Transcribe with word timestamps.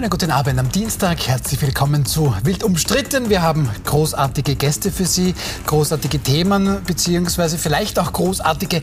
Schönen 0.00 0.08
guten 0.08 0.30
Abend 0.30 0.58
am 0.58 0.72
Dienstag. 0.72 1.26
Herzlich 1.28 1.60
willkommen 1.60 2.06
zu 2.06 2.34
Wild 2.42 2.64
umstritten. 2.64 3.28
Wir 3.28 3.42
haben 3.42 3.68
großartige 3.84 4.56
Gäste 4.56 4.90
für 4.90 5.04
Sie, 5.04 5.34
großartige 5.66 6.18
Themen, 6.20 6.82
beziehungsweise 6.86 7.58
vielleicht 7.58 7.98
auch 7.98 8.10
großartige 8.10 8.80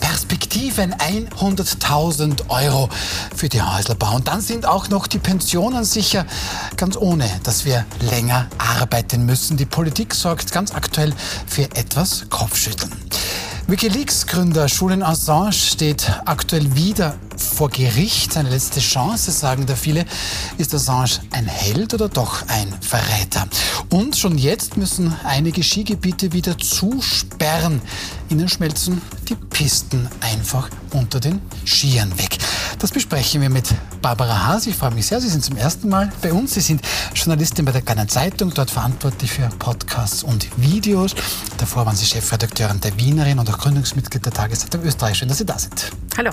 Perspektiven. 0.00 0.92
100.000 0.92 2.48
Euro 2.48 2.88
für 3.36 3.48
die 3.48 3.62
Häuslebau. 3.62 4.16
Und 4.16 4.26
dann 4.26 4.40
sind 4.40 4.66
auch 4.66 4.88
noch 4.88 5.06
die 5.06 5.20
Pensionen 5.20 5.84
sicher, 5.84 6.26
ganz 6.76 6.96
ohne, 6.96 7.30
dass 7.44 7.64
wir 7.64 7.86
länger 8.00 8.48
arbeiten 8.58 9.24
müssen. 9.24 9.56
Die 9.56 9.66
Politik 9.66 10.16
sorgt 10.16 10.50
ganz 10.50 10.74
aktuell 10.74 11.14
für 11.46 11.70
etwas 11.76 12.28
Kopfschütteln. 12.28 12.90
Wikileaks-Gründer 13.68 14.66
Julian 14.66 15.04
Assange 15.04 15.52
steht 15.52 16.10
aktuell 16.24 16.74
wieder 16.74 17.14
vor 17.36 17.70
Gericht. 17.70 18.32
Seine 18.32 18.50
letzte 18.50 18.80
Chance, 18.80 19.30
sagen 19.30 19.66
da 19.66 19.76
viele. 19.76 20.04
Ist 20.58 20.74
Assange 20.74 21.20
ein 21.30 21.46
Held 21.46 21.94
oder 21.94 22.08
doch 22.08 22.46
ein 22.48 22.74
Verräter? 22.80 23.46
Und 23.90 24.16
schon 24.16 24.38
jetzt 24.38 24.76
müssen 24.76 25.14
einige 25.24 25.62
Skigebiete 25.62 26.32
wieder 26.32 26.58
zusperren. 26.58 27.80
Ihnen 28.28 28.48
schmelzen 28.48 29.00
die 29.28 29.34
Pisten 29.34 30.08
einfach 30.20 30.68
unter 30.92 31.20
den 31.20 31.40
Skiern 31.64 32.16
weg. 32.18 32.38
Das 32.78 32.90
besprechen 32.90 33.40
wir 33.40 33.48
mit 33.48 33.72
Barbara 34.02 34.46
Haas. 34.46 34.66
Ich 34.66 34.76
freue 34.76 34.90
mich 34.90 35.06
sehr, 35.06 35.20
Sie 35.20 35.28
sind 35.28 35.42
zum 35.42 35.56
ersten 35.56 35.88
Mal 35.88 36.12
bei 36.20 36.32
uns. 36.32 36.54
Sie 36.54 36.60
sind 36.60 36.82
Journalistin 37.14 37.64
bei 37.64 37.72
der 37.72 37.80
Kleinen 37.80 38.08
Zeitung, 38.08 38.52
dort 38.52 38.70
verantwortlich 38.70 39.30
für 39.30 39.48
Podcasts 39.58 40.22
und 40.22 40.46
Videos. 40.58 41.14
Davor 41.56 41.86
waren 41.86 41.96
Sie 41.96 42.04
Chefredakteurin 42.04 42.80
der 42.80 42.96
Wienerin 42.98 43.38
und 43.38 43.48
auch 43.48 43.58
Gründungsmitglied 43.58 44.24
der 44.24 44.32
Tageszeitung 44.32 44.82
Österreich. 44.82 45.16
Schön, 45.16 45.28
dass 45.28 45.38
Sie 45.38 45.46
da 45.46 45.58
sind. 45.58 45.90
Hallo. 46.16 46.30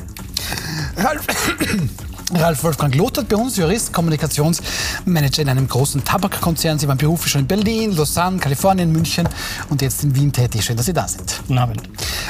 Ralf, 0.96 1.26
Ralf 2.32 2.64
Wolfgang 2.64 2.96
Lothar 2.96 3.24
bei 3.24 3.36
uns, 3.36 3.58
Jurist, 3.58 3.92
Kommunikationsmanager 3.92 5.42
in 5.42 5.50
einem 5.50 5.68
großen 5.68 6.04
Tabakkonzern. 6.04 6.80
Sie 6.80 6.88
waren 6.88 6.98
beruflich 6.98 7.32
schon 7.32 7.42
in 7.42 7.48
Berlin, 7.48 7.96
Lausanne, 7.96 8.40
Kalifornien, 8.40 8.92
München 8.92 9.28
und 9.70 9.82
jetzt 9.82 10.04
in 10.04 10.16
Wien 10.16 10.32
tätig. 10.32 10.64
Schön, 10.64 10.78
dass 10.78 10.86
Sie 10.86 10.94
da 10.94 11.08
sind. 11.08 11.42
Guten 11.48 11.60
Abend. 11.60 11.82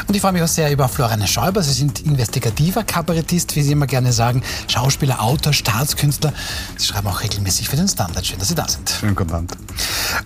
Und 0.08 0.16
ich 0.16 0.22
freue 0.22 0.33
mich 0.33 0.41
auch 0.41 0.47
sehr 0.47 0.72
über 0.72 0.89
Floriane 0.89 1.27
Schäuber. 1.27 1.61
Sie 1.61 1.73
sind 1.73 2.02
investigativer 2.02 2.83
Kabarettist, 2.83 3.55
wie 3.55 3.61
Sie 3.61 3.72
immer 3.72 3.88
gerne 3.88 4.11
sagen, 4.11 4.44
Schauspieler, 4.67 5.22
Autor, 5.22 5.53
Staatskünstler. 5.53 6.33
Sie 6.78 6.85
schreiben 6.85 7.07
auch 7.07 7.22
regelmäßig 7.22 7.69
für 7.69 7.75
den 7.75 7.88
Standard. 7.88 8.25
Schön, 8.25 8.39
dass 8.39 8.47
Sie 8.47 8.55
da 8.55 8.67
sind. 8.67 8.89
Schönen 9.00 9.16
guten 9.16 9.31
Abend. 9.31 9.53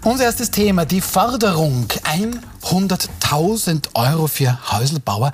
Unser 0.03 0.25
erstes 0.25 0.49
Thema, 0.49 0.85
die 0.85 1.01
Forderung. 1.01 1.87
100.000 2.63 3.89
Euro 3.93 4.27
für 4.27 4.57
Häuselbauer 4.71 5.31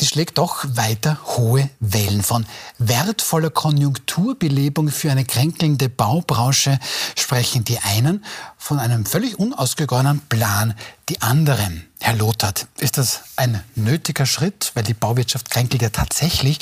die 0.00 0.06
schlägt 0.06 0.38
doch 0.38 0.64
weiter 0.76 1.18
hohe 1.36 1.68
Wellen 1.78 2.22
von 2.22 2.46
wertvoller 2.78 3.50
Konjunkturbelebung 3.60 4.88
für 4.88 5.10
eine 5.10 5.26
kränkelnde 5.26 5.90
Baubranche 5.90 6.78
sprechen 7.14 7.62
die 7.62 7.76
einen, 7.78 8.24
von 8.56 8.78
einem 8.78 9.04
völlig 9.04 9.38
unausgegorenen 9.38 10.20
Plan 10.30 10.72
die 11.10 11.20
anderen. 11.20 11.86
Herr 12.00 12.16
Lothart, 12.16 12.68
ist 12.78 12.96
das 12.96 13.20
ein 13.36 13.62
nötiger 13.74 14.24
Schritt, 14.24 14.72
weil 14.72 14.84
die 14.84 14.94
Bauwirtschaft 14.94 15.50
kränkelt 15.50 15.82
ja 15.82 15.90
tatsächlich, 15.90 16.58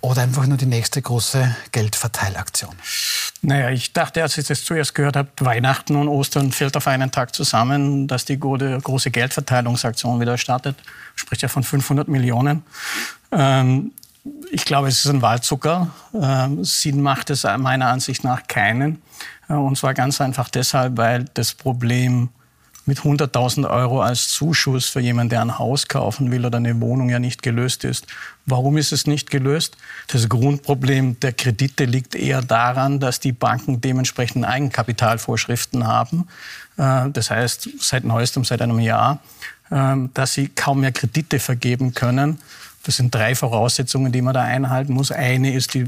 oder 0.00 0.22
einfach 0.22 0.46
nur 0.46 0.56
die 0.56 0.66
nächste 0.66 1.02
große 1.02 1.56
Geldverteilaktion? 1.72 2.76
Naja, 3.42 3.70
ich 3.70 3.92
dachte, 3.92 4.22
als 4.22 4.38
ich 4.38 4.46
das 4.46 4.64
zuerst 4.64 4.94
gehört 4.94 5.16
habe, 5.16 5.28
Weihnachten 5.40 5.96
und 5.96 6.06
Ostern 6.06 6.52
fällt 6.52 6.76
auf 6.76 6.86
einen 6.86 7.10
Tag 7.10 7.34
zusammen, 7.34 8.06
dass 8.06 8.24
die 8.26 8.38
große 8.38 9.10
Geldverteilungsaktion 9.10 10.20
wieder 10.20 10.38
startet. 10.38 10.76
Spricht 11.16 11.42
ja 11.42 11.48
von 11.48 11.64
500 11.64 12.06
Millionen. 12.06 12.62
Ähm, 13.32 13.90
ich 14.50 14.64
glaube, 14.64 14.88
es 14.88 15.04
ist 15.04 15.10
ein 15.10 15.22
Wahlzucker. 15.22 15.90
Ähm, 16.14 16.64
Sinn 16.64 17.02
macht 17.02 17.30
es 17.30 17.44
meiner 17.44 17.88
Ansicht 17.88 18.24
nach 18.24 18.46
keinen. 18.46 19.02
Äh, 19.48 19.54
und 19.54 19.76
zwar 19.76 19.94
ganz 19.94 20.20
einfach 20.20 20.48
deshalb, 20.48 20.96
weil 20.96 21.24
das 21.34 21.54
Problem 21.54 22.30
mit 22.88 23.00
100.000 23.00 23.68
Euro 23.68 24.00
als 24.00 24.28
Zuschuss 24.30 24.88
für 24.88 25.00
jemanden, 25.00 25.28
der 25.28 25.42
ein 25.42 25.58
Haus 25.58 25.88
kaufen 25.88 26.30
will 26.30 26.46
oder 26.46 26.56
eine 26.56 26.80
Wohnung 26.80 27.10
ja 27.10 27.18
nicht 27.18 27.42
gelöst 27.42 27.84
ist. 27.84 28.06
Warum 28.46 28.78
ist 28.78 28.92
es 28.92 29.06
nicht 29.06 29.30
gelöst? 29.30 29.76
Das 30.06 30.28
Grundproblem 30.30 31.20
der 31.20 31.34
Kredite 31.34 31.84
liegt 31.84 32.14
eher 32.14 32.40
daran, 32.40 32.98
dass 32.98 33.20
die 33.20 33.32
Banken 33.32 33.82
dementsprechend 33.82 34.46
Eigenkapitalvorschriften 34.46 35.86
haben. 35.86 36.28
Äh, 36.78 37.10
das 37.10 37.30
heißt, 37.30 37.68
seit 37.78 38.04
neuestem, 38.04 38.44
seit 38.44 38.62
einem 38.62 38.78
Jahr, 38.78 39.20
äh, 39.70 39.94
dass 40.14 40.32
sie 40.32 40.48
kaum 40.48 40.80
mehr 40.80 40.92
Kredite 40.92 41.40
vergeben 41.40 41.92
können 41.92 42.38
das 42.88 42.96
sind 42.96 43.14
drei 43.14 43.34
Voraussetzungen, 43.34 44.12
die 44.12 44.22
man 44.22 44.32
da 44.32 44.40
einhalten 44.40 44.94
muss. 44.94 45.12
Eine 45.12 45.52
ist 45.52 45.74
die, 45.74 45.84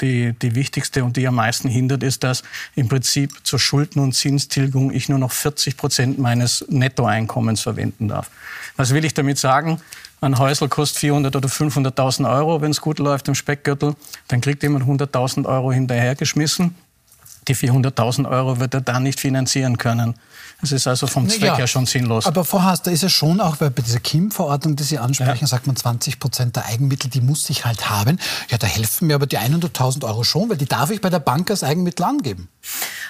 die, 0.00 0.32
die 0.32 0.54
wichtigste 0.56 1.04
und 1.04 1.16
die 1.16 1.28
am 1.28 1.36
meisten 1.36 1.68
hindert, 1.68 2.02
ist, 2.02 2.24
dass 2.24 2.42
im 2.74 2.88
Prinzip 2.88 3.46
zur 3.46 3.60
Schulden- 3.60 4.00
und 4.00 4.12
Zinstilgung 4.12 4.90
ich 4.92 5.08
nur 5.08 5.20
noch 5.20 5.30
40 5.30 5.76
Prozent 5.76 6.18
meines 6.18 6.64
Nettoeinkommens 6.68 7.60
verwenden 7.60 8.08
darf. 8.08 8.28
Was 8.76 8.92
will 8.92 9.04
ich 9.04 9.14
damit 9.14 9.38
sagen? 9.38 9.80
Ein 10.20 10.36
Häusl 10.36 10.68
kostet 10.68 10.98
400 10.98 11.36
oder 11.36 11.48
500.000 11.48 12.28
Euro, 12.28 12.60
wenn 12.60 12.72
es 12.72 12.80
gut 12.80 12.98
läuft 12.98 13.28
im 13.28 13.36
Speckgürtel. 13.36 13.94
Dann 14.26 14.40
kriegt 14.40 14.64
jemand 14.64 14.84
100.000 14.84 15.46
Euro 15.46 15.70
hinterhergeschmissen. 15.70 16.74
Die 17.46 17.54
400.000 17.54 18.28
Euro 18.28 18.58
wird 18.58 18.74
er 18.74 18.80
dann 18.80 19.04
nicht 19.04 19.20
finanzieren 19.20 19.78
können. 19.78 20.14
Das 20.62 20.70
ist 20.70 20.86
also 20.86 21.08
vom 21.08 21.28
Zweck 21.28 21.42
ja, 21.42 21.56
her 21.56 21.66
schon 21.66 21.86
sinnlos. 21.86 22.24
Aber 22.24 22.44
Frau 22.44 22.62
Haas, 22.62 22.82
da 22.82 22.92
ist 22.92 23.02
ja 23.02 23.08
schon 23.08 23.40
auch, 23.40 23.60
weil 23.60 23.70
bei 23.70 23.82
dieser 23.82 23.98
KIM-Verordnung, 23.98 24.76
die 24.76 24.84
Sie 24.84 24.96
ansprechen, 24.96 25.40
ja. 25.40 25.46
sagt 25.48 25.66
man 25.66 25.74
20 25.74 26.20
Prozent 26.20 26.54
der 26.54 26.66
Eigenmittel, 26.66 27.10
die 27.10 27.20
muss 27.20 27.50
ich 27.50 27.64
halt 27.64 27.90
haben. 27.90 28.20
Ja, 28.48 28.58
da 28.58 28.68
helfen 28.68 29.08
mir 29.08 29.16
aber 29.16 29.26
die 29.26 29.38
100.000 29.38 30.04
Euro 30.04 30.22
schon, 30.22 30.48
weil 30.48 30.56
die 30.56 30.66
darf 30.66 30.90
ich 30.90 31.00
bei 31.00 31.10
der 31.10 31.18
Bank 31.18 31.50
als 31.50 31.64
Eigenmittel 31.64 32.04
angeben. 32.04 32.48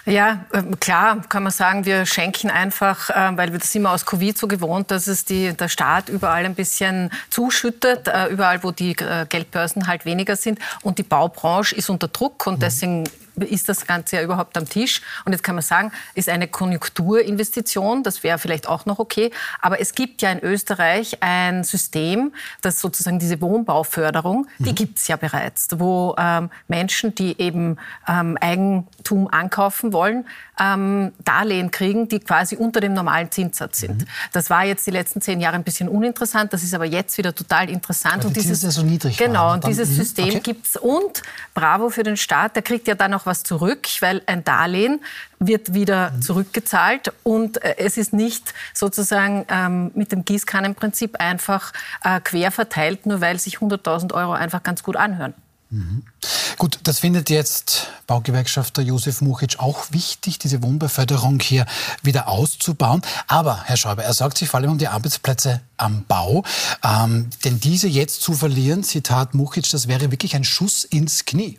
Ja, 0.07 0.47
ähm, 0.55 0.81
klar 0.81 1.21
kann 1.29 1.43
man 1.43 1.53
sagen, 1.53 1.85
wir 1.85 2.07
schenken 2.07 2.51
einfach, 2.51 3.11
ähm, 3.15 3.37
weil 3.37 3.53
wir 3.53 3.59
das 3.59 3.75
immer 3.75 3.91
aus 3.91 4.07
Covid 4.07 4.37
so 4.37 4.49
gewohnt, 4.49 4.91
dass 4.91 5.07
es 5.07 5.27
die, 5.27 5.53
der 5.53 5.69
Staat 5.69 6.09
überall 6.09 6.47
ein 6.47 6.55
bisschen 6.55 7.11
zuschüttet, 7.29 8.09
äh, 8.09 8.29
überall 8.29 8.65
wo 8.65 8.71
die 8.71 8.93
äh, 8.93 9.27
Geldbörsen 9.29 9.87
halt 9.87 10.07
weniger 10.07 10.37
sind. 10.37 10.59
Und 10.81 10.97
die 10.97 11.03
Baubranche 11.03 11.75
ist 11.77 11.91
unter 11.91 12.09
Druck 12.09 12.47
und 12.47 12.55
mhm. 12.55 12.61
deswegen 12.61 13.05
ist 13.37 13.69
das 13.69 13.87
Ganze 13.87 14.17
ja 14.17 14.23
überhaupt 14.23 14.57
am 14.57 14.69
Tisch. 14.69 15.03
Und 15.25 15.33
jetzt 15.33 15.43
kann 15.43 15.55
man 15.55 15.63
sagen, 15.63 15.93
ist 16.15 16.29
eine 16.29 16.49
Konjunkturinvestition, 16.49 18.03
das 18.03 18.23
wäre 18.23 18.39
vielleicht 18.39 18.69
auch 18.69 18.87
noch 18.87 18.99
okay. 18.99 19.31
Aber 19.61 19.81
es 19.81 19.95
gibt 19.95 20.23
ja 20.23 20.31
in 20.31 20.41
Österreich 20.41 21.19
ein 21.21 21.65
System, 21.65 22.33
das 22.61 22.81
sozusagen 22.81 23.19
diese 23.19 23.41
Wohnbauförderung, 23.41 24.47
mhm. 24.59 24.65
die 24.65 24.75
gibt 24.75 24.99
es 24.99 25.09
ja 25.09 25.17
bereits, 25.17 25.69
wo 25.73 26.15
ähm, 26.19 26.51
Menschen, 26.69 27.15
die 27.15 27.41
eben 27.41 27.79
ähm, 28.09 28.37
Eigentum 28.41 29.29
ankaufen 29.29 29.93
wollen, 29.93 30.25
ähm, 30.61 31.13
Darlehen 31.25 31.71
kriegen, 31.71 32.09
die 32.09 32.21
quasi 32.21 32.57
unter 32.57 32.81
dem 32.81 32.93
normalen 32.93 33.31
Zinssatz 33.31 33.81
sind. 33.81 34.03
Mhm. 34.03 34.07
Das 34.33 34.51
war 34.51 34.65
jetzt 34.65 34.87
die 34.87 34.91
letzten 34.91 35.21
zehn 35.21 35.41
Jahre 35.41 35.57
ein 35.57 35.65
bisschen 35.65 35.89
uninteressant, 35.89 36.53
das 36.53 36.63
ist 36.63 36.75
aber 36.75 36.85
jetzt 36.85 37.17
wieder 37.19 37.35
total 37.35 37.71
interessant. 37.71 38.19
Weil 38.19 38.27
und 38.27 38.37
dieses, 38.37 38.63
ja 38.63 38.71
so 38.71 38.83
niedrig 38.83 39.17
genau, 39.17 39.53
und 39.53 39.67
dieses 39.67 39.91
mhm. 39.91 39.95
System 39.95 40.29
okay. 40.29 40.41
gibt 40.41 40.67
es. 40.67 40.77
Und 40.77 41.23
bravo 41.55 41.91
für 41.91 42.03
den 42.03 42.17
Staat, 42.17 42.57
der 42.57 42.63
kriegt 42.63 42.87
ja 42.89 42.95
dann 42.95 43.15
auch 43.15 43.22
was 43.27 43.43
zurück, 43.43 43.89
weil 44.01 44.23
ein 44.27 44.45
Darlehen 44.45 45.01
wird 45.39 45.75
wieder 45.75 46.11
mhm. 46.11 46.23
zurückgezahlt 46.23 47.13
und 47.23 47.63
äh, 47.63 47.77
es 47.79 47.97
ist 47.97 48.13
nicht 48.13 48.55
sozusagen 48.75 49.45
ähm, 49.49 49.91
mit 49.95 50.13
dem 50.13 50.25
Gießkannenprinzip 50.25 51.17
einfach 51.21 51.73
äh, 52.05 52.21
quer 52.21 52.51
verteilt, 52.51 53.07
nur 53.07 53.21
weil 53.21 53.39
sich 53.39 53.59
100.000 53.59 54.13
Euro 54.15 54.33
einfach 54.33 54.63
ganz 54.63 54.83
gut 54.83 54.97
anhören. 54.97 55.35
Mhm. 55.73 56.03
Gut, 56.59 56.79
das 56.83 56.99
findet 56.99 57.31
jetzt 57.31 57.89
Baugewerkschafter 58.07 58.83
Josef 58.83 59.23
Muchitsch 59.23 59.59
auch 59.59 59.87
wichtig, 59.91 60.39
diese 60.39 60.63
Wohnbeförderung 60.63 61.41
hier 61.41 61.65
wieder 62.03 62.29
auszubauen. 62.29 63.01
Aber, 63.27 63.65
Herr 63.65 63.79
Schäuber, 63.79 64.05
er 64.05 64.13
sorgt 64.13 64.37
sich 64.37 64.51
vor 64.51 64.61
allem 64.61 64.73
um 64.73 64.79
die 64.79 64.89
Arbeitsplätze 64.89 65.63
am 65.79 66.05
Bau. 66.05 66.45
Ähm, 66.85 67.31
denn 67.45 67.59
diese 67.59 67.89
jetzt 67.89 68.21
zu 68.21 68.35
verlieren, 68.35 68.85
Zitat 68.85 69.35
Muchitsch, 69.35 69.73
das 69.73 69.89
wäre 69.89 70.11
wirklich 70.11 70.37
ein 70.37 70.45
Schuss 70.45 70.85
ins 70.85 71.25
Knie. 71.25 71.59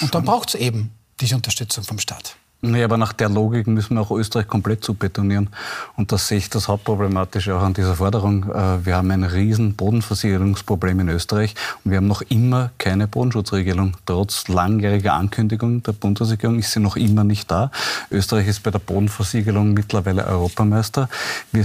Und 0.00 0.14
dann 0.14 0.24
braucht 0.24 0.50
es 0.50 0.54
eben 0.54 0.92
diese 1.20 1.34
Unterstützung 1.36 1.84
vom 1.84 1.98
Staat. 1.98 2.36
Nee, 2.60 2.82
aber 2.82 2.96
nach 2.96 3.12
der 3.12 3.28
Logik 3.28 3.68
müssen 3.68 3.94
wir 3.94 4.00
auch 4.00 4.10
Österreich 4.10 4.48
komplett 4.48 4.82
zubetonieren. 4.82 5.48
Und 5.94 6.10
das 6.10 6.26
sehe 6.26 6.38
ich 6.38 6.50
das 6.50 6.66
Hauptproblematische 6.66 7.54
auch 7.54 7.62
an 7.62 7.72
dieser 7.72 7.94
Forderung. 7.94 8.50
Äh, 8.50 8.84
wir 8.84 8.96
haben 8.96 9.12
ein 9.12 9.22
riesen 9.22 9.76
Bodenversicherungsproblem 9.76 10.98
in 10.98 11.08
Österreich 11.08 11.54
und 11.84 11.92
wir 11.92 11.98
haben 11.98 12.08
noch 12.08 12.20
immer 12.22 12.72
keine 12.76 13.06
Bodenschutzregelung. 13.06 13.96
Trotz 14.06 14.48
langjähriger 14.48 15.14
Ankündigung 15.14 15.84
der 15.84 15.92
Bundesregierung 15.92 16.58
ist 16.58 16.72
sie 16.72 16.80
noch 16.80 16.96
immer 16.96 17.22
nicht 17.22 17.48
da. 17.48 17.70
Österreich 18.10 18.48
ist 18.48 18.64
bei 18.64 18.72
der 18.72 18.80
Bodenversiegelung 18.80 19.72
mittlerweile 19.72 20.26
Europameister. 20.26 21.08
Wir 21.52 21.64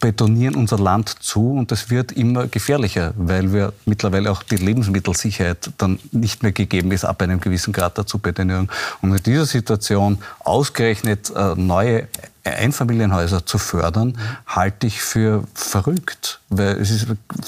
betonieren 0.00 0.56
unser 0.56 0.80
Land 0.80 1.10
zu 1.10 1.52
und 1.52 1.70
es 1.70 1.90
wird 1.90 2.10
immer 2.10 2.48
gefährlicher, 2.48 3.14
weil 3.16 3.52
wir 3.52 3.72
mittlerweile 3.86 4.32
auch 4.32 4.42
die 4.42 4.56
Lebensmittelsicherheit 4.56 5.70
dann 5.78 6.00
nicht 6.10 6.42
mehr 6.42 6.50
gegeben 6.50 6.90
ist 6.90 7.04
ab 7.04 7.22
einem 7.22 7.40
gewissen 7.40 7.72
Grad 7.72 7.98
der 7.98 8.06
Zubetonierung. 8.08 8.68
Und 9.00 9.12
in 9.12 9.22
dieser 9.22 9.46
Situation 9.46 10.18
ausgerechnet 10.40 11.30
äh, 11.34 11.54
neue 11.56 12.08
Einfamilienhäuser 12.44 13.46
zu 13.46 13.58
fördern, 13.58 14.18
halte 14.46 14.86
ich 14.86 15.00
für 15.00 15.44
verrückt. 15.54 16.40
Weil 16.50 16.76
es 16.76 16.90
ist 16.90 17.06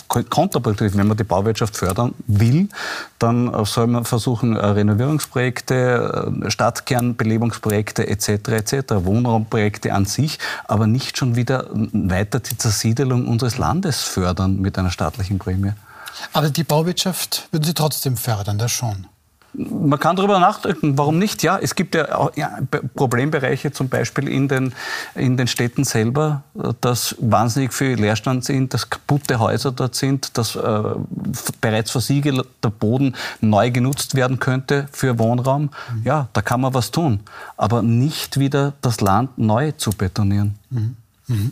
kontraproduktiv. 0.08 0.96
Wenn 0.96 1.06
man 1.06 1.16
die 1.16 1.24
Bauwirtschaft 1.24 1.76
fördern 1.76 2.14
will, 2.26 2.68
dann 3.18 3.64
soll 3.66 3.88
man 3.88 4.04
versuchen, 4.04 4.56
äh, 4.56 4.64
Renovierungsprojekte, 4.64 6.44
äh, 6.44 6.50
Stadtkernbelebungsprojekte 6.50 8.08
etc. 8.08 8.28
etc., 8.48 8.74
Wohnraumprojekte 9.04 9.92
an 9.92 10.06
sich, 10.06 10.38
aber 10.64 10.86
nicht 10.86 11.18
schon 11.18 11.36
wieder 11.36 11.68
weiter 11.72 12.40
die 12.40 12.56
Zersiedelung 12.56 13.28
unseres 13.28 13.58
Landes 13.58 14.02
fördern 14.02 14.60
mit 14.60 14.78
einer 14.78 14.90
staatlichen 14.90 15.38
Prämie. 15.38 15.72
Aber 16.32 16.48
die 16.48 16.64
Bauwirtschaft 16.64 17.48
würden 17.50 17.64
Sie 17.64 17.74
trotzdem 17.74 18.16
fördern, 18.16 18.56
das 18.56 18.72
schon 18.72 19.06
man 19.56 19.98
kann 19.98 20.16
darüber 20.16 20.38
nachdenken, 20.38 20.98
warum 20.98 21.18
nicht? 21.18 21.42
Ja, 21.42 21.58
es 21.58 21.74
gibt 21.74 21.94
ja, 21.94 22.14
auch, 22.14 22.36
ja 22.36 22.58
Problembereiche 22.94 23.72
zum 23.72 23.88
Beispiel 23.88 24.28
in 24.28 24.48
den, 24.48 24.74
in 25.14 25.36
den 25.36 25.46
Städten 25.46 25.84
selber, 25.84 26.42
dass 26.80 27.16
wahnsinnig 27.18 27.72
viel 27.72 27.94
Leerstand 27.94 28.44
sind, 28.44 28.74
dass 28.74 28.90
kaputte 28.90 29.38
Häuser 29.38 29.72
dort 29.72 29.94
sind, 29.94 30.36
dass 30.36 30.56
äh, 30.56 30.82
bereits 31.60 31.90
versiegelter 31.90 32.70
Boden 32.70 33.14
neu 33.40 33.70
genutzt 33.70 34.14
werden 34.14 34.38
könnte 34.38 34.88
für 34.92 35.18
Wohnraum. 35.18 35.62
Mhm. 35.62 36.02
Ja, 36.04 36.28
da 36.32 36.42
kann 36.42 36.60
man 36.60 36.74
was 36.74 36.90
tun, 36.90 37.20
aber 37.56 37.82
nicht 37.82 38.38
wieder 38.38 38.74
das 38.82 39.00
Land 39.00 39.38
neu 39.38 39.72
zu 39.72 39.90
betonieren. 39.90 40.56
Mhm. 40.70 40.96
Mhm. 41.28 41.50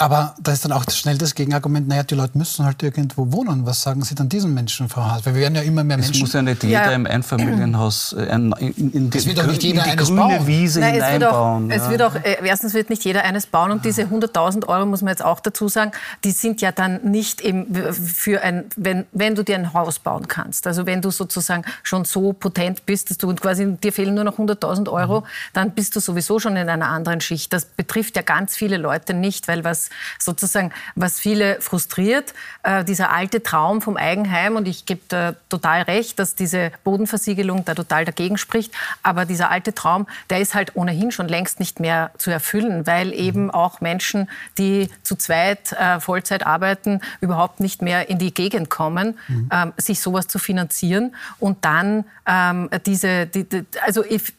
Aber 0.00 0.34
da 0.40 0.52
ist 0.52 0.64
dann 0.64 0.72
auch 0.72 0.84
schnell 0.90 1.18
das 1.18 1.34
Gegenargument, 1.34 1.86
naja, 1.86 2.02
die 2.04 2.14
Leute 2.14 2.38
müssen 2.38 2.64
halt 2.64 2.82
irgendwo 2.82 3.32
wohnen. 3.32 3.66
Was 3.66 3.82
sagen 3.82 4.02
Sie 4.02 4.14
dann 4.14 4.30
diesen 4.30 4.54
Menschen, 4.54 4.88
Frau 4.88 5.02
Haas? 5.02 5.26
Weil 5.26 5.34
wir 5.34 5.42
werden 5.42 5.56
ja 5.56 5.60
immer 5.60 5.84
mehr 5.84 5.98
Menschen... 5.98 6.14
Es 6.14 6.20
muss 6.20 6.32
ja 6.32 6.40
nicht 6.40 6.62
jeder 6.62 6.86
ja. 6.86 6.92
im 6.92 7.04
Einfamilienhaus 7.04 8.14
äh, 8.14 8.34
in, 8.34 8.50
in, 8.58 8.92
in, 8.92 9.10
die, 9.10 9.26
wird 9.26 9.40
auch 9.40 9.46
nicht 9.46 9.62
jeder 9.62 9.80
in 9.80 9.84
die 9.84 9.90
eines 9.90 10.06
grüne 10.06 10.20
bauen. 10.22 10.46
Wiese 10.46 10.80
Nein, 10.80 10.94
hineinbauen. 10.94 11.70
Es 11.70 11.90
wird 11.90 12.00
auch, 12.00 12.14
ja. 12.14 12.20
es 12.20 12.26
wird 12.30 12.40
auch, 12.40 12.46
erstens 12.46 12.72
wird 12.72 12.88
nicht 12.88 13.04
jeder 13.04 13.24
eines 13.24 13.46
bauen 13.46 13.72
und 13.72 13.84
diese 13.84 14.04
100.000 14.04 14.68
Euro, 14.68 14.86
muss 14.86 15.02
man 15.02 15.10
jetzt 15.10 15.22
auch 15.22 15.38
dazu 15.38 15.68
sagen, 15.68 15.92
die 16.24 16.30
sind 16.30 16.62
ja 16.62 16.72
dann 16.72 17.02
nicht 17.02 17.42
eben 17.42 17.66
für 17.92 18.40
ein, 18.40 18.64
wenn, 18.76 19.04
wenn 19.12 19.34
du 19.34 19.44
dir 19.44 19.56
ein 19.56 19.74
Haus 19.74 19.98
bauen 19.98 20.28
kannst. 20.28 20.66
Also 20.66 20.86
wenn 20.86 21.02
du 21.02 21.10
sozusagen 21.10 21.64
schon 21.82 22.06
so 22.06 22.32
potent 22.32 22.86
bist, 22.86 23.10
dass 23.10 23.18
du 23.18 23.34
quasi, 23.34 23.76
dir 23.76 23.92
fehlen 23.92 24.14
nur 24.14 24.24
noch 24.24 24.38
100.000 24.38 24.90
Euro, 24.90 25.20
mhm. 25.20 25.24
dann 25.52 25.72
bist 25.72 25.94
du 25.94 26.00
sowieso 26.00 26.38
schon 26.38 26.56
in 26.56 26.70
einer 26.70 26.88
anderen 26.88 27.20
Schicht. 27.20 27.52
Das 27.52 27.66
betrifft 27.66 28.16
ja 28.16 28.22
ganz 28.22 28.56
viele 28.56 28.78
Leute 28.78 29.12
nicht, 29.12 29.46
weil 29.46 29.62
was 29.62 29.89
sozusagen 30.18 30.72
was 30.94 31.18
viele 31.18 31.60
frustriert, 31.60 32.34
äh, 32.62 32.84
dieser 32.84 33.10
alte 33.10 33.42
Traum 33.42 33.82
vom 33.82 33.96
Eigenheim. 33.96 34.56
Und 34.56 34.68
ich 34.68 34.86
gebe 34.86 35.00
da 35.08 35.34
total 35.48 35.82
recht, 35.82 36.18
dass 36.18 36.34
diese 36.34 36.72
Bodenversiegelung 36.84 37.64
da 37.64 37.74
total 37.74 38.04
dagegen 38.04 38.38
spricht. 38.38 38.72
Aber 39.02 39.24
dieser 39.24 39.50
alte 39.50 39.74
Traum, 39.74 40.06
der 40.30 40.40
ist 40.40 40.54
halt 40.54 40.76
ohnehin 40.76 41.10
schon 41.10 41.28
längst 41.28 41.60
nicht 41.60 41.80
mehr 41.80 42.10
zu 42.18 42.30
erfüllen, 42.30 42.86
weil 42.86 43.12
eben 43.12 43.50
auch 43.50 43.80
Menschen, 43.80 44.28
die 44.58 44.88
zu 45.02 45.16
zweit 45.16 45.72
äh, 45.72 46.00
Vollzeit 46.00 46.46
arbeiten, 46.46 47.00
überhaupt 47.20 47.60
nicht 47.60 47.82
mehr 47.82 48.08
in 48.08 48.18
die 48.18 48.32
Gegend 48.32 48.70
kommen, 48.70 49.18
mhm. 49.28 49.48
ähm, 49.52 49.72
sich 49.76 50.00
sowas 50.00 50.26
zu 50.28 50.38
finanzieren 50.38 51.14
und 51.38 51.64
dann 51.64 52.04
ähm, 52.26 52.68
diese, 52.86 53.26
die, 53.26 53.44
die, 53.44 53.64
also 53.84 54.04
ich, 54.04 54.34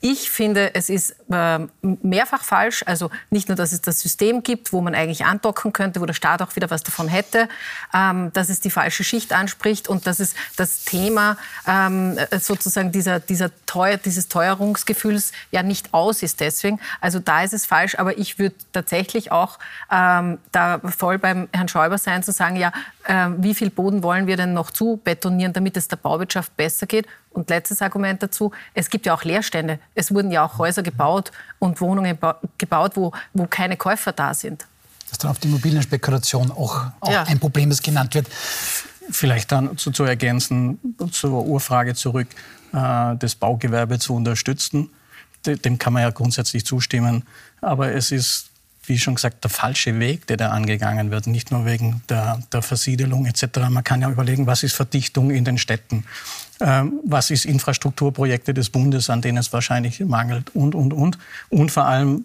ich 0.00 0.30
finde, 0.30 0.74
es 0.74 0.88
ist 0.88 1.16
äh, 1.30 1.60
mehrfach 1.80 2.44
falsch. 2.44 2.82
Also 2.86 3.10
nicht 3.30 3.48
nur, 3.48 3.56
dass 3.56 3.72
es 3.72 3.80
das 3.80 4.00
System 4.00 4.42
gibt, 4.42 4.72
wo 4.72 4.80
man 4.80 4.94
eigentlich 4.94 5.24
andocken 5.24 5.72
könnte, 5.72 6.00
wo 6.00 6.06
der 6.06 6.14
Staat 6.14 6.42
auch 6.42 6.54
wieder 6.56 6.70
was 6.70 6.82
davon 6.82 7.08
hätte, 7.08 7.48
ähm, 7.94 8.32
dass 8.32 8.48
es 8.48 8.60
die 8.60 8.70
falsche 8.70 9.04
Schicht 9.04 9.32
anspricht 9.32 9.88
und 9.88 10.06
dass 10.06 10.20
es 10.20 10.34
das 10.56 10.84
Thema 10.84 11.36
ähm, 11.66 12.18
sozusagen 12.40 12.92
dieser, 12.92 13.20
dieser 13.20 13.50
Teuer, 13.66 13.96
dieses 13.96 14.28
Teuerungsgefühls 14.28 15.32
ja 15.50 15.62
nicht 15.62 15.94
aus 15.94 16.22
ist 16.22 16.40
deswegen. 16.40 16.80
Also 17.00 17.18
da 17.18 17.42
ist 17.42 17.54
es 17.54 17.66
falsch. 17.66 17.98
Aber 17.98 18.18
ich 18.18 18.38
würde 18.38 18.56
tatsächlich 18.72 19.32
auch 19.32 19.58
ähm, 19.90 20.38
da 20.52 20.80
voll 20.80 21.18
beim 21.18 21.48
Herrn 21.52 21.68
Schäuber 21.68 21.98
sein, 21.98 22.22
zu 22.22 22.32
sagen, 22.32 22.56
ja, 22.56 22.72
äh, 23.04 23.28
wie 23.38 23.54
viel 23.54 23.70
Boden 23.70 24.02
wollen 24.02 24.26
wir 24.26 24.36
denn 24.36 24.52
noch 24.52 24.70
zu 24.70 25.00
betonieren, 25.02 25.52
damit 25.52 25.76
es 25.76 25.88
der 25.88 25.96
Bauwirtschaft 25.96 26.56
besser 26.56 26.86
geht? 26.86 27.06
Und 27.30 27.50
letztes 27.50 27.82
Argument 27.82 28.22
dazu, 28.22 28.52
es 28.74 28.88
gibt 28.90 29.06
ja 29.06 29.14
auch 29.14 29.24
Leerstände. 29.24 29.80
Es 29.96 30.14
wurden 30.14 30.30
ja 30.30 30.44
auch 30.44 30.58
Häuser 30.58 30.84
gebaut 30.84 31.23
und 31.58 31.80
Wohnungen 31.80 32.18
gebaut, 32.58 32.92
wo, 32.94 33.12
wo 33.32 33.46
keine 33.46 33.76
Käufer 33.76 34.12
da 34.12 34.34
sind. 34.34 34.66
Dass 35.10 35.18
dann 35.18 35.30
auf 35.30 35.38
die 35.38 35.48
Immobilienspekulation 35.48 36.50
auch, 36.50 36.86
auch 37.00 37.10
ja. 37.10 37.22
ein 37.24 37.38
Problem, 37.38 37.70
das 37.70 37.82
genannt 37.82 38.14
wird. 38.14 38.26
Vielleicht 39.10 39.52
dann 39.52 39.76
zu, 39.76 39.90
zu 39.90 40.04
ergänzen, 40.04 40.78
zur 41.10 41.44
Urfrage 41.44 41.94
zurück, 41.94 42.28
äh, 42.72 43.16
das 43.16 43.34
Baugewerbe 43.34 43.98
zu 43.98 44.14
unterstützen. 44.14 44.90
Dem 45.46 45.78
kann 45.78 45.92
man 45.92 46.02
ja 46.02 46.10
grundsätzlich 46.10 46.64
zustimmen. 46.64 47.24
Aber 47.60 47.92
es 47.92 48.10
ist 48.10 48.50
wie 48.86 48.98
schon 48.98 49.14
gesagt, 49.14 49.44
der 49.44 49.50
falsche 49.50 49.98
Weg, 49.98 50.26
der 50.26 50.36
da 50.36 50.50
angegangen 50.50 51.10
wird. 51.10 51.26
Nicht 51.26 51.50
nur 51.50 51.64
wegen 51.64 52.02
der, 52.08 52.40
der 52.52 52.62
Versiedelung 52.62 53.26
etc. 53.26 53.44
Man 53.70 53.84
kann 53.84 54.02
ja 54.02 54.10
überlegen, 54.10 54.46
was 54.46 54.62
ist 54.62 54.74
Verdichtung 54.74 55.30
in 55.30 55.44
den 55.44 55.58
Städten? 55.58 56.04
Ähm, 56.60 57.00
was 57.04 57.30
ist 57.30 57.44
Infrastrukturprojekte 57.44 58.54
des 58.54 58.70
Bundes, 58.70 59.10
an 59.10 59.20
denen 59.20 59.38
es 59.38 59.52
wahrscheinlich 59.52 60.00
mangelt 60.00 60.54
und, 60.54 60.74
und, 60.74 60.92
und. 60.92 61.18
Und 61.50 61.72
vor 61.72 61.86
allem, 61.86 62.22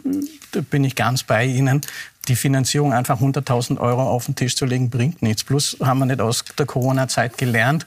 da 0.51 0.61
bin 0.61 0.83
ich 0.83 0.95
ganz 0.95 1.23
bei 1.23 1.45
Ihnen, 1.45 1.81
die 2.27 2.35
Finanzierung 2.35 2.93
einfach 2.93 3.19
100.000 3.19 3.79
Euro 3.79 4.03
auf 4.03 4.25
den 4.25 4.35
Tisch 4.35 4.55
zu 4.55 4.65
legen, 4.65 4.89
bringt 4.89 5.21
nichts. 5.21 5.43
Plus 5.43 5.77
haben 5.81 5.99
wir 5.99 6.05
nicht 6.05 6.21
aus 6.21 6.45
der 6.57 6.67
Corona-Zeit 6.67 7.37
gelernt, 7.37 7.85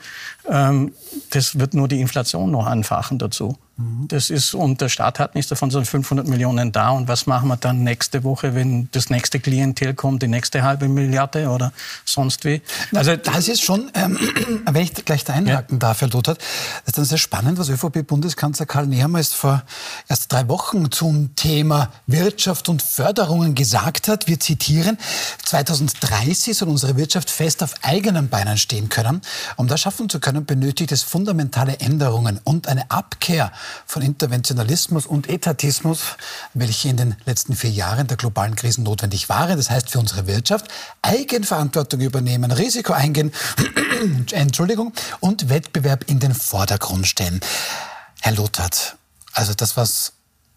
ähm, 0.49 0.93
das 1.31 1.59
wird 1.59 1.75
nur 1.75 1.87
die 1.87 2.01
Inflation 2.01 2.51
noch 2.51 2.67
anfachen 2.67 3.19
dazu. 3.19 3.57
Das 4.09 4.31
ist, 4.31 4.55
und 4.55 4.81
der 4.81 4.89
Staat 4.89 5.19
hat 5.19 5.35
nichts 5.35 5.49
davon, 5.49 5.71
sondern 5.71 5.87
500 5.87 6.27
Millionen 6.27 6.73
da. 6.73 6.91
Und 6.91 7.09
was 7.09 7.27
machen 7.27 7.49
wir 7.49 7.57
dann 7.57 7.83
nächste 7.83 8.25
Woche, 8.25 8.55
wenn 8.55 8.89
das 8.93 9.11
nächste 9.11 9.41
Klientel 9.41 9.95
kommt, 9.95 10.23
die 10.23 10.29
nächste 10.29 10.63
halbe 10.63 10.89
Milliarde 10.89 11.49
oder 11.49 11.73
sonst 12.05 12.45
wie? 12.45 12.63
Also 12.95 13.17
das 13.17 13.49
ist 13.49 13.63
schon, 13.63 13.91
ähm, 13.95 14.19
wenn 14.71 14.83
ich 14.83 14.95
gleich 15.05 15.25
da 15.25 15.33
einhaken 15.35 15.77
ja. 15.77 15.79
darf, 15.79 16.01
Herr 16.01 16.09
Lothar, 16.09 16.35
das 16.35 16.45
ist 16.87 16.99
dann 16.99 17.05
sehr 17.05 17.19
spannend, 17.19 17.59
was 17.59 17.69
ÖVP-Bundeskanzler 17.69 18.67
Karl 18.67 18.87
Nehammer 18.87 19.19
erst 19.19 19.35
vor 19.35 19.63
erst 20.09 20.33
drei 20.33 20.49
Wochen 20.49 20.91
zum 20.91 21.35
Thema 21.37 21.91
Wirtschaft 22.07 22.69
und 22.69 22.83
Förderungen 22.83 23.55
gesagt 23.55 24.09
hat. 24.09 24.27
Wir 24.27 24.41
zitieren, 24.41 24.99
2030 25.45 26.57
soll 26.57 26.69
unsere 26.69 26.97
Wirtschaft 26.97 27.31
fest 27.31 27.63
auf 27.63 27.75
eigenen 27.83 28.29
Beinen 28.29 28.59
stehen 28.59 28.89
können. 28.89 29.23
Um 29.57 29.69
das 29.69 29.81
schaffen 29.81 30.09
zu 30.09 30.21
können, 30.21 30.45
benötigt 30.45 30.93
es 30.93 31.03
fundamentale 31.03 31.81
Änderungen 31.81 32.41
und 32.45 32.69
eine 32.69 32.91
Abkehr 32.91 33.53
von 33.87 34.03
Interventionalismus 34.03 35.07
und 35.07 35.29
Etatismus, 35.29 36.17
welche 36.55 36.89
in 36.89 36.97
den 36.97 37.17
letzten 37.25 37.55
vier 37.55 37.71
Jahren 37.71 38.07
der 38.07 38.17
globalen 38.17 38.57
Krisen 38.57 38.85
notwendig 38.85 39.29
waren. 39.29 39.57
Das 39.57 39.71
heißt 39.71 39.91
für 39.91 39.99
unsere 39.99 40.27
Wirtschaft 40.27 40.67
Eigenverantwortung 41.03 42.01
übernehmen, 42.01 42.51
Risiko 42.51 42.93
eingehen, 42.93 43.33
Entschuldigung, 44.33 44.93
und 45.21 45.49
Wettbewerb 45.49 46.05
in 46.09 46.19
den 46.19 46.35
Vordergrund 46.35 47.07
stellen. 47.07 47.41
Herr 48.21 48.33
Lothar, 48.33 48.71
also 49.33 49.55
das, 49.55 49.77
was 49.77 50.13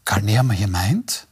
Karl 0.06 0.22
Nehammer 0.22 0.54
hier 0.54 0.68
meint, 0.68 1.28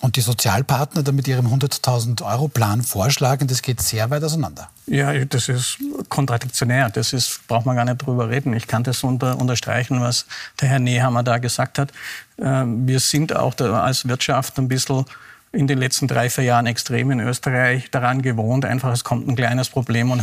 und 0.00 0.16
die 0.16 0.20
Sozialpartner 0.20 1.02
da 1.02 1.12
mit 1.12 1.28
ihrem 1.28 1.46
100.000 1.46 2.24
Euro 2.24 2.48
Plan 2.48 2.82
vorschlagen, 2.82 3.46
das 3.48 3.62
geht 3.62 3.80
sehr 3.80 4.10
weit 4.10 4.24
auseinander. 4.24 4.68
Ja, 4.86 5.24
das 5.24 5.48
ist 5.48 5.78
kontradiktionär. 6.08 6.90
Das 6.90 7.12
ist, 7.12 7.46
braucht 7.46 7.66
man 7.66 7.76
gar 7.76 7.84
nicht 7.84 7.98
drüber 7.98 8.28
reden. 8.28 8.52
Ich 8.54 8.66
kann 8.66 8.82
das 8.82 9.04
unter, 9.04 9.38
unterstreichen, 9.38 10.00
was 10.00 10.26
der 10.60 10.68
Herr 10.68 10.78
Nehammer 10.80 11.22
da 11.22 11.38
gesagt 11.38 11.78
hat. 11.78 11.92
Ähm, 12.38 12.88
wir 12.88 13.00
sind 13.00 13.34
auch 13.34 13.58
als 13.58 14.08
Wirtschaft 14.08 14.58
ein 14.58 14.68
bisschen 14.68 15.04
in 15.52 15.66
den 15.66 15.78
letzten 15.78 16.06
drei, 16.06 16.30
vier 16.30 16.44
Jahren 16.44 16.66
extrem 16.66 17.10
in 17.10 17.18
Österreich 17.18 17.90
daran 17.90 18.22
gewohnt, 18.22 18.64
einfach 18.64 18.92
es 18.92 19.02
kommt 19.02 19.26
ein 19.26 19.34
kleines 19.34 19.68
Problem 19.68 20.12
und 20.12 20.22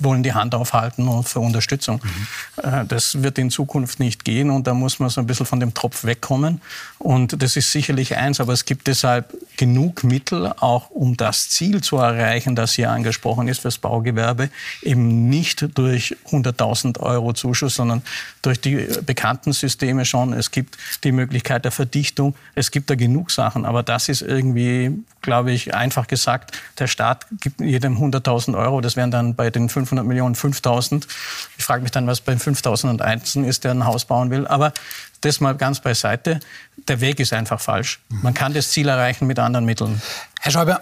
wollen 0.00 0.22
die 0.22 0.32
Hand 0.32 0.54
aufhalten 0.54 1.22
für 1.24 1.40
Unterstützung. 1.40 2.00
Mhm. 2.02 2.88
Das 2.88 3.22
wird 3.22 3.38
in 3.38 3.50
Zukunft 3.50 4.00
nicht 4.00 4.24
gehen 4.24 4.50
und 4.50 4.66
da 4.66 4.72
muss 4.72 4.98
man 4.98 5.10
so 5.10 5.20
ein 5.20 5.26
bisschen 5.26 5.44
von 5.44 5.60
dem 5.60 5.74
Tropf 5.74 6.04
wegkommen. 6.04 6.62
Und 6.98 7.42
das 7.42 7.56
ist 7.56 7.70
sicherlich 7.70 8.16
eins, 8.16 8.40
aber 8.40 8.54
es 8.54 8.64
gibt 8.64 8.86
deshalb 8.86 9.34
genug 9.58 10.04
Mittel, 10.04 10.50
auch 10.58 10.88
um 10.88 11.18
das 11.18 11.50
Ziel 11.50 11.82
zu 11.82 11.98
erreichen, 11.98 12.56
das 12.56 12.72
hier 12.72 12.90
angesprochen 12.90 13.46
ist 13.46 13.60
fürs 13.60 13.76
Baugewerbe, 13.76 14.48
eben 14.80 15.28
nicht 15.28 15.76
durch 15.76 16.16
100.000 16.30 16.98
Euro 17.00 17.34
Zuschuss, 17.34 17.74
sondern 17.74 18.00
durch 18.40 18.58
die 18.58 18.86
bekannten 19.04 19.52
Systeme 19.52 20.06
schon. 20.06 20.32
Es 20.32 20.50
gibt 20.50 20.78
die 21.04 21.12
Möglichkeit 21.12 21.66
der 21.66 21.72
Verdichtung, 21.72 22.34
es 22.54 22.70
gibt 22.70 22.88
da 22.88 22.94
genug 22.94 23.30
Sachen, 23.30 23.66
aber 23.66 23.82
das 23.82 24.08
ist 24.08 24.29
irgendwie, 24.30 25.04
glaube 25.20 25.52
ich, 25.52 25.74
einfach 25.74 26.06
gesagt, 26.06 26.58
der 26.78 26.86
Staat 26.86 27.26
gibt 27.40 27.60
jedem 27.60 27.98
100.000 27.98 28.56
Euro. 28.56 28.80
Das 28.80 28.96
wären 28.96 29.10
dann 29.10 29.34
bei 29.34 29.50
den 29.50 29.68
500 29.68 30.06
Millionen 30.06 30.34
5.000. 30.34 31.06
Ich 31.58 31.64
frage 31.64 31.82
mich 31.82 31.90
dann, 31.90 32.06
was 32.06 32.20
bei 32.20 32.32
5.001 32.32 33.44
ist, 33.44 33.64
der 33.64 33.72
ein 33.72 33.84
Haus 33.84 34.04
bauen 34.04 34.30
will. 34.30 34.46
Aber 34.46 34.72
das 35.20 35.40
mal 35.40 35.54
ganz 35.54 35.80
beiseite. 35.80 36.40
Der 36.88 37.00
Weg 37.00 37.20
ist 37.20 37.32
einfach 37.32 37.60
falsch. 37.60 38.00
Man 38.08 38.32
kann 38.32 38.54
das 38.54 38.70
Ziel 38.70 38.88
erreichen 38.88 39.26
mit 39.26 39.38
anderen 39.38 39.66
Mitteln. 39.66 40.00
Herr 40.40 40.52
Schäuber, 40.52 40.80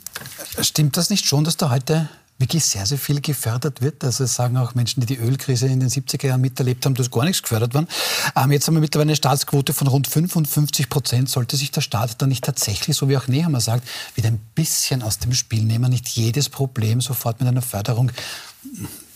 stimmt 0.60 0.96
das 0.96 1.08
nicht 1.08 1.26
schon, 1.26 1.44
dass 1.44 1.56
da 1.56 1.70
heute 1.70 2.08
wirklich 2.40 2.64
sehr, 2.64 2.86
sehr 2.86 2.98
viel 2.98 3.20
gefördert 3.20 3.82
wird. 3.82 4.02
Also 4.02 4.24
sagen 4.24 4.56
auch 4.56 4.74
Menschen, 4.74 5.00
die 5.00 5.06
die 5.06 5.18
Ölkrise 5.18 5.66
in 5.66 5.78
den 5.78 5.90
70er 5.90 6.26
Jahren 6.26 6.40
miterlebt 6.40 6.84
haben, 6.86 6.94
dass 6.94 7.10
gar 7.10 7.24
nichts 7.24 7.42
gefördert 7.42 7.74
worden. 7.74 7.86
Ähm, 8.34 8.50
jetzt 8.50 8.66
haben 8.66 8.74
wir 8.74 8.80
mittlerweile 8.80 9.10
eine 9.10 9.16
Staatsquote 9.16 9.74
von 9.74 9.86
rund 9.86 10.08
55 10.08 10.88
Prozent. 10.88 11.28
Sollte 11.28 11.56
sich 11.56 11.70
der 11.70 11.82
Staat 11.82 12.20
dann 12.22 12.30
nicht 12.30 12.44
tatsächlich, 12.44 12.96
so 12.96 13.08
wie 13.08 13.16
auch 13.16 13.28
Nehammer 13.28 13.60
sagt, 13.60 13.86
wieder 14.14 14.28
ein 14.28 14.40
bisschen 14.54 15.02
aus 15.02 15.18
dem 15.18 15.34
Spiel 15.34 15.62
nehmen, 15.62 15.90
nicht 15.90 16.08
jedes 16.08 16.48
Problem 16.48 17.00
sofort 17.00 17.40
mit 17.40 17.48
einer 17.48 17.62
Förderung 17.62 18.10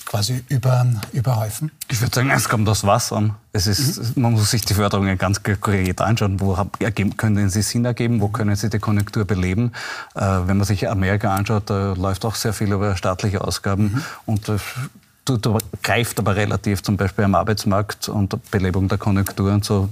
quasi 0.04 0.44
über, 0.48 0.86
überhäufen? 1.12 1.70
Ich 1.90 2.00
würde 2.00 2.14
sagen, 2.14 2.30
es 2.30 2.48
kommt 2.48 2.68
das 2.68 2.84
was 2.86 3.12
an. 3.12 3.34
Es 3.52 3.66
ist, 3.66 4.16
mhm. 4.16 4.22
Man 4.22 4.32
muss 4.32 4.50
sich 4.50 4.62
die 4.62 4.74
Förderungen 4.74 5.16
ganz 5.18 5.42
konkret 5.42 6.00
anschauen. 6.00 6.40
Wo 6.40 6.56
können 7.16 7.50
sie 7.50 7.62
Sinn 7.62 7.84
ergeben? 7.84 8.20
Wo 8.20 8.28
können 8.28 8.56
sie 8.56 8.70
die 8.70 8.78
Konjunktur 8.78 9.24
beleben? 9.24 9.72
Äh, 10.14 10.20
wenn 10.20 10.58
man 10.58 10.64
sich 10.64 10.88
Amerika 10.88 11.34
anschaut, 11.34 11.70
da 11.70 11.94
läuft 11.94 12.24
auch 12.24 12.34
sehr 12.34 12.52
viel 12.52 12.72
über 12.72 12.96
staatliche 12.96 13.42
Ausgaben. 13.42 13.84
Mhm. 13.84 14.02
Und 14.26 14.48
äh, 14.48 14.58
du 15.24 15.58
greift 15.82 16.18
aber 16.18 16.36
relativ 16.36 16.82
zum 16.82 16.96
Beispiel 16.96 17.24
am 17.24 17.34
Arbeitsmarkt 17.34 18.08
und 18.08 18.50
Belebung 18.50 18.88
der 18.88 18.98
Konjunktur 18.98 19.52
und 19.52 19.64
so 19.64 19.88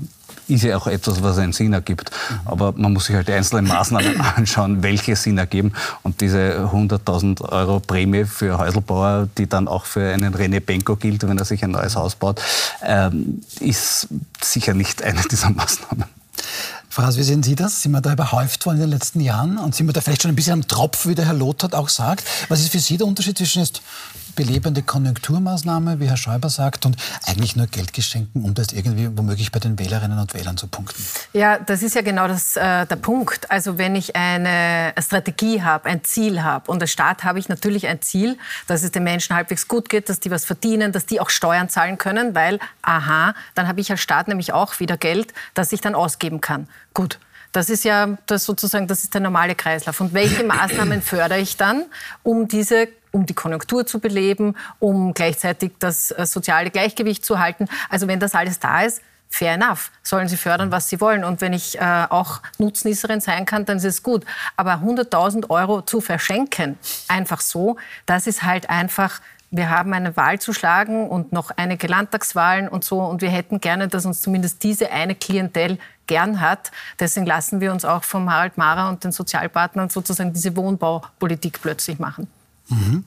ist 0.49 0.63
ja 0.63 0.77
auch 0.77 0.87
etwas, 0.87 1.23
was 1.23 1.39
einen 1.39 1.53
Sinn 1.53 1.73
ergibt. 1.73 2.11
Aber 2.45 2.73
man 2.73 2.93
muss 2.93 3.07
sich 3.07 3.17
halt 3.17 3.29
die 3.29 3.33
einzelnen 3.33 3.67
Maßnahmen 3.67 4.21
anschauen, 4.37 4.83
welche 4.83 5.17
Sinn 5.17 5.39
ergeben. 5.39 5.73
Und 6.03 6.21
diese 6.21 6.69
100.000 6.73 7.43
Euro 7.51 7.81
Prämie 7.81 8.25
für 8.25 8.59
Häuselbauer, 8.59 9.29
die 9.39 9.49
dann 9.49 9.69
auch 9.69 9.85
für 9.85 10.13
einen 10.13 10.35
René 10.35 10.61
Benko 10.61 10.97
gilt, 10.97 11.27
wenn 11.27 11.39
er 11.39 11.45
sich 11.45 11.63
ein 11.65 11.71
neues 11.71 11.97
Haus 11.97 12.15
baut, 12.15 12.41
ähm, 12.83 13.41
ist 13.61 14.09
sicher 14.43 14.75
nicht 14.75 15.03
eine 15.03 15.21
dieser 15.31 15.51
Maßnahmen. 15.51 16.05
Frau 16.93 17.05
Haas, 17.05 17.17
wie 17.17 17.23
sehen 17.23 17.43
Sie 17.43 17.55
das? 17.55 17.81
Sind 17.81 17.93
wir 17.93 18.03
da 18.03 18.13
überhäuft 18.13 18.67
worden 18.67 18.77
in 18.77 18.83
den 18.83 18.91
letzten 18.91 19.21
Jahren? 19.21 19.57
Und 19.57 19.75
sind 19.75 19.87
wir 19.87 19.95
da 19.95 20.03
vielleicht 20.03 20.21
schon 20.21 20.31
ein 20.31 20.37
bisschen 20.37 20.53
am 20.53 20.69
Tropf, 20.69 21.07
wie 21.07 21.15
der 21.15 21.25
Herr 21.25 21.33
Lothar 21.33 21.73
auch 21.73 21.89
sagt? 21.89 22.25
Was 22.51 22.61
ist 22.61 22.69
für 22.69 22.81
Sie 22.81 22.99
der 22.99 23.07
Unterschied 23.07 23.39
zwischen 23.39 23.61
jetzt 23.61 23.81
belebende 24.35 24.83
Konjunkturmaßnahme, 24.83 26.01
wie 26.01 26.07
Herr 26.07 26.17
Schäuber 26.17 26.49
sagt, 26.49 26.87
und 26.87 26.97
eigentlich 27.27 27.57
nur 27.57 27.67
Geld 27.67 27.93
geschenken, 27.93 28.45
um 28.45 28.55
das 28.55 28.73
irgendwie 28.73 29.09
womöglich 29.17 29.53
bei 29.53 29.59
den 29.59 29.79
Wählerinnen 29.79 30.19
und 30.19 30.35
Wählern 30.35 30.57
zu 30.57 30.67
punkten? 30.67 31.05
Ja, 31.33 31.59
das 31.59 31.83
ist 31.83 31.95
ja 31.95 32.03
genau 32.03 32.29
das, 32.29 32.57
äh, 32.57 32.87
der 32.87 32.97
Punkt. 32.97 33.51
Also 33.51 33.79
wenn 33.79 33.97
ich 33.97 34.17
eine 34.17 34.95
Strategie 34.99 35.63
habe, 35.63 35.89
ein 35.89 36.05
Ziel 36.05 36.43
habe, 36.43 36.71
und 36.71 36.83
als 36.83 36.93
Staat 36.93 37.25
habe 37.25 37.39
ich 37.39 37.49
natürlich 37.49 37.87
ein 37.87 38.03
Ziel, 38.03 38.39
dass 38.67 38.83
es 38.83 38.93
den 38.93 39.05
Menschen 39.05 39.35
halbwegs 39.37 39.69
gut 39.69 39.89
geht, 39.89 40.09
dass 40.09 40.21
die 40.21 40.31
was 40.31 40.45
verdienen, 40.45 40.93
dass 40.93 41.07
die 41.07 41.21
auch 41.21 41.31
Steuern 41.31 41.69
zahlen 41.69 41.99
können, 41.99 42.35
weil, 42.35 42.59
aha, 42.83 43.35
dann 43.55 43.69
habe 43.69 43.81
ich 43.81 43.91
als 43.91 44.01
Staat 44.01 44.29
nämlich 44.29 44.53
auch 44.53 44.81
wieder 44.81 44.97
Geld, 44.97 45.33
das 45.55 45.73
ich 45.73 45.81
dann 45.81 45.95
ausgeben 45.95 46.41
kann. 46.41 46.69
Gut. 46.95 47.19
Das 47.53 47.69
ist 47.69 47.85
ja 47.85 48.17
das 48.27 48.45
sozusagen, 48.45 48.87
das 48.87 49.05
ist 49.05 49.13
der 49.15 49.21
normale 49.21 49.55
Kreislauf. 49.55 50.01
Und 50.01 50.15
welche 50.15 50.43
Maßnahmen 50.45 51.03
fördere 51.03 51.39
ich 51.39 51.57
dann, 51.57 51.85
um 52.23 52.49
diese 52.49 52.89
um 53.13 53.27
die 53.27 53.35
Konjunktur 53.35 53.87
zu 53.87 54.01
beleben, 54.01 54.57
um 54.81 55.13
gleichzeitig 55.13 55.73
das 55.79 56.11
äh, 56.13 56.25
soziale 56.27 56.71
Gleichgewicht 56.71 57.25
zu 57.25 57.39
halten. 57.39 57.69
Also 57.91 58.09
wenn 58.09 58.19
das 58.21 58.35
alles 58.35 58.59
da 58.59 58.83
ist, 58.83 59.03
fair 59.29 59.55
enough, 59.55 59.91
sollen 60.03 60.29
sie 60.29 60.37
fördern, 60.37 60.73
was 60.73 60.89
sie 60.89 61.01
wollen. 61.01 61.25
Und 61.25 61.41
wenn 61.41 61.53
ich 61.53 61.79
äh, 61.79 62.07
auch 62.09 62.41
Nutznießerin 62.59 63.21
sein 63.21 63.47
kann, 63.47 63.65
dann 63.65 63.79
ist 63.79 63.85
es 63.85 64.03
gut. 64.03 64.25
Aber 64.57 64.75
100.000 64.75 65.51
Euro 65.51 65.83
zu 65.83 66.01
verschenken, 66.01 66.79
einfach 67.09 67.41
so, 67.41 67.77
das 68.07 68.27
ist 68.27 68.43
halt 68.43 68.69
einfach 68.69 69.21
wir 69.53 69.69
haben 69.69 69.93
eine 69.93 70.17
Wahl 70.17 70.41
zu 70.41 70.53
schlagen 70.55 71.09
und 71.09 71.33
noch 71.33 71.51
einige 71.55 71.87
Landtagswahlen 71.87 72.69
und 72.69 72.85
so. 72.85 73.01
Und 73.01 73.21
wir 73.21 73.31
hätten 73.31 73.61
gerne, 73.61 73.87
dass 73.87 74.07
uns 74.07 74.23
zumindest 74.23 74.63
diese 74.63 74.91
eine 74.91 75.15
Klientel 75.15 75.79
gern 76.07 76.41
hat. 76.41 76.73
Deswegen 76.99 77.27
lassen 77.27 77.61
wir 77.61 77.71
uns 77.71 77.85
auch 77.85 78.03
vom 78.03 78.31
Harald 78.31 78.57
Mara 78.57 78.89
und 78.89 79.05
den 79.05 79.13
Sozialpartnern 79.13 79.91
sozusagen 79.91 80.33
diese 80.33 80.57
Wohnbaupolitik 80.57 81.61
plötzlich 81.61 81.99
machen. 81.99 82.29
Mhm. 82.69 83.05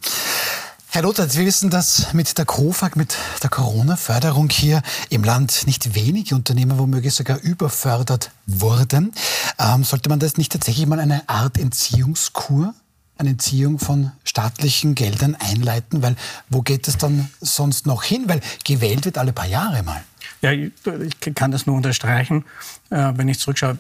Herr 0.92 1.02
Lothar, 1.02 1.28
Sie 1.28 1.46
wissen, 1.46 1.70
dass 1.70 2.14
mit 2.14 2.38
der 2.38 2.46
KOFAG, 2.46 2.96
mit 2.96 3.18
der 3.44 3.50
Corona-Förderung 3.50 4.50
hier 4.50 4.82
im 5.10 5.24
Land 5.26 5.64
nicht 5.66 5.94
wenige 5.94 6.36
Unternehmen 6.36 6.78
womöglich 6.78 7.14
sogar 7.14 7.40
überfördert 7.42 8.32
wurden. 8.46 9.14
Ähm, 9.60 9.84
sollte 9.84 10.10
man 10.10 10.20
das 10.20 10.38
nicht 10.38 10.52
tatsächlich 10.52 10.86
mal 10.86 11.00
eine 11.00 11.28
Art 11.28 11.58
Entziehungskur, 11.58 12.74
eine 13.18 13.32
Entziehung 13.32 13.80
von 13.80 14.12
staatlichen 14.24 14.96
Geldern 14.96 15.36
einleiten? 15.36 16.02
Weil 16.02 16.16
wo 16.50 16.62
geht 16.62 16.88
es 16.88 16.98
dann 16.98 17.30
sonst 17.42 17.86
noch 17.86 18.04
hin? 18.04 18.24
Weil 18.28 18.42
gewählt 18.64 19.06
wird 19.06 19.18
alle 19.18 19.34
paar 19.34 19.48
Jahre 19.48 19.84
mal. 19.84 20.04
Ja, 20.46 20.52
ich 20.52 21.34
kann 21.34 21.50
das 21.50 21.66
nur 21.66 21.76
unterstreichen. 21.76 22.46
Äh, 22.92 23.14
wenn 23.16 23.28
ich 23.28 23.40
zurückschaue, 23.40 23.80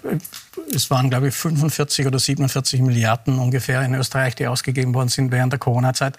es 0.73 0.89
waren, 0.89 1.11
glaube 1.11 1.27
ich, 1.27 1.35
45 1.35 2.07
oder 2.07 2.17
47 2.17 2.81
Milliarden 2.81 3.37
ungefähr 3.37 3.83
in 3.83 3.93
Österreich, 3.93 4.33
die 4.33 4.47
ausgegeben 4.47 4.95
worden 4.95 5.09
sind 5.09 5.31
während 5.31 5.53
der 5.53 5.59
Corona-Zeit, 5.59 6.17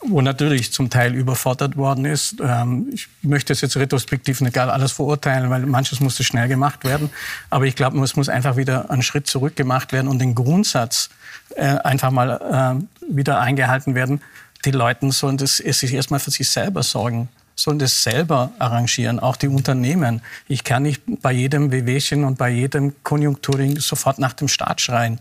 wo 0.00 0.20
natürlich 0.20 0.72
zum 0.72 0.90
Teil 0.90 1.14
überfordert 1.14 1.76
worden 1.76 2.06
ist. 2.06 2.38
Ähm, 2.42 2.88
ich 2.92 3.06
möchte 3.22 3.52
es 3.52 3.60
jetzt 3.60 3.76
retrospektiv 3.76 4.40
nicht 4.40 4.58
alles 4.58 4.90
verurteilen, 4.90 5.48
weil 5.48 5.64
manches 5.64 6.00
musste 6.00 6.24
schnell 6.24 6.48
gemacht 6.48 6.84
werden. 6.84 7.10
Aber 7.48 7.64
ich 7.64 7.76
glaube, 7.76 8.02
es 8.02 8.16
muss 8.16 8.28
einfach 8.28 8.56
wieder 8.56 8.90
einen 8.90 9.02
Schritt 9.02 9.28
zurück 9.28 9.54
gemacht 9.54 9.92
werden 9.92 10.08
und 10.08 10.18
den 10.18 10.34
Grundsatz 10.34 11.08
äh, 11.54 11.62
einfach 11.62 12.10
mal 12.10 12.80
äh, 12.82 13.14
wieder 13.14 13.38
eingehalten 13.38 13.94
werden. 13.94 14.22
Die 14.64 14.72
Leute 14.72 15.12
sollen 15.12 15.36
das 15.36 15.58
sich 15.58 15.94
erstmal 15.94 16.18
für 16.18 16.32
sich 16.32 16.50
selber 16.50 16.82
sorgen 16.82 17.28
sollen 17.58 17.78
das 17.78 18.02
selber 18.02 18.52
arrangieren, 18.58 19.18
auch 19.18 19.36
die 19.36 19.48
Unternehmen. 19.48 20.22
Ich 20.46 20.62
kann 20.62 20.84
nicht 20.84 21.02
bei 21.22 21.32
jedem 21.32 21.72
Wehwehchen 21.72 22.24
und 22.24 22.38
bei 22.38 22.50
jedem 22.50 22.94
Konjunkturing 23.02 23.78
sofort 23.80 24.18
nach 24.18 24.32
dem 24.32 24.48
Staat 24.48 24.80
schreien. 24.80 25.20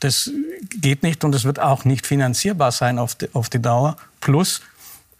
Das 0.00 0.30
geht 0.80 1.02
nicht 1.02 1.24
und 1.24 1.34
es 1.34 1.44
wird 1.44 1.58
auch 1.58 1.84
nicht 1.84 2.06
finanzierbar 2.06 2.72
sein 2.72 2.98
auf 2.98 3.14
die, 3.14 3.28
auf 3.32 3.48
die 3.48 3.60
Dauer. 3.60 3.96
Plus, 4.20 4.60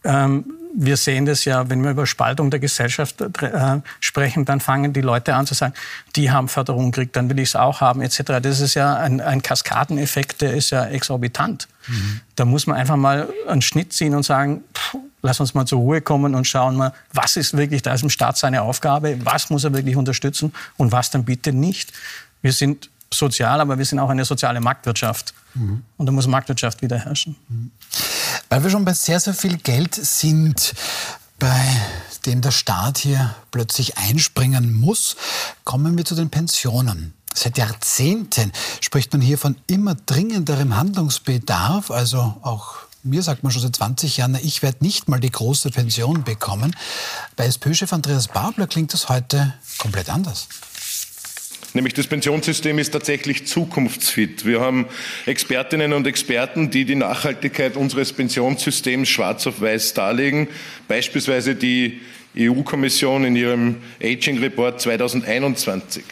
ähm, 0.04 0.44
wir 0.75 0.98
sehen 0.98 1.25
das 1.25 1.46
ja, 1.46 1.70
wenn 1.70 1.82
wir 1.82 1.90
über 1.90 2.06
Spaltung 2.06 2.50
der 2.50 2.60
Gesellschaft 2.60 3.20
äh, 3.20 3.80
sprechen, 4.00 4.44
dann 4.44 4.60
fangen 4.60 4.92
die 4.92 5.00
Leute 5.00 5.34
an 5.34 5.46
zu 5.46 5.54
sagen, 5.54 5.72
die 6.16 6.30
haben 6.30 6.48
Förderung 6.48 6.92
gekriegt, 6.92 7.16
dann 7.16 7.30
will 7.30 7.38
ich 7.38 7.48
es 7.48 7.56
auch 7.56 7.80
haben, 7.80 8.02
etc. 8.02 8.40
Das 8.42 8.60
ist 8.60 8.75
ja 8.75 8.94
ein, 8.96 9.22
ein 9.22 9.40
Kaskadeneffekt, 9.40 10.42
der 10.42 10.52
ist 10.52 10.70
ja 10.70 10.84
exorbitant. 10.84 11.66
Mhm. 11.87 12.20
Da 12.37 12.44
muss 12.44 12.66
man 12.66 12.76
einfach 12.76 12.96
mal 12.96 13.28
einen 13.48 13.62
Schnitt 13.62 13.94
ziehen 13.94 14.14
und 14.14 14.22
sagen, 14.22 14.62
pff, 14.75 14.98
lass 15.22 15.40
uns 15.40 15.54
mal 15.54 15.66
zur 15.66 15.78
Ruhe 15.78 16.00
kommen 16.00 16.34
und 16.34 16.46
schauen 16.46 16.76
mal, 16.76 16.92
was 17.12 17.37
ist 17.37 17.56
wirklich 17.56 17.82
da 17.82 17.94
ist 17.94 18.02
im 18.02 18.10
Staat 18.10 18.38
seine 18.38 18.62
Aufgabe, 18.62 19.18
was 19.25 19.50
muss 19.50 19.64
er 19.64 19.72
wirklich 19.72 19.96
unterstützen 19.96 20.52
und 20.76 20.92
was 20.92 21.10
dann 21.10 21.25
bitte 21.25 21.52
nicht. 21.52 21.92
Wir 22.42 22.52
sind 22.52 22.90
sozial, 23.12 23.60
aber 23.60 23.78
wir 23.78 23.84
sind 23.84 23.98
auch 23.98 24.10
eine 24.10 24.25
soziale 24.25 24.60
Marktwirtschaft. 24.60 25.34
Mhm. 25.54 25.82
Und 25.96 26.06
da 26.06 26.12
muss 26.12 26.26
Marktwirtschaft 26.26 26.82
wieder 26.82 26.98
herrschen. 26.98 27.37
Mhm. 27.48 27.70
Weil 28.48 28.62
wir 28.62 28.70
schon 28.70 28.84
bei 28.84 28.92
sehr, 28.92 29.20
sehr 29.20 29.34
viel 29.34 29.56
Geld 29.56 29.94
sind, 29.94 30.75
bei 31.38 31.60
dem 32.26 32.40
der 32.40 32.50
Staat 32.50 32.98
hier 32.98 33.34
plötzlich 33.50 33.96
einspringen 33.96 34.75
muss, 34.75 35.16
kommen 35.64 35.96
wir 35.96 36.04
zu 36.04 36.14
den 36.14 36.30
Pensionen. 36.30 37.14
Seit 37.34 37.56
Jahrzehnten 37.56 38.52
spricht 38.80 39.12
man 39.12 39.22
hier 39.22 39.38
von 39.38 39.56
immer 39.68 39.94
dringenderem 39.94 40.76
Handlungsbedarf. 40.76 41.90
Also 41.90 42.37
auch 42.42 42.88
mir 43.02 43.23
sagt 43.23 43.43
man 43.43 43.52
schon 43.52 43.62
seit 43.62 43.76
20 43.76 44.17
Jahren, 44.17 44.38
ich 44.43 44.62
werde 44.62 44.78
nicht 44.81 45.09
mal 45.09 45.21
die 45.21 45.31
große 45.31 45.71
Pension 45.71 46.25
bekommen. 46.25 46.75
Bei 47.37 47.47
SPÖ-Chef 47.47 47.93
Andreas 47.93 48.28
Babler 48.28 48.67
klingt 48.67 48.93
das 48.93 49.09
heute 49.09 49.55
komplett 49.78 50.11
anders. 50.11 50.49
Nämlich 51.75 51.95
das 51.95 52.07
Pensionssystem 52.07 52.78
ist 52.78 52.93
tatsächlich 52.93 53.47
zukunftsfit. 53.47 54.47
Wir 54.47 54.61
haben 54.61 54.87
Expertinnen 55.26 55.93
und 55.93 56.07
Experten, 56.07 56.71
die 56.71 56.85
die 56.85 56.95
Nachhaltigkeit 56.95 57.76
unseres 57.76 58.12
Pensionssystems 58.12 59.09
schwarz 59.09 59.47
auf 59.47 59.61
weiß 59.61 59.93
darlegen. 59.95 60.49
Beispielsweise 60.88 61.55
die 61.55 62.00
EU-Kommission 62.37 63.25
in 63.25 63.37
ihrem 63.37 63.76
Aging 64.02 64.38
Report 64.38 64.81
2021. 64.81 66.05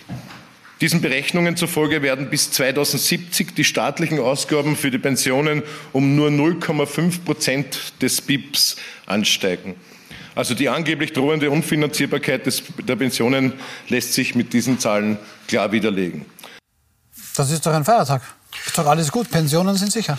Diesen 0.81 1.01
Berechnungen 1.01 1.57
zufolge 1.57 2.03
werden 2.03 2.29
bis 2.29 2.51
2070 2.51 3.55
die 3.55 3.65
staatlichen 3.65 4.21
Ausgaben 4.21 4.77
für 4.77 4.91
die 4.91 4.99
Pensionen 4.99 5.63
um 5.93 6.17
nur 6.17 6.29
0,5 6.29 7.25
Prozent 7.25 7.95
des 8.03 8.21
BIPs 8.21 8.77
ansteigen. 9.07 9.75
Also 10.35 10.55
die 10.55 10.69
angeblich 10.69 11.15
drohende 11.15 11.51
Unfinanzierbarkeit 11.51 12.45
des, 12.45 12.63
der 12.87 12.97
Pensionen 12.97 13.55
lässt 13.89 14.13
sich 14.13 14.35
mit 14.35 14.53
diesen 14.53 14.79
Zahlen 14.79 15.17
klar 15.49 15.73
widerlegen. 15.73 16.27
Das 17.35 17.51
ist 17.51 17.65
doch 17.65 17.73
ein 17.73 17.85
Feiertag. 17.85 18.21
Ist 18.67 18.77
doch 18.77 18.87
alles 18.87 19.11
gut. 19.11 19.31
Pensionen 19.31 19.77
sind 19.77 19.93
sicher. 19.93 20.19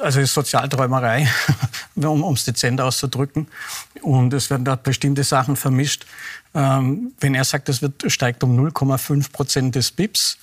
Also 0.00 0.20
ist 0.20 0.34
Sozialträumerei, 0.34 1.28
um 1.96 2.34
es 2.34 2.44
dezent 2.44 2.80
auszudrücken. 2.80 3.48
Und 4.02 4.32
es 4.32 4.50
werden 4.50 4.64
dort 4.64 4.82
bestimmte 4.82 5.24
Sachen 5.24 5.56
vermischt. 5.56 6.06
Ähm, 6.54 7.12
wenn 7.20 7.34
er 7.34 7.44
sagt, 7.44 7.68
es 7.68 7.82
wird, 7.82 8.10
steigt 8.10 8.42
um 8.44 8.58
0,5 8.58 9.32
Prozent 9.32 9.74
des 9.74 9.90
BIPs, 9.90 10.38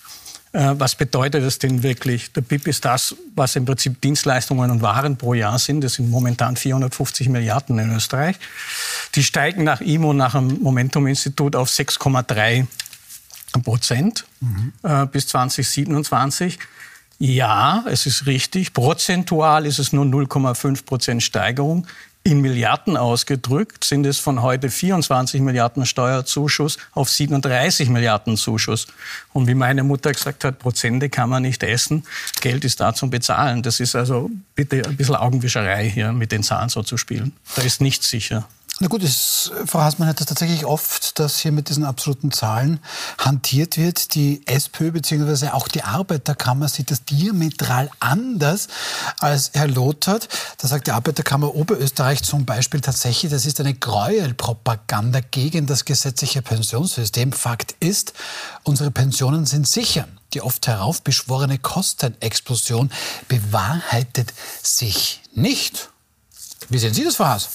äh, 0.55 0.79
was 0.79 0.96
bedeutet 0.96 1.44
das 1.44 1.60
denn 1.60 1.84
wirklich? 1.84 2.32
Der 2.32 2.39
BIP 2.39 2.67
ist 2.67 2.86
das, 2.86 3.13
was 3.36 3.58
im 3.58 3.65
Prinzip 3.65 4.00
Dienstleistungen 4.00 4.72
und 4.72 4.82
Waren 4.82 5.17
pro 5.17 5.34
Jahr 5.34 5.60
sind. 5.60 5.84
Das 5.84 5.96
sind 5.96 6.10
momentan 6.10 6.55
450 6.55 7.27
Milliarden 7.27 7.77
in 7.77 7.94
Österreich. 7.94 8.38
Die 9.15 9.24
steigen 9.24 9.65
nach 9.65 9.82
IMO, 9.82 10.13
nach 10.13 10.32
dem 10.32 10.62
Momentum-Institut 10.62 11.58
auf 11.58 11.70
6,3 11.70 12.65
Prozent 13.63 14.25
mhm. 14.39 14.72
äh, 14.84 15.05
bis 15.08 15.27
2027. 15.27 16.58
Ja, 17.18 17.86
es 17.88 18.06
ist 18.06 18.26
richtig. 18.26 18.74
Prozentual 18.74 19.66
ist 19.66 19.80
es 19.80 19.94
nur 19.94 20.06
0,5 20.06 20.86
Prozent 20.86 21.24
Steigerung. 21.24 21.88
In 22.28 22.42
Milliarden 22.42 22.98
ausgedrückt 22.98 23.84
sind 23.84 24.04
es 24.08 24.18
von 24.18 24.42
heute 24.42 24.72
24 24.72 25.42
Milliarden 25.42 25.86
Steuerzuschuss 25.86 26.80
auf 26.94 27.08
37 27.08 27.88
Milliarden 27.90 28.36
Zuschuss. 28.36 28.88
Und 29.32 29.46
wie 29.46 29.54
meine 29.54 29.84
Mutter 29.84 30.12
gesagt 30.12 30.44
hat, 30.44 30.58
Prozente 30.58 31.10
kann 31.10 31.30
man 31.30 31.44
nicht 31.44 31.62
essen, 31.62 32.04
Geld 32.42 32.66
ist 32.66 32.80
da 32.80 32.96
zum 32.96 33.12
Bezahlen. 33.12 33.62
Das 33.62 33.80
ist 33.80 33.96
also 33.96 34.32
bitte 34.56 34.84
ein 34.86 34.98
bisschen 34.98 35.16
Augenwischerei 35.16 35.88
hier 35.88 36.12
mit 36.14 36.32
den 36.32 36.42
Zahlen 36.42 36.70
so 36.70 36.82
zu 36.82 36.98
spielen. 36.98 37.34
Da 37.56 37.62
ist 37.62 37.80
nichts 37.80 38.10
sicher. 38.10 38.48
Na 38.82 38.89
gut, 38.89 39.03
es, 39.03 39.53
Frau 39.67 39.79
Haßmann 39.79 40.10
hat 40.10 40.20
das 40.20 40.27
tatsächlich 40.27 40.65
oft, 40.65 41.17
dass 41.17 41.39
hier 41.39 41.53
mit 41.53 41.70
diesen 41.70 41.86
absoluten 41.86 42.34
Zahlen 42.34 42.82
hantiert 43.17 43.77
wird. 43.77 44.15
Die 44.15 44.46
SPÖ 44.46 44.91
bzw. 44.91 45.48
auch 45.50 45.70
die 45.70 45.84
Arbeiterkammer 45.84 46.67
sieht 46.67 46.91
das 46.91 47.05
diametral 47.05 47.89
anders 48.01 48.67
als 49.20 49.51
Herr 49.53 49.70
Lothar. 49.70 50.20
Da 50.58 50.67
sagt 50.67 50.88
die 50.88 50.91
Arbeiterkammer 50.91 51.55
Oberösterreich 51.55 52.22
zum 52.24 52.44
Beispiel 52.44 52.82
tatsächlich, 52.82 53.32
das 53.32 53.46
ist 53.46 53.62
eine 53.62 53.75
Gräuelpropaganda 53.75 55.22
gegen 55.22 55.67
das 55.67 55.86
gesetzliche 55.86 56.41
Pensionssystem. 56.41 57.32
Fakt 57.32 57.77
ist, 57.79 58.12
unsere 58.63 58.91
Pensionen 58.91 59.46
sind 59.46 59.70
sicher. 59.70 60.05
Die 60.34 60.41
oft 60.41 60.67
heraufbeschworene 60.67 61.60
Kostenexplosion 61.60 62.91
bewahrheitet 63.29 64.34
sich 64.62 65.22
nicht. 65.34 65.91
Wie 66.67 66.77
sehen 66.77 66.94
Sie 66.94 67.05
das, 67.05 67.15
Frau 67.15 67.25
Haas? 67.25 67.48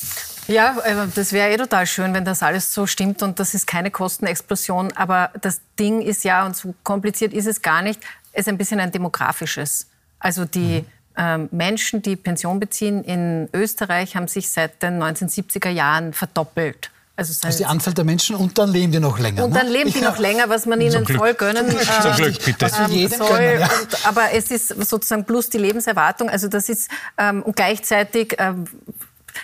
Ja, 0.50 0.76
äh, 0.84 1.06
das 1.14 1.32
wäre 1.32 1.52
eh 1.52 1.56
total 1.56 1.86
schön, 1.86 2.12
wenn 2.12 2.24
das 2.24 2.42
alles 2.42 2.74
so 2.74 2.86
stimmt 2.86 3.22
und 3.22 3.38
das 3.38 3.54
ist 3.54 3.66
keine 3.66 3.90
Kostenexplosion. 3.90 4.92
Aber 4.96 5.30
das 5.40 5.60
Ding 5.78 6.02
ist 6.02 6.24
ja, 6.24 6.44
und 6.44 6.56
so 6.56 6.74
kompliziert 6.82 7.32
ist 7.32 7.46
es 7.46 7.62
gar 7.62 7.82
nicht, 7.82 8.00
es 8.32 8.42
ist 8.42 8.48
ein 8.48 8.58
bisschen 8.58 8.80
ein 8.80 8.90
demografisches. 8.90 9.86
Also 10.18 10.44
die 10.44 10.84
ähm, 11.16 11.48
Menschen, 11.52 12.02
die 12.02 12.16
Pension 12.16 12.58
beziehen 12.58 13.04
in 13.04 13.48
Österreich, 13.52 14.16
haben 14.16 14.28
sich 14.28 14.50
seit 14.50 14.82
den 14.82 15.00
1970er 15.00 15.70
Jahren 15.70 16.12
verdoppelt. 16.12 16.90
Also 17.16 17.34
das 17.42 17.50
ist 17.50 17.60
die 17.60 17.66
Anzahl 17.66 17.92
der 17.92 18.04
Menschen 18.04 18.34
und 18.34 18.56
dann 18.56 18.72
leben 18.72 18.92
die 18.92 18.98
noch 18.98 19.18
länger. 19.18 19.44
Und 19.44 19.54
dann 19.54 19.66
ne? 19.66 19.72
leben 19.72 19.92
die 19.92 20.00
noch 20.00 20.18
länger, 20.18 20.48
was 20.48 20.64
man 20.64 20.80
ihnen 20.80 21.06
voll 21.06 21.34
gönnen 21.34 21.68
äh, 21.68 22.02
Zum 22.02 22.12
Glück, 22.16 22.44
bitte. 22.44 22.64
Was 22.64 22.78
ähm, 22.90 23.08
soll. 23.08 23.28
Gönnen, 23.28 23.60
ja. 23.60 23.66
und, 23.66 24.06
aber 24.06 24.32
es 24.32 24.50
ist 24.50 24.68
sozusagen 24.68 25.24
plus 25.26 25.50
die 25.50 25.58
Lebenserwartung. 25.58 26.30
Also 26.30 26.48
das 26.48 26.70
ist 26.70 26.90
ähm, 27.18 27.42
und 27.42 27.56
gleichzeitig 27.56 28.36
ähm, 28.38 28.64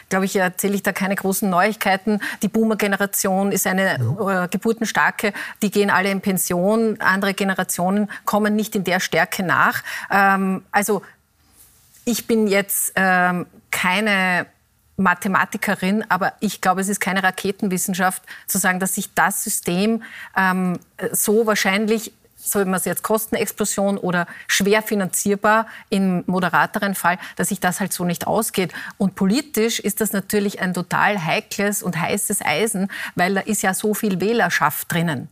glaube 0.09 0.25
ich, 0.25 0.37
erzähle 0.37 0.75
ich 0.75 0.83
da 0.83 0.93
keine 0.93 1.14
großen 1.14 1.49
Neuigkeiten. 1.49 2.21
Die 2.43 2.49
Boomer-Generation 2.49 3.52
ist 3.52 3.66
eine 3.66 3.99
ja. 3.99 4.45
äh, 4.45 4.49
geburtenstarke, 4.49 5.33
die 5.62 5.71
gehen 5.71 5.90
alle 5.90 6.11
in 6.11 6.21
Pension. 6.21 7.00
Andere 7.00 7.35
Generationen 7.35 8.11
kommen 8.25 8.57
nicht 8.57 8.76
in 8.76 8.85
der 8.85 9.00
Stärke 9.00 9.43
nach. 9.43 9.83
Ähm, 10.11 10.64
also 10.71 11.02
ich 12.05 12.26
bin 12.26 12.47
jetzt 12.47 12.93
ähm, 12.95 13.47
keine 13.71 14.47
Mathematikerin, 14.97 16.05
aber 16.09 16.33
ich 16.40 16.61
glaube, 16.61 16.81
es 16.81 16.88
ist 16.88 17.00
keine 17.00 17.23
Raketenwissenschaft 17.23 18.23
zu 18.47 18.59
sagen, 18.59 18.81
dass 18.81 18.95
sich 18.95 19.12
das 19.14 19.45
System 19.45 20.02
ähm, 20.37 20.78
so 21.12 21.47
wahrscheinlich 21.47 22.12
soll 22.47 22.65
man 22.65 22.75
es 22.75 22.85
jetzt 22.85 23.03
Kostenexplosion 23.03 23.99
oder 23.99 24.26
schwer 24.47 24.83
finanzierbar 24.83 25.67
im 25.91 26.25
moderateren 26.26 26.95
Fall, 26.95 27.19
dass 27.37 27.49
sich 27.49 27.61
das 27.61 27.81
halt 27.81 27.93
so 27.93 28.05
nicht 28.05 28.26
ausgeht. 28.26 28.73
Und 28.99 29.15
politisch 29.15 29.81
ist 29.81 30.00
das 30.00 30.12
natürlich 30.12 30.61
ein 30.61 30.75
total 30.75 31.25
heikles 31.25 31.83
und 31.83 32.00
heißes 32.00 32.43
Eisen, 32.43 32.88
weil 33.15 33.35
da 33.35 33.41
ist 33.41 33.62
ja 33.62 33.75
so 33.75 33.95
viel 33.95 34.21
Wählerschaft 34.21 34.93
drinnen 34.93 35.29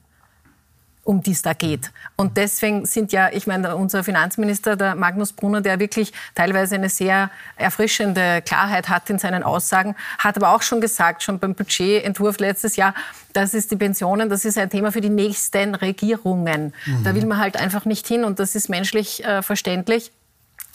um 1.05 1.23
die 1.23 1.33
es 1.33 1.43
da 1.43 1.53
geht. 1.53 1.91
Und 2.17 2.37
deswegen 2.37 2.87
sind 2.87 3.13
ja, 3.13 3.31
ich 3.31 3.47
meine, 3.47 3.77
unser 3.77 4.03
Finanzminister, 4.03 4.77
der 4.77 4.95
Magnus 4.95 5.33
Brunner, 5.33 5.61
der 5.61 5.79
wirklich 5.79 6.13
teilweise 6.35 6.75
eine 6.75 6.89
sehr 6.89 7.31
erfrischende 7.57 8.43
Klarheit 8.43 8.89
hat 8.89 9.09
in 9.11 9.19
seinen 9.19 9.43
Aussagen, 9.43 9.95
hat 10.19 10.37
aber 10.37 10.55
auch 10.55 10.63
schon 10.63 10.81
gesagt, 10.81 11.23
schon 11.23 11.39
beim 11.39 11.55
Budgetentwurf 11.55 12.39
letztes 12.39 12.77
Jahr, 12.77 12.95
das 13.33 13.53
ist 13.53 13.71
die 13.71 13.77
Pensionen, 13.77 14.29
das 14.29 14.45
ist 14.45 14.59
ein 14.59 14.71
Thema 14.71 14.93
für 14.93 15.01
die 15.01 15.11
nächsten 15.11 15.75
Regierungen. 15.75 16.73
Mhm. 16.87 17.05
Da 17.05 17.15
will 17.15 17.27
man 17.27 17.39
halt 17.39 17.57
einfach 17.57 17.85
nicht 17.85 18.07
hin 18.07 18.25
und 18.25 18.39
das 18.39 18.55
ist 18.55 18.69
menschlich 18.69 19.25
äh, 19.25 19.43
verständlich 19.43 20.11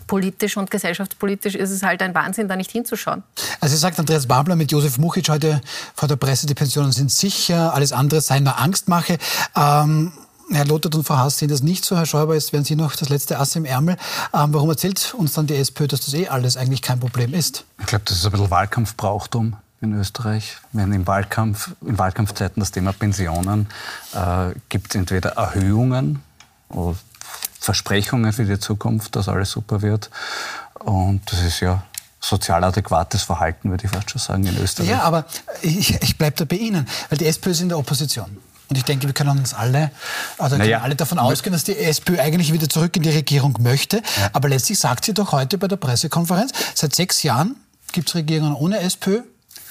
politisch 0.10 0.58
und 0.58 0.72
gesellschaftspolitisch 0.72 1.56
ist 1.56 1.70
es 1.70 1.84
halt 1.84 2.02
ein 2.02 2.14
Wahnsinn, 2.16 2.50
da 2.50 2.56
nicht 2.56 2.72
hinzuschauen. 2.72 3.24
Also 3.62 3.78
sagt 3.78 4.00
Andreas 4.00 4.26
Babler 4.28 4.56
mit 4.56 4.72
Josef 4.72 4.98
Muchic 4.98 5.30
heute 5.30 5.62
vor 5.96 6.10
der 6.10 6.16
Presse, 6.16 6.48
die 6.48 6.56
Pensionen 6.56 6.92
sind 6.92 7.12
sicher, 7.12 7.74
alles 7.74 7.94
andere 7.94 8.20
sei 8.20 8.40
nur 8.42 8.58
Angstmache. 8.58 9.18
Ähm 9.56 10.12
Herr 10.52 10.66
Lothar 10.66 10.96
und 10.96 11.06
Frau 11.06 11.16
Haas 11.18 11.38
sehen 11.38 11.50
das 11.50 11.62
nicht 11.62 11.86
so. 11.86 11.96
Herr 11.96 12.08
Schäuber, 12.08 12.34
jetzt 12.34 12.54
werden 12.54 12.64
Sie 12.64 12.76
noch 12.76 12.96
das 12.96 13.10
letzte 13.10 13.38
Ass 13.38 13.56
im 13.56 13.66
Ärmel. 13.66 13.98
Ähm, 14.34 14.52
warum 14.52 14.68
erzählt 14.72 15.14
uns 15.16 15.34
dann 15.34 15.46
die 15.46 15.56
SPÖ, 15.56 15.86
dass 15.86 16.00
das 16.02 16.16
eh 16.16 16.28
alles 16.28 16.58
eigentlich 16.58 16.82
kein 16.82 17.00
Problem 17.00 17.36
ist? 17.36 17.66
Ich 17.80 17.86
glaube, 17.86 18.06
das 18.06 18.18
ist 18.18 18.26
ein 18.26 18.32
bisschen 18.32 18.50
Wahlkampfbrauchtum 18.50 19.58
in 19.82 19.94
Österreich. 19.94 20.58
Wenn 20.72 20.92
im 20.92 21.06
Wahlkampf, 21.06 21.70
in 21.86 22.00
Wahlkampfzeiten 22.00 22.62
das 22.62 22.72
Thema 22.72 22.94
Pensionen 22.94 23.68
äh, 24.16 24.56
gibt 24.70 24.90
es 24.90 24.96
entweder 24.96 25.34
Erhöhungen 25.34 26.24
oder 26.70 26.96
Versprechungen 27.60 28.34
für 28.34 28.46
die 28.46 28.60
Zukunft, 28.60 29.16
dass 29.16 29.28
alles 29.28 29.52
super 29.52 29.82
wird. 29.82 30.10
Und 30.80 31.22
das 31.32 31.42
ist 31.42 31.60
ja 31.60 31.84
sozial 32.22 32.64
adäquates 32.64 33.24
Verhalten, 33.24 33.70
würde 33.70 33.86
ich 33.86 33.92
fast 33.92 34.12
schon 34.12 34.20
sagen, 34.20 34.46
in 34.46 34.58
Österreich. 34.58 34.90
Ja, 34.90 35.02
aber 35.02 35.26
ich, 35.62 36.02
ich 36.02 36.18
bleibe 36.18 36.36
da 36.36 36.46
bei 36.46 36.58
Ihnen, 36.58 36.88
weil 37.10 37.18
die 37.18 37.26
SPÖ 37.26 37.52
ist 37.52 37.62
in 37.62 37.70
der 37.70 37.78
Opposition. 37.78 38.38
Und 38.70 38.78
ich 38.78 38.84
denke, 38.84 39.08
wir 39.08 39.14
können 39.14 39.32
uns 39.32 39.56
alle, 39.56 39.90
also 40.38 40.56
naja, 40.56 40.82
alle 40.82 40.96
davon 40.96 41.18
ausgehen, 41.18 41.54
dass 41.54 41.64
die 41.64 41.76
SPÖ 41.76 42.20
eigentlich 42.20 42.54
wieder 42.54 42.70
zurück 42.70 42.96
in 42.96 43.02
die 43.02 43.10
Regierung 43.10 43.58
möchte. 43.62 43.98
Ja. 43.98 44.30
Aber 44.34 44.48
letztlich 44.48 44.78
sagt 44.78 45.06
sie 45.06 45.14
doch 45.14 45.32
heute 45.32 45.58
bei 45.58 45.68
der 45.68 45.78
Pressekonferenz, 45.78 46.52
seit 46.76 46.94
sechs 46.94 47.24
Jahren 47.24 47.56
gibt 47.94 48.10
es 48.10 48.16
Regierungen 48.16 48.54
ohne 48.54 48.80
SPÖ. 48.80 49.22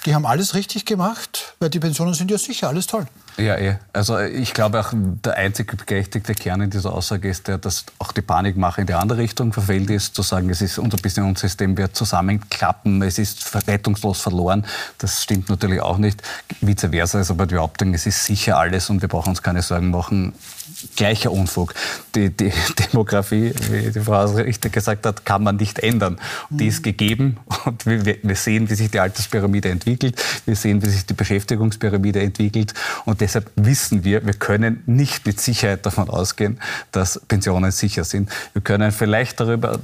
Die 0.04 0.14
haben 0.14 0.26
alles 0.26 0.54
richtig 0.54 0.84
gemacht, 0.84 1.54
weil 1.60 1.70
die 1.70 1.78
Pensionen 1.78 2.14
sind 2.14 2.30
ja 2.30 2.38
sicher, 2.38 2.68
alles 2.68 2.88
toll. 2.88 3.06
Ja, 3.38 3.56
eh. 3.56 3.76
Also 3.92 4.18
ich 4.18 4.52
glaube 4.52 4.80
auch, 4.80 4.92
der 4.92 5.36
einzig 5.36 5.72
berechtigte 5.86 6.34
Kern 6.34 6.60
in 6.60 6.70
dieser 6.70 6.92
Aussage 6.92 7.28
ist 7.28 7.46
der, 7.46 7.58
dass 7.58 7.84
auch 8.00 8.10
die 8.10 8.20
Panikmache 8.20 8.80
in 8.80 8.88
die 8.88 8.94
andere 8.94 9.20
Richtung 9.20 9.52
verfehlt 9.52 9.90
ist, 9.90 10.16
zu 10.16 10.22
sagen, 10.22 10.50
es 10.50 10.60
ist 10.60 10.78
unser 10.78 10.96
Pensionssystem 10.96 11.76
wird 11.76 11.94
zusammenklappen, 11.94 13.00
es 13.02 13.18
ist 13.18 13.54
rettungslos 13.68 14.20
verloren. 14.20 14.66
Das 14.98 15.22
stimmt 15.22 15.48
natürlich 15.50 15.80
auch 15.80 15.98
nicht. 15.98 16.20
Vice 16.60 16.88
versa 16.90 17.20
ist 17.20 17.30
aber 17.30 17.46
die 17.46 17.54
Behauptung, 17.54 17.94
es 17.94 18.06
ist 18.06 18.24
sicher 18.24 18.58
alles 18.58 18.90
und 18.90 19.02
wir 19.02 19.08
brauchen 19.08 19.30
uns 19.30 19.42
keine 19.42 19.62
Sorgen 19.62 19.90
machen. 19.90 20.32
Gleicher 20.96 21.32
Unfug. 21.32 21.74
Die, 22.14 22.30
die 22.30 22.52
Demografie, 22.92 23.54
wie 23.70 23.90
die 23.90 24.00
Frau 24.00 24.24
richtig 24.26 24.72
gesagt 24.72 25.06
hat, 25.06 25.24
kann 25.24 25.42
man 25.42 25.56
nicht 25.56 25.78
ändern. 25.78 26.18
Die 26.50 26.66
ist 26.66 26.82
gegeben 26.82 27.38
und 27.64 27.86
wir, 27.86 28.04
wir 28.04 28.36
sehen, 28.36 28.68
wie 28.68 28.74
sich 28.74 28.90
die 28.90 29.00
Alterspyramide 29.00 29.70
entwickelt. 29.70 30.22
Wir 30.44 30.56
sehen, 30.56 30.82
wie 30.82 30.88
sich 30.88 31.06
die 31.06 31.14
Beschäftigungspyramide 31.14 32.20
entwickelt. 32.20 32.74
Und 33.04 33.20
deshalb 33.28 33.50
wissen 33.56 34.04
wir, 34.04 34.24
wir 34.24 34.32
können 34.32 34.82
nicht 34.86 35.26
mit 35.26 35.38
Sicherheit 35.38 35.84
davon 35.84 36.08
ausgehen, 36.08 36.58
dass 36.92 37.20
Pensionen 37.28 37.70
sicher 37.72 38.04
sind. 38.04 38.30
Wir 38.54 38.62
können 38.62 38.90
vielleicht 38.90 39.38
darüber 39.38 39.78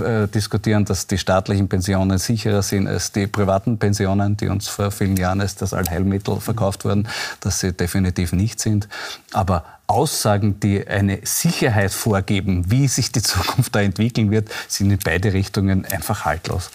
äh, 0.00 0.26
diskutieren, 0.28 0.86
dass 0.86 1.06
die 1.06 1.18
staatlichen 1.18 1.68
Pensionen 1.68 2.16
sicherer 2.16 2.62
sind 2.62 2.88
als 2.88 3.12
die 3.12 3.26
privaten 3.26 3.76
Pensionen, 3.76 4.38
die 4.38 4.48
uns 4.48 4.68
vor 4.68 4.90
vielen 4.90 5.18
Jahren 5.18 5.42
als 5.42 5.56
das 5.56 5.74
Allheilmittel 5.74 6.40
verkauft 6.40 6.86
wurden, 6.86 7.06
dass 7.40 7.60
sie 7.60 7.74
definitiv 7.74 8.32
nicht 8.32 8.60
sind. 8.60 8.88
Aber 9.32 9.64
Aussagen, 9.88 10.58
die 10.60 10.88
eine 10.88 11.20
Sicherheit 11.24 11.92
vorgeben, 11.92 12.70
wie 12.70 12.88
sich 12.88 13.12
die 13.12 13.22
Zukunft 13.32 13.74
da 13.74 13.82
entwickeln 13.82 14.30
wird, 14.30 14.48
sind 14.68 14.90
in 14.90 14.98
beide 15.04 15.34
Richtungen 15.34 15.84
einfach 15.84 16.24
haltlos. 16.24 16.70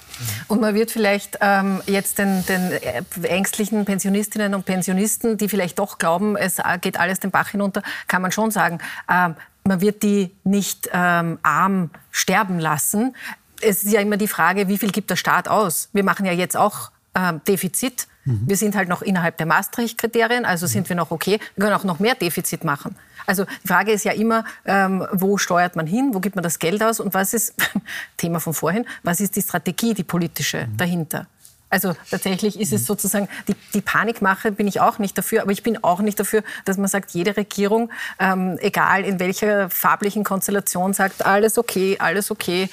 Und 0.47 0.61
man 0.61 0.75
wird 0.75 0.91
vielleicht 0.91 1.37
ähm, 1.41 1.81
jetzt 1.85 2.17
den, 2.17 2.45
den, 2.45 2.71
äh, 2.71 3.03
ängstlichen 3.23 3.85
Pensionistinnen 3.85 4.53
und 4.53 4.65
Pensionisten, 4.65 5.37
die 5.37 5.49
vielleicht 5.49 5.79
doch 5.79 5.97
glauben, 5.97 6.35
es 6.35 6.57
geht 6.81 6.99
alles 6.99 7.19
den 7.19 7.31
Bach 7.31 7.49
hinunter, 7.49 7.81
kann 8.07 8.21
man 8.21 8.31
schon 8.31 8.51
sagen, 8.51 8.79
ähm, 9.09 9.35
man 9.63 9.81
wird 9.81 10.03
die 10.03 10.31
nicht 10.43 10.89
ähm, 10.91 11.39
arm 11.43 11.91
sterben 12.11 12.59
lassen. 12.59 13.15
Es 13.61 13.83
ist 13.83 13.91
ja 13.91 14.01
immer 14.01 14.17
die 14.17 14.27
Frage, 14.27 14.67
wie 14.67 14.77
viel 14.77 14.91
gibt 14.91 15.09
der 15.09 15.15
Staat 15.15 15.47
aus? 15.47 15.89
Wir 15.93 16.03
machen 16.03 16.25
ja 16.25 16.31
jetzt 16.31 16.57
auch 16.57 16.91
ähm, 17.15 17.41
Defizit. 17.47 18.07
Mhm. 18.25 18.41
Wir 18.45 18.57
sind 18.57 18.75
halt 18.75 18.89
noch 18.89 19.01
innerhalb 19.01 19.37
der 19.37 19.45
Maastricht-Kriterien, 19.45 20.45
also 20.45 20.67
sind 20.67 20.89
wir 20.89 20.95
noch 20.95 21.11
okay. 21.11 21.39
Wir 21.55 21.65
können 21.65 21.75
auch 21.75 21.83
noch 21.83 21.99
mehr 21.99 22.15
Defizit 22.15 22.63
machen. 22.63 22.95
Also 23.25 23.45
die 23.63 23.67
Frage 23.67 23.91
ist 23.91 24.03
ja 24.03 24.13
immer, 24.13 24.43
ähm, 24.65 25.05
wo 25.11 25.37
steuert 25.37 25.75
man 25.75 25.87
hin, 25.87 26.11
wo 26.13 26.19
gibt 26.19 26.35
man 26.35 26.43
das 26.43 26.59
Geld 26.59 26.83
aus 26.83 26.99
und 26.99 27.13
was 27.13 27.33
ist, 27.33 27.53
Thema 28.17 28.39
von 28.39 28.53
vorhin, 28.53 28.85
was 29.03 29.19
ist 29.19 29.35
die 29.35 29.41
Strategie, 29.41 29.93
die 29.93 30.03
politische 30.03 30.67
mhm. 30.67 30.77
dahinter? 30.77 31.27
Also 31.69 31.95
tatsächlich 32.09 32.59
ist 32.59 32.73
es 32.73 32.81
mhm. 32.81 32.85
sozusagen, 32.85 33.29
die, 33.47 33.55
die, 33.73 33.79
Panikmache 33.79 34.51
bin 34.51 34.67
ich 34.67 34.81
auch 34.81 34.99
nicht 34.99 35.17
dafür, 35.17 35.41
aber 35.41 35.53
ich 35.53 35.63
bin 35.63 35.81
auch 35.81 36.01
nicht 36.01 36.19
dafür, 36.19 36.43
dass 36.65 36.77
man 36.77 36.89
sagt, 36.89 37.11
jede 37.11 37.37
Regierung, 37.37 37.89
ähm, 38.19 38.57
egal 38.59 39.05
in 39.05 39.21
welcher 39.21 39.69
farblichen 39.69 40.25
Konstellation, 40.25 40.91
sagt, 40.91 41.25
alles 41.25 41.57
okay, 41.57 41.95
alles 41.97 42.29
okay. 42.29 42.69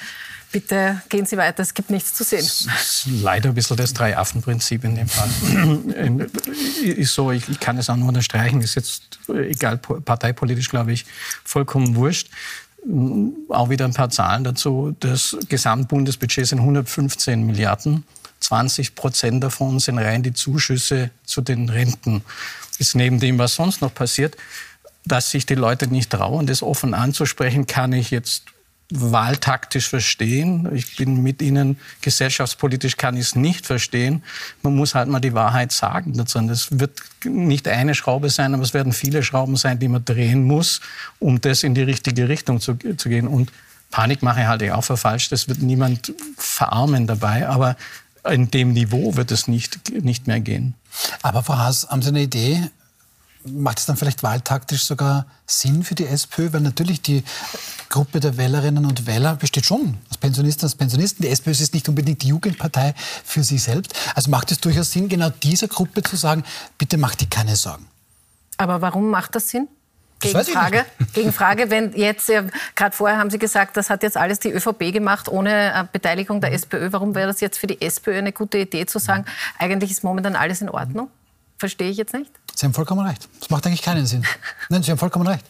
Bitte 0.51 1.01
gehen 1.09 1.27
Sie 1.27 1.37
weiter, 1.37 1.61
es 1.61 1.75
gibt 1.75 1.91
nichts 1.91 2.15
zu 2.15 2.23
sehen. 2.23 2.41
Das 2.41 2.65
ist 2.65 3.07
leider 3.21 3.49
ein 3.49 3.55
bisschen 3.55 3.77
das 3.77 3.93
Drei-Affen-Prinzip 3.93 4.83
in 4.83 4.95
dem 4.95 5.07
Fall. 5.07 5.29
ist 6.83 7.13
so, 7.13 7.31
ich, 7.31 7.47
ich, 7.49 7.59
kann 7.59 7.77
es 7.77 7.89
auch 7.89 7.95
nur 7.95 8.07
unterstreichen, 8.07 8.61
ist 8.61 8.75
jetzt, 8.75 9.19
egal 9.27 9.77
parteipolitisch, 9.77 10.69
glaube 10.69 10.91
ich, 10.91 11.05
vollkommen 11.43 11.95
wurscht. 11.95 12.29
auch 13.49 13.69
wieder 13.69 13.85
ein 13.85 13.93
paar 13.93 14.09
Zahlen 14.09 14.43
dazu. 14.43 14.95
Das 14.99 15.37
Gesamtbundesbudget 15.49 16.47
sind 16.47 16.59
115 16.59 17.45
Milliarden. 17.45 18.03
20 18.39 18.95
Prozent 18.95 19.43
davon 19.43 19.79
sind 19.79 19.99
rein 19.99 20.23
die 20.23 20.33
Zuschüsse 20.33 21.11
zu 21.25 21.41
den 21.41 21.69
Renten. 21.69 22.23
Ist 22.79 22.95
neben 22.95 23.19
dem, 23.19 23.37
was 23.37 23.53
sonst 23.53 23.81
noch 23.81 23.93
passiert, 23.93 24.35
dass 25.05 25.29
sich 25.29 25.45
die 25.45 25.55
Leute 25.55 25.87
nicht 25.87 26.09
trauen, 26.09 26.47
das 26.47 26.63
offen 26.63 26.93
anzusprechen, 26.93 27.67
kann 27.67 27.93
ich 27.93 28.09
jetzt 28.11 28.45
wahltaktisch 28.91 29.87
verstehen. 29.87 30.67
Ich 30.73 30.95
bin 30.95 31.21
mit 31.21 31.41
Ihnen 31.41 31.77
gesellschaftspolitisch 32.01 32.97
kann 32.97 33.15
ich 33.15 33.21
es 33.21 33.35
nicht 33.35 33.65
verstehen. 33.67 34.23
Man 34.63 34.75
muss 34.75 34.95
halt 34.95 35.09
mal 35.09 35.19
die 35.19 35.33
Wahrheit 35.33 35.71
sagen 35.71 36.13
dazu. 36.17 36.39
Das 36.41 36.79
wird 36.79 36.99
nicht 37.23 37.67
eine 37.67 37.93
Schraube 37.93 38.29
sein, 38.29 38.53
aber 38.53 38.63
es 38.63 38.73
werden 38.73 38.91
viele 38.91 39.21
Schrauben 39.21 39.57
sein, 39.57 39.77
die 39.79 39.87
man 39.87 40.05
drehen 40.05 40.43
muss, 40.43 40.81
um 41.19 41.39
das 41.39 41.63
in 41.63 41.75
die 41.75 41.83
richtige 41.83 42.29
Richtung 42.29 42.59
zu, 42.59 42.75
zu 42.75 43.09
gehen. 43.09 43.27
Und 43.27 43.51
Panikmache 43.91 44.47
halte 44.47 44.65
ich 44.65 44.71
auch 44.71 44.83
für 44.83 44.97
falsch. 44.97 45.29
Das 45.29 45.47
wird 45.47 45.61
niemand 45.61 46.13
verarmen 46.37 47.05
dabei. 47.05 47.47
Aber 47.47 47.75
in 48.27 48.49
dem 48.49 48.73
Niveau 48.73 49.15
wird 49.15 49.31
es 49.31 49.47
nicht, 49.47 49.91
nicht 49.91 50.27
mehr 50.27 50.39
gehen. 50.39 50.73
Aber 51.21 51.43
Frau 51.43 51.57
Haas, 51.57 51.87
haben 51.89 52.01
Sie 52.01 52.09
eine 52.09 52.23
Idee, 52.23 52.69
macht 53.45 53.79
es 53.79 53.85
dann 53.85 53.97
vielleicht 53.97 54.23
wahltaktisch 54.23 54.83
sogar 54.83 55.25
Sinn 55.45 55.83
für 55.83 55.95
die 55.95 56.05
SPÖ? 56.05 56.51
Weil 56.51 56.61
natürlich 56.61 57.01
die 57.01 57.23
Gruppe 57.89 58.19
der 58.19 58.37
Wählerinnen 58.37 58.85
und 58.85 59.07
Wähler 59.07 59.35
besteht 59.35 59.65
schon 59.65 59.97
aus 60.09 60.17
Pensionisten 60.17 60.67
und 60.67 60.77
Pensionisten. 60.77 61.23
Die 61.23 61.29
SPÖ 61.29 61.51
ist 61.51 61.73
nicht 61.73 61.87
unbedingt 61.89 62.21
die 62.21 62.27
Jugendpartei 62.27 62.93
für 63.23 63.43
sie 63.43 63.57
selbst. 63.57 63.93
Also 64.15 64.29
macht 64.29 64.51
es 64.51 64.59
durchaus 64.59 64.91
Sinn, 64.91 65.09
genau 65.09 65.29
dieser 65.29 65.67
Gruppe 65.67 66.03
zu 66.03 66.15
sagen, 66.15 66.43
bitte 66.77 66.97
macht 66.97 67.21
die 67.21 67.29
keine 67.29 67.55
Sorgen. 67.55 67.85
Aber 68.57 68.81
warum 68.81 69.09
macht 69.09 69.35
das 69.35 69.49
Sinn? 69.49 69.67
Gegenfrage, 70.19 70.85
Gegenfrage, 71.13 71.69
wenn 71.69 71.93
jetzt, 71.93 72.29
gerade 72.75 72.95
vorher 72.95 73.17
haben 73.17 73.29
Sie 73.29 73.39
gesagt, 73.39 73.77
das 73.77 73.89
hat 73.89 74.03
jetzt 74.03 74.17
alles 74.17 74.39
die 74.39 74.51
ÖVP 74.51 74.91
gemacht, 74.91 75.29
ohne 75.29 75.73
äh, 75.73 75.85
Beteiligung 75.89 76.41
der 76.41 76.51
SPÖ. 76.51 76.89
Warum 76.91 77.15
wäre 77.15 77.27
das 77.27 77.39
jetzt 77.39 77.57
für 77.57 77.67
die 77.67 77.81
SPÖ 77.81 78.17
eine 78.17 78.33
gute 78.33 78.57
Idee 78.57 78.85
zu 78.85 78.99
sagen, 78.99 79.25
eigentlich 79.57 79.91
ist 79.91 80.03
momentan 80.03 80.35
alles 80.35 80.61
in 80.61 80.69
Ordnung? 80.69 81.09
Verstehe 81.57 81.89
ich 81.89 81.97
jetzt 81.97 82.13
nicht? 82.13 82.31
Sie 82.59 82.65
haben 82.65 82.73
vollkommen 82.73 83.07
recht. 83.07 83.29
Das 83.39 83.49
macht 83.49 83.65
eigentlich 83.65 83.81
keinen 83.81 84.05
Sinn. 84.05 84.25
Nein, 84.67 84.83
Sie 84.83 84.91
haben 84.91 84.97
vollkommen 84.97 85.25
recht. 85.25 85.45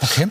Okay. 0.00 0.26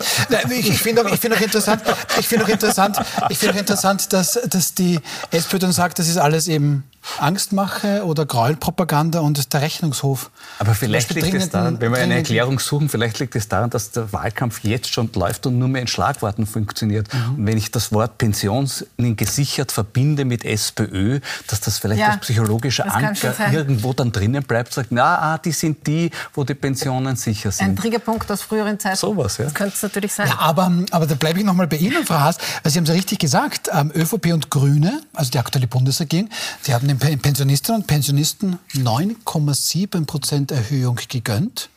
Ich, 0.49 0.69
ich 0.71 0.81
finde 0.81 1.05
auch, 1.05 1.17
find 1.17 1.35
auch 1.35 1.39
interessant, 1.41 1.83
ich 2.17 2.27
finde 2.27 2.45
auch 2.45 2.49
interessant, 2.49 2.97
ich 3.29 3.37
finde 3.37 3.53
auch 3.53 3.59
interessant, 3.59 4.11
dass, 4.11 4.39
dass 4.49 4.73
die 4.73 4.99
SPÖ 5.29 5.59
dann 5.59 5.73
sagt, 5.73 5.99
das 5.99 6.07
ist 6.07 6.17
alles 6.17 6.47
eben 6.47 6.83
Angstmache 7.19 8.05
oder 8.05 8.25
Gräuelpropaganda 8.25 9.19
und 9.19 9.53
der 9.53 9.61
Rechnungshof. 9.61 10.29
Aber 10.59 10.73
vielleicht 10.73 11.13
liegt 11.13 11.33
es 11.33 11.49
daran, 11.49 11.79
wenn 11.79 11.91
wir 11.91 11.99
eine 11.99 12.15
Erklärung 12.15 12.59
suchen, 12.59 12.89
vielleicht 12.89 13.19
liegt 13.19 13.35
es 13.35 13.47
daran, 13.47 13.69
dass 13.69 13.91
der 13.91 14.11
Wahlkampf 14.13 14.63
jetzt 14.63 14.93
schon 14.93 15.09
läuft 15.13 15.45
und 15.45 15.57
nur 15.57 15.67
mehr 15.67 15.81
in 15.81 15.87
Schlagworten 15.87 16.45
funktioniert. 16.45 17.13
Mhm. 17.13 17.35
Und 17.35 17.45
wenn 17.45 17.57
ich 17.57 17.71
das 17.71 17.91
Wort 17.91 18.17
Pensionen 18.17 18.69
gesichert 19.15 19.71
verbinde 19.71 20.25
mit 20.25 20.45
SPÖ, 20.45 21.19
dass 21.47 21.61
das 21.61 21.79
vielleicht 21.79 22.01
ja, 22.01 22.09
als 22.09 22.21
psychologischer 22.21 22.93
Anker 22.93 23.33
irgendwo 23.51 23.93
dann 23.93 24.11
drinnen 24.11 24.43
bleibt, 24.43 24.73
sagt, 24.73 24.91
na, 24.91 25.33
ah, 25.33 25.37
die 25.37 25.51
sind 25.51 25.85
die, 25.87 26.11
wo 26.33 26.43
die 26.43 26.53
Pensionen 26.53 27.15
sicher 27.15 27.51
sind. 27.51 27.67
Ein 27.67 27.75
Triggerpunkt 27.75 28.31
aus 28.31 28.41
früheren 28.41 28.79
Zeiten. 28.79 28.97
Sowas, 28.97 29.37
ja. 29.37 29.45
Das 29.45 29.53
könnte 29.53 29.75
es 29.75 29.83
natürlich 29.83 30.13
sein. 30.13 30.27
Ja, 30.27 30.39
aber, 30.39 30.71
aber 30.91 31.07
da 31.07 31.15
bleibe 31.15 31.39
ich 31.39 31.45
noch 31.45 31.53
mal 31.53 31.67
bei 31.67 31.77
Ihnen, 31.77 32.05
Frau 32.05 32.19
Haas. 32.19 32.37
Weil 32.63 32.71
Sie 32.71 32.77
haben 32.77 32.83
es 32.83 32.89
ja 32.89 32.95
richtig 32.95 33.19
gesagt, 33.19 33.69
ähm, 33.73 33.91
ÖVP 33.95 34.33
und 34.33 34.49
Grüne, 34.49 35.01
also 35.13 35.31
die 35.31 35.39
aktuelle 35.39 35.67
Bundesregierung, 35.67 36.29
die 36.65 36.73
haben 36.73 36.87
den 36.87 36.96
Pensionistinnen 36.97 37.81
und 37.81 37.87
Pensionisten 37.87 38.59
9,7 38.73 40.05
Prozent 40.05 40.51
Erhöhung 40.51 40.99
gegönnt. 41.07 41.69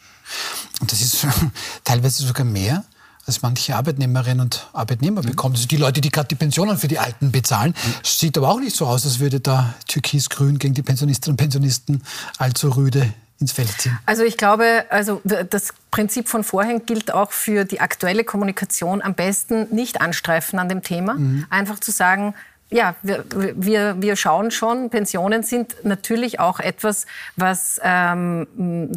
Und 0.81 0.93
das 0.93 1.01
ist 1.01 1.27
teilweise 1.85 2.25
sogar 2.27 2.45
mehr 2.45 2.85
als 3.27 3.43
manche 3.43 3.77
Arbeitnehmerinnen 3.77 4.41
und 4.41 4.69
Arbeitnehmer 4.73 5.23
bekommen. 5.23 5.55
Also 5.55 5.69
die 5.69 5.77
Leute, 5.77 6.01
die 6.01 6.11
gerade 6.11 6.29
die 6.29 6.35
Pensionen 6.35 6.79
für 6.79 6.89
die 6.89 6.99
Alten 6.99 7.31
bezahlen. 7.31 7.75
Sieht 8.03 8.37
aber 8.37 8.49
auch 8.49 8.61
nicht 8.61 8.75
so 8.75 8.87
aus, 8.87 9.05
als 9.05 9.21
würde 9.21 9.41
da 9.41 9.75
Türkis-Grün 9.87 10.59
gegen 10.59 10.75
die 10.75 10.83
Pensionistinnen 10.83 11.35
und 11.35 11.37
Pensionisten 11.37 12.03
allzu 12.39 12.71
rüde 12.71 13.13
ins 13.39 13.53
Feld 13.53 13.71
ziehen. 13.81 13.99
Also 14.05 14.23
ich 14.23 14.37
glaube, 14.37 14.85
also 14.91 15.21
das 15.25 15.73
Prinzip 15.91 16.29
von 16.29 16.45
vorhin 16.45 16.85
gilt 16.87 17.13
auch 17.13 17.33
für 17.33 17.65
die 17.65 17.81
aktuelle 17.81 18.25
Kommunikation. 18.25 19.01
Am 19.01 19.15
besten 19.15 19.75
nicht 19.75 20.01
anstreifen 20.01 20.59
an 20.59 20.69
dem 20.69 20.83
Thema. 20.83 21.15
Mhm. 21.15 21.47
Einfach 21.51 21.79
zu 21.81 21.91
sagen, 21.91 22.35
ja, 22.71 22.95
wir, 23.03 23.25
wir, 23.57 24.01
wir 24.01 24.15
schauen 24.15 24.53
schon, 24.53 24.91
Pensionen 24.91 25.43
sind 25.43 25.75
natürlich 25.85 26.39
auch 26.39 26.61
etwas, 26.61 27.07
was 27.35 27.81
ähm, 27.83 28.47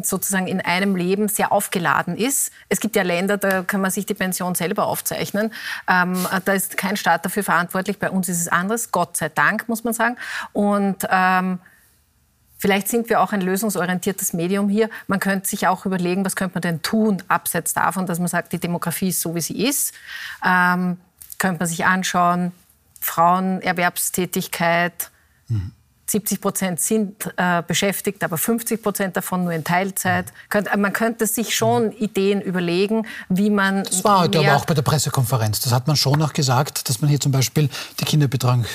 sozusagen 0.02 0.46
in 0.46 0.60
einem 0.60 0.94
Leben 0.94 1.26
sehr 1.28 1.50
aufgeladen 1.50 2.16
ist. 2.16 2.52
Es 2.68 2.78
gibt 2.78 2.94
ja 2.94 3.02
Länder, 3.02 3.36
da 3.36 3.62
kann 3.62 3.80
man 3.80 3.90
sich 3.90 4.06
die 4.06 4.14
Pension 4.14 4.54
selber 4.54 4.86
aufzeichnen. 4.86 5.52
Ähm, 5.88 6.26
da 6.44 6.52
ist 6.52 6.76
kein 6.76 6.96
Staat 6.96 7.24
dafür 7.24 7.42
verantwortlich. 7.42 7.98
Bei 7.98 8.10
uns 8.10 8.28
ist 8.28 8.40
es 8.40 8.48
anders, 8.48 8.92
Gott 8.92 9.16
sei 9.16 9.28
Dank, 9.28 9.68
muss 9.68 9.82
man 9.82 9.92
sagen. 9.92 10.16
Und 10.52 11.06
ähm, 11.10 11.58
Vielleicht 12.56 12.88
sind 12.88 13.10
wir 13.10 13.20
auch 13.20 13.32
ein 13.32 13.42
lösungsorientiertes 13.42 14.32
Medium 14.32 14.70
hier. 14.70 14.88
Man 15.06 15.20
könnte 15.20 15.46
sich 15.46 15.66
auch 15.66 15.84
überlegen, 15.84 16.24
was 16.24 16.34
könnte 16.34 16.54
man 16.54 16.62
denn 16.62 16.80
tun, 16.80 17.22
abseits 17.28 17.74
davon, 17.74 18.06
dass 18.06 18.18
man 18.18 18.28
sagt, 18.28 18.54
die 18.54 18.58
Demografie 18.58 19.08
ist 19.08 19.20
so, 19.20 19.34
wie 19.34 19.42
sie 19.42 19.66
ist. 19.66 19.92
Ähm, 20.42 20.96
könnte 21.38 21.58
man 21.58 21.68
sich 21.68 21.84
anschauen, 21.84 22.52
Frauenerwerbstätigkeit. 23.04 25.10
Mhm. 25.48 25.72
70 26.06 26.40
Prozent 26.40 26.80
sind 26.80 27.32
äh, 27.36 27.62
beschäftigt, 27.66 28.22
aber 28.22 28.36
50 28.36 28.82
Prozent 28.82 29.16
davon 29.16 29.44
nur 29.44 29.52
in 29.52 29.64
Teilzeit. 29.64 30.26
Könnt, 30.50 30.68
man 30.76 30.92
könnte 30.92 31.26
sich 31.26 31.56
schon 31.56 31.92
Ideen 31.92 32.42
überlegen, 32.42 33.06
wie 33.28 33.48
man. 33.48 33.84
Das 33.84 34.04
war 34.04 34.20
heute 34.20 34.40
aber 34.40 34.56
auch 34.56 34.66
bei 34.66 34.74
der 34.74 34.82
Pressekonferenz. 34.82 35.60
Das 35.60 35.72
hat 35.72 35.86
man 35.86 35.96
schon 35.96 36.20
auch 36.22 36.34
gesagt, 36.34 36.88
dass 36.88 37.00
man 37.00 37.08
hier 37.08 37.20
zum 37.20 37.32
Beispiel 37.32 37.70
die 38.00 38.04
Kinderbetreuung 38.04 38.66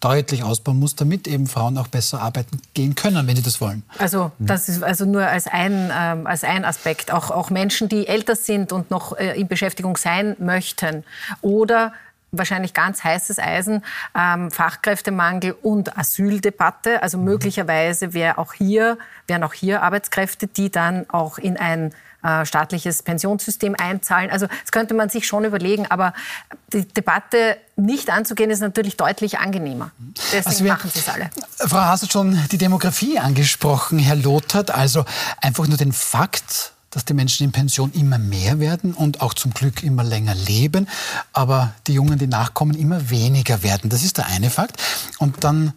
deutlich 0.00 0.44
ausbauen 0.44 0.78
muss, 0.78 0.94
damit 0.94 1.26
eben 1.26 1.46
Frauen 1.46 1.78
auch 1.78 1.88
besser 1.88 2.20
arbeiten 2.20 2.60
gehen 2.74 2.94
können, 2.94 3.26
wenn 3.26 3.36
sie 3.36 3.42
das 3.42 3.62
wollen. 3.62 3.82
Also 3.98 4.32
das 4.38 4.68
ist 4.68 4.82
also 4.82 5.06
nur 5.06 5.26
als 5.26 5.46
ein, 5.46 5.90
ähm, 5.94 6.26
als 6.26 6.44
ein 6.44 6.66
Aspekt. 6.66 7.10
Auch, 7.10 7.30
auch 7.30 7.48
Menschen, 7.48 7.88
die 7.88 8.06
älter 8.06 8.36
sind 8.36 8.72
und 8.72 8.90
noch 8.90 9.16
äh, 9.16 9.40
in 9.40 9.48
Beschäftigung 9.48 9.96
sein 9.96 10.36
möchten 10.38 11.04
oder 11.40 11.94
wahrscheinlich 12.38 12.74
ganz 12.74 13.04
heißes 13.04 13.38
Eisen, 13.38 13.84
ähm, 14.14 14.50
Fachkräftemangel 14.50 15.56
und 15.62 15.96
Asyldebatte. 15.96 17.02
Also 17.02 17.18
mhm. 17.18 17.24
möglicherweise 17.24 18.12
wär 18.14 18.38
auch 18.38 18.52
hier, 18.52 18.98
wären 19.26 19.44
auch 19.44 19.54
hier 19.54 19.82
Arbeitskräfte, 19.82 20.46
die 20.46 20.70
dann 20.70 21.08
auch 21.08 21.38
in 21.38 21.56
ein 21.56 21.92
äh, 22.24 22.46
staatliches 22.46 23.02
Pensionssystem 23.02 23.74
einzahlen. 23.78 24.30
Also 24.30 24.46
das 24.46 24.72
könnte 24.72 24.94
man 24.94 25.10
sich 25.10 25.26
schon 25.26 25.44
überlegen, 25.44 25.86
aber 25.90 26.14
die 26.72 26.88
Debatte 26.88 27.58
nicht 27.76 28.10
anzugehen, 28.10 28.50
ist 28.50 28.60
natürlich 28.60 28.96
deutlich 28.96 29.38
angenehmer. 29.38 29.90
Deswegen 30.32 30.46
also 30.46 30.64
wir, 30.64 30.72
machen 30.72 30.90
Sie 30.90 31.00
es 31.00 31.08
alle. 31.08 31.28
Frau 31.58 31.80
Haas 31.80 32.02
hat 32.02 32.12
schon 32.12 32.40
die 32.50 32.56
Demografie 32.56 33.18
angesprochen, 33.18 33.98
Herr 33.98 34.16
Lothar. 34.16 34.64
Also 34.74 35.04
einfach 35.42 35.66
nur 35.66 35.76
den 35.76 35.92
Fakt, 35.92 36.72
dass 36.94 37.04
die 37.04 37.14
Menschen 37.14 37.44
in 37.44 37.52
Pension 37.52 37.92
immer 37.92 38.18
mehr 38.18 38.60
werden 38.60 38.94
und 38.94 39.20
auch 39.20 39.34
zum 39.34 39.52
Glück 39.52 39.82
immer 39.82 40.04
länger 40.04 40.34
leben, 40.34 40.88
aber 41.32 41.74
die 41.86 41.94
Jungen, 41.94 42.18
die 42.18 42.26
nachkommen, 42.26 42.76
immer 42.76 43.10
weniger 43.10 43.62
werden. 43.62 43.90
Das 43.90 44.04
ist 44.04 44.18
der 44.18 44.26
eine 44.26 44.50
Fakt. 44.50 44.80
Und 45.18 45.44
dann 45.44 45.72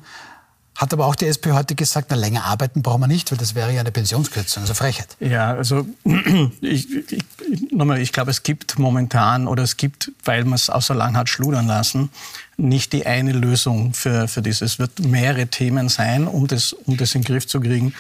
hat 0.78 0.94
aber 0.94 1.08
auch 1.08 1.16
die 1.16 1.26
SPÖ 1.26 1.54
heute 1.54 1.74
gesagt, 1.74 2.08
na, 2.12 2.16
länger 2.16 2.46
arbeiten 2.46 2.84
brauchen 2.84 3.02
wir 3.02 3.08
nicht, 3.08 3.32
weil 3.32 3.38
das 3.40 3.56
wäre 3.56 3.74
ja 3.74 3.80
eine 3.80 3.92
Pensionskürzung, 3.92 4.62
also 4.62 4.76
Frechheit. 4.76 5.18
Ja, 5.20 5.56
also 5.56 5.88
ich, 6.62 7.12
ich, 7.12 7.72
nochmal, 7.72 8.00
ich 8.00 8.14
glaube, 8.14 8.30
es 8.30 8.44
gibt 8.44 8.78
momentan 8.78 9.48
oder 9.48 9.64
es 9.64 9.78
gibt, 9.78 10.12
weil 10.24 10.44
man 10.44 10.54
es 10.54 10.70
auch 10.70 10.84
so 10.84 10.94
lange 10.94 11.18
hat 11.18 11.30
schludern 11.30 11.66
lassen, 11.66 12.12
nicht 12.58 12.94
die 12.94 13.08
eine 13.08 13.32
Lösung 13.32 13.96
für, 13.96 14.28
für 14.28 14.44
das. 14.44 14.62
Es 14.62 14.78
wird 14.78 15.00
mehrere 15.00 15.48
Themen 15.48 15.90
sein, 15.90 16.28
um 16.28 16.46
das, 16.46 16.74
um 16.74 16.96
das 16.96 17.16
in 17.16 17.22
den 17.22 17.34
Griff 17.34 17.48
zu 17.48 17.60
kriegen. 17.60 17.96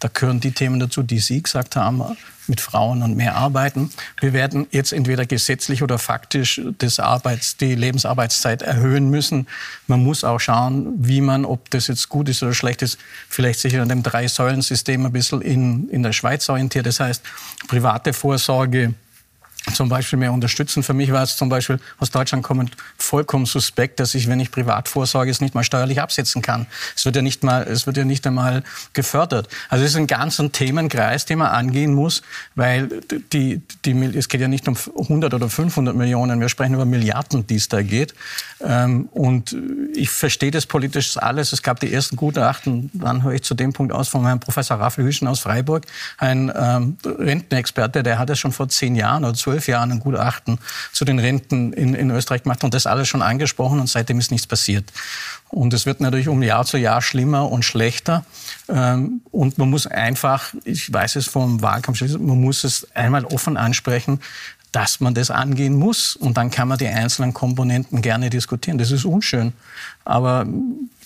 Da 0.00 0.08
gehören 0.08 0.38
die 0.40 0.52
Themen 0.52 0.78
dazu, 0.78 1.02
die 1.02 1.18
Sie 1.18 1.42
gesagt 1.42 1.74
haben, 1.74 2.02
mit 2.46 2.60
Frauen 2.60 3.02
und 3.02 3.16
mehr 3.16 3.34
arbeiten. 3.34 3.90
Wir 4.20 4.32
werden 4.32 4.66
jetzt 4.70 4.92
entweder 4.92 5.26
gesetzlich 5.26 5.82
oder 5.82 5.98
faktisch 5.98 6.60
das 6.78 7.00
Arbeits-, 7.00 7.56
die 7.56 7.74
Lebensarbeitszeit 7.74 8.62
erhöhen 8.62 9.10
müssen. 9.10 9.46
Man 9.86 10.02
muss 10.02 10.24
auch 10.24 10.38
schauen, 10.38 10.94
wie 10.98 11.20
man, 11.20 11.44
ob 11.44 11.68
das 11.70 11.88
jetzt 11.88 12.08
gut 12.08 12.28
ist 12.28 12.42
oder 12.42 12.54
schlecht 12.54 12.82
ist, 12.82 12.98
vielleicht 13.28 13.60
sich 13.60 13.78
an 13.78 13.88
dem 13.88 14.02
Drei-Säulen-System 14.02 15.04
ein 15.04 15.12
bisschen 15.12 15.42
in, 15.42 15.88
in 15.88 16.02
der 16.02 16.12
Schweiz 16.12 16.48
orientiert. 16.48 16.86
Das 16.86 17.00
heißt, 17.00 17.22
private 17.66 18.12
Vorsorge, 18.12 18.94
zum 19.74 19.88
Beispiel 19.88 20.18
mehr 20.18 20.32
unterstützen. 20.32 20.82
Für 20.82 20.94
mich 20.94 21.12
war 21.12 21.22
es 21.22 21.36
zum 21.36 21.48
Beispiel 21.48 21.78
aus 21.98 22.10
Deutschland 22.10 22.42
kommend 22.42 22.76
vollkommen 22.96 23.46
suspekt, 23.46 24.00
dass 24.00 24.14
ich, 24.14 24.28
wenn 24.28 24.40
ich 24.40 24.50
privat 24.50 24.88
vorsorge, 24.88 25.30
es 25.30 25.40
nicht 25.40 25.54
mal 25.54 25.64
steuerlich 25.64 26.00
absetzen 26.00 26.42
kann. 26.42 26.66
Es 26.96 27.04
wird 27.04 27.16
ja 27.16 27.22
nicht 27.22 27.42
mal, 27.42 27.62
es 27.62 27.86
wird 27.86 27.96
ja 27.96 28.04
nicht 28.04 28.26
einmal 28.26 28.62
gefördert. 28.92 29.48
Also 29.68 29.84
es 29.84 29.92
ist 29.92 29.96
ein 29.96 30.06
ganzer 30.06 30.50
Themenkreis, 30.50 31.24
den 31.26 31.38
man 31.38 31.48
angehen 31.48 31.94
muss, 31.94 32.22
weil 32.54 32.88
die, 33.32 33.60
die, 33.84 33.92
es 34.16 34.28
geht 34.28 34.40
ja 34.40 34.48
nicht 34.48 34.68
um 34.68 34.76
100 34.76 35.34
oder 35.34 35.48
500 35.48 35.94
Millionen, 35.94 36.40
wir 36.40 36.48
sprechen 36.48 36.74
über 36.74 36.84
Milliarden, 36.84 37.46
die 37.46 37.56
es 37.56 37.68
da 37.68 37.82
geht. 37.82 38.14
Ähm, 38.60 39.08
und 39.12 39.56
ich 39.94 40.10
verstehe 40.10 40.50
das 40.50 40.66
politisch 40.66 41.16
alles. 41.16 41.52
Es 41.52 41.62
gab 41.62 41.80
die 41.80 41.92
ersten 41.92 42.16
Gutachten, 42.16 42.90
dann 42.92 43.22
höre 43.22 43.34
ich 43.34 43.42
zu 43.42 43.54
dem 43.54 43.72
Punkt 43.72 43.92
aus 43.92 44.08
von 44.08 44.24
Herrn 44.24 44.40
Professor 44.40 44.78
Raffel 44.78 45.04
Hüschen 45.04 45.28
aus 45.28 45.40
Freiburg, 45.40 45.86
ein 46.18 46.52
ähm, 46.54 46.96
Rentenexperte, 47.04 48.02
der 48.02 48.18
hat 48.18 48.30
es 48.30 48.38
schon 48.38 48.52
vor 48.52 48.68
zehn 48.68 48.96
Jahren 48.96 49.24
oder 49.24 49.34
zwölf 49.48 49.66
Jahren 49.66 49.92
ein 49.92 50.00
Gutachten 50.00 50.58
zu 50.92 51.04
den 51.04 51.18
Renten 51.18 51.72
in, 51.72 51.94
in 51.94 52.10
Österreich 52.10 52.42
gemacht 52.42 52.64
und 52.64 52.74
das 52.74 52.86
alles 52.86 53.08
schon 53.08 53.22
angesprochen 53.22 53.80
und 53.80 53.88
seitdem 53.88 54.18
ist 54.18 54.30
nichts 54.30 54.46
passiert. 54.46 54.92
Und 55.48 55.72
es 55.72 55.86
wird 55.86 56.00
natürlich 56.00 56.28
um 56.28 56.42
Jahr 56.42 56.66
zu 56.66 56.76
Jahr 56.76 57.00
schlimmer 57.00 57.50
und 57.50 57.64
schlechter. 57.64 58.26
Ähm, 58.68 59.22
und 59.30 59.56
man 59.56 59.70
muss 59.70 59.86
einfach, 59.86 60.52
ich 60.64 60.92
weiß 60.92 61.16
es 61.16 61.26
vom 61.26 61.62
Wahlkampf, 61.62 62.00
man 62.02 62.40
muss 62.40 62.64
es 62.64 62.86
einmal 62.94 63.24
offen 63.24 63.56
ansprechen, 63.56 64.20
dass 64.70 65.00
man 65.00 65.14
das 65.14 65.30
angehen 65.30 65.74
muss. 65.74 66.14
Und 66.14 66.36
dann 66.36 66.50
kann 66.50 66.68
man 66.68 66.76
die 66.76 66.88
einzelnen 66.88 67.32
Komponenten 67.32 68.02
gerne 68.02 68.28
diskutieren. 68.28 68.76
Das 68.76 68.90
ist 68.90 69.06
unschön. 69.06 69.54
Aber 70.04 70.46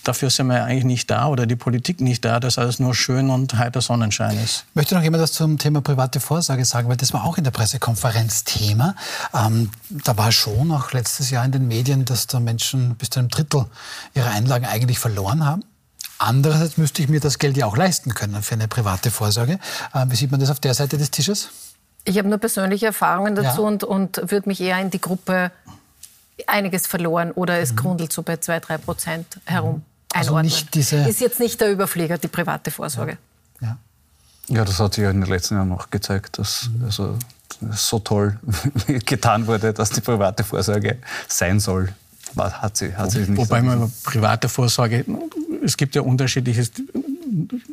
dafür 0.05 0.31
sind 0.31 0.49
wir 0.49 0.65
eigentlich 0.65 0.85
nicht 0.85 1.11
da 1.11 1.29
oder 1.29 1.47
die 1.47 1.57
Politik 1.57 2.01
nicht 2.01 2.25
da, 2.25 2.41
dass 2.41 2.59
alles 2.59 2.79
nur 2.79 2.95
schön 2.95 3.31
und 3.31 3.55
heiter 3.57 3.81
Sonnenschein 3.81 4.38
ist. 4.38 4.65
Möchte 4.75 4.95
noch 4.95 5.03
jemand 5.03 5.23
was 5.23 5.33
zum 5.33 5.59
Thema 5.59 5.81
private 5.81 6.21
Vorsorge 6.21 6.65
sagen, 6.65 6.88
weil 6.88 6.97
das 6.97 7.12
war 7.12 7.25
auch 7.25 7.38
in 7.38 7.45
der 7.45 7.51
Pressekonferenz 7.51 8.45
Thema. 8.45 8.95
Ähm, 9.35 9.71
da 9.91 10.17
war 10.17 10.33
schon 10.33 10.71
auch 10.73 10.93
letztes 10.93 11.31
Jahr 11.31 11.45
in 11.45 11.53
den 11.53 11.69
Medien, 11.69 12.05
dass 12.05 12.27
da 12.27 12.41
Menschen 12.41 12.95
bis 12.97 13.11
zu 13.11 13.21
einem 13.21 13.29
Drittel 13.29 13.67
ihrer 14.15 14.31
Einlagen 14.31 14.67
eigentlich 14.67 14.99
verloren 14.99 15.45
haben. 15.45 15.65
Andererseits 16.19 16.77
müsste 16.77 17.03
ich 17.03 17.09
mir 17.09 17.21
das 17.21 17.38
Geld 17.38 17.57
ja 17.57 17.67
auch 17.67 17.77
leisten 17.77 18.15
können 18.15 18.43
für 18.43 18.55
eine 18.55 18.69
private 18.69 19.11
Vorsorge. 19.11 19.59
Ähm, 19.95 20.11
wie 20.11 20.17
sieht 20.17 20.31
man 20.31 20.41
das 20.41 20.51
auf 20.51 20.61
der 20.61 20.75
Seite 20.75 20.99
des 20.99 21.11
Tisches? 21.11 21.49
Ich 22.05 22.19
habe 22.19 22.29
nur 22.29 22.38
persönliche 22.38 22.87
Erfahrungen 22.87 23.37
dazu 23.37 23.62
ja. 23.62 23.69
und, 23.69 23.85
und 23.85 24.17
würde 24.31 24.49
mich 24.49 24.61
eher 24.61 24.81
in 24.81 24.91
die 24.91 25.01
Gruppe 25.01 25.53
einiges 26.47 26.88
verloren 26.88 27.31
oder 27.31 27.61
es 27.61 27.73
mhm. 27.73 27.77
grundelt 27.77 28.12
so 28.12 28.23
bei 28.23 28.38
2, 28.38 28.61
3 28.61 28.79
Prozent 28.79 29.27
herum. 29.45 29.77
Mhm 29.77 29.91
also 30.12 30.40
Nicht 30.40 30.75
diese 30.75 30.96
ist 31.09 31.20
jetzt 31.20 31.40
nicht 31.40 31.61
der 31.61 31.70
Überflieger, 31.70 32.18
die 32.18 32.29
private 32.29 32.70
Vorsorge. 32.70 33.18
Ja, 33.61 33.68
ja. 33.68 34.57
ja 34.57 34.64
das 34.64 34.79
hat 34.79 34.94
sich 34.94 35.05
ja 35.05 35.11
in 35.11 35.20
den 35.20 35.31
letzten 35.31 35.55
Jahren 35.55 35.72
auch 35.72 35.90
gezeigt, 35.90 36.38
dass 36.38 36.68
mhm. 36.68 36.85
also, 36.85 37.18
so 37.72 37.98
toll 37.98 38.38
getan 39.07 39.46
wurde, 39.46 39.72
dass 39.72 39.90
die 39.90 40.01
private 40.01 40.44
Vorsorge 40.44 40.98
sein 41.29 41.61
soll. 41.61 41.92
Hat 42.37 42.79
sie, 42.79 42.94
hat 42.94 43.11
sie 43.11 43.18
nicht 43.18 43.37
Wobei 43.37 43.61
man 43.61 43.92
private 44.05 44.48
Vorsorge, 44.48 45.05
es 45.62 45.77
gibt 45.77 45.94
ja 45.94 46.01
unterschiedliches, 46.01 46.72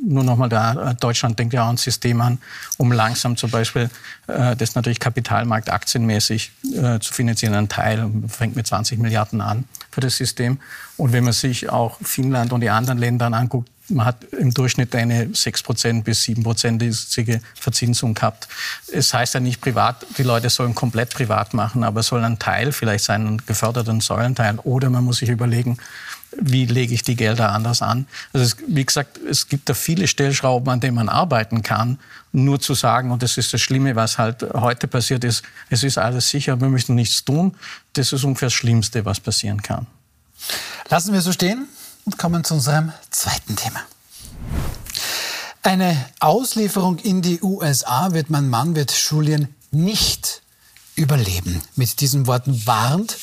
nur 0.05 0.23
nochmal 0.23 0.49
da, 0.49 0.93
Deutschland 0.93 1.37
denkt 1.37 1.53
ja 1.53 1.65
auch 1.65 1.69
ein 1.69 1.77
System 1.77 2.21
an, 2.21 2.39
um 2.77 2.91
langsam 2.91 3.37
zum 3.37 3.51
Beispiel 3.51 3.89
äh, 4.27 4.55
das 4.55 4.75
natürlich 4.75 4.99
Kapitalmarkt 4.99 5.71
aktienmäßig 5.71 6.51
äh, 6.75 6.99
zu 6.99 7.13
finanzieren. 7.13 7.53
Ein 7.53 7.69
Teil 7.69 8.09
fängt 8.27 8.55
mit 8.55 8.67
20 8.67 8.99
Milliarden 8.99 9.41
an 9.41 9.65
für 9.91 10.01
das 10.01 10.17
System. 10.17 10.59
Und 10.97 11.13
wenn 11.13 11.23
man 11.23 11.33
sich 11.33 11.69
auch 11.69 11.97
Finnland 12.01 12.53
und 12.53 12.61
die 12.61 12.69
anderen 12.69 12.99
Länder 12.99 13.27
anguckt, 13.27 13.69
man 13.89 14.05
hat 14.05 14.23
im 14.25 14.53
Durchschnitt 14.53 14.95
eine 14.95 15.25
6% 15.25 16.03
bis 16.03 16.23
7%ige 16.23 17.41
Verzinsung 17.55 18.13
gehabt. 18.13 18.47
Es 18.91 19.13
heißt 19.13 19.33
ja 19.33 19.39
nicht 19.39 19.61
privat, 19.61 20.05
die 20.17 20.23
Leute 20.23 20.49
sollen 20.49 20.75
komplett 20.75 21.13
privat 21.13 21.53
machen, 21.53 21.83
aber 21.83 22.01
es 22.01 22.07
soll 22.07 22.23
ein 22.23 22.39
Teil 22.39 22.71
vielleicht 22.71 23.05
sein, 23.05 23.25
ein 23.25 23.41
geförderten 23.45 24.01
Säulenteil. 24.01 24.59
Oder 24.59 24.89
man 24.89 25.03
muss 25.03 25.17
sich 25.17 25.29
überlegen, 25.29 25.77
wie 26.35 26.65
lege 26.65 26.93
ich 26.93 27.03
die 27.03 27.15
Gelder 27.15 27.51
anders 27.51 27.81
an. 27.81 28.07
Also 28.33 28.45
es, 28.45 28.57
wie 28.67 28.85
gesagt, 28.85 29.17
es 29.17 29.47
gibt 29.47 29.69
da 29.69 29.73
viele 29.73 30.07
Stellschrauben, 30.07 30.69
an 30.69 30.79
denen 30.79 30.95
man 30.95 31.09
arbeiten 31.09 31.63
kann. 31.63 31.99
Nur 32.31 32.59
zu 32.59 32.75
sagen, 32.75 33.11
und 33.11 33.23
das 33.23 33.37
ist 33.37 33.53
das 33.53 33.61
Schlimme, 33.61 33.95
was 33.95 34.17
halt 34.17 34.43
heute 34.53 34.87
passiert 34.87 35.23
ist, 35.23 35.43
es 35.69 35.83
ist 35.83 35.97
alles 35.97 36.29
sicher, 36.29 36.61
wir 36.61 36.69
möchten 36.69 36.95
nichts 36.95 37.25
tun, 37.25 37.55
das 37.93 38.13
ist 38.13 38.23
ungefähr 38.23 38.47
das 38.47 38.53
Schlimmste, 38.53 39.05
was 39.05 39.19
passieren 39.19 39.61
kann. 39.63 39.87
Lassen 40.89 41.13
wir 41.13 41.21
so 41.21 41.31
stehen 41.31 41.67
und 42.05 42.17
kommen 42.17 42.43
zu 42.43 42.53
unserem 42.53 42.93
zweiten 43.09 43.55
Thema. 43.55 43.81
Eine 45.61 45.97
Auslieferung 46.19 46.99
in 46.99 47.21
die 47.21 47.41
USA 47.41 48.13
wird 48.13 48.29
mein 48.29 48.49
Mann, 48.49 48.75
wird 48.75 48.91
Julian 48.91 49.49
nicht 49.71 50.41
überleben. 50.95 51.61
Mit 51.75 51.99
diesen 51.99 52.27
Worten 52.27 52.65
warnt, 52.65 53.17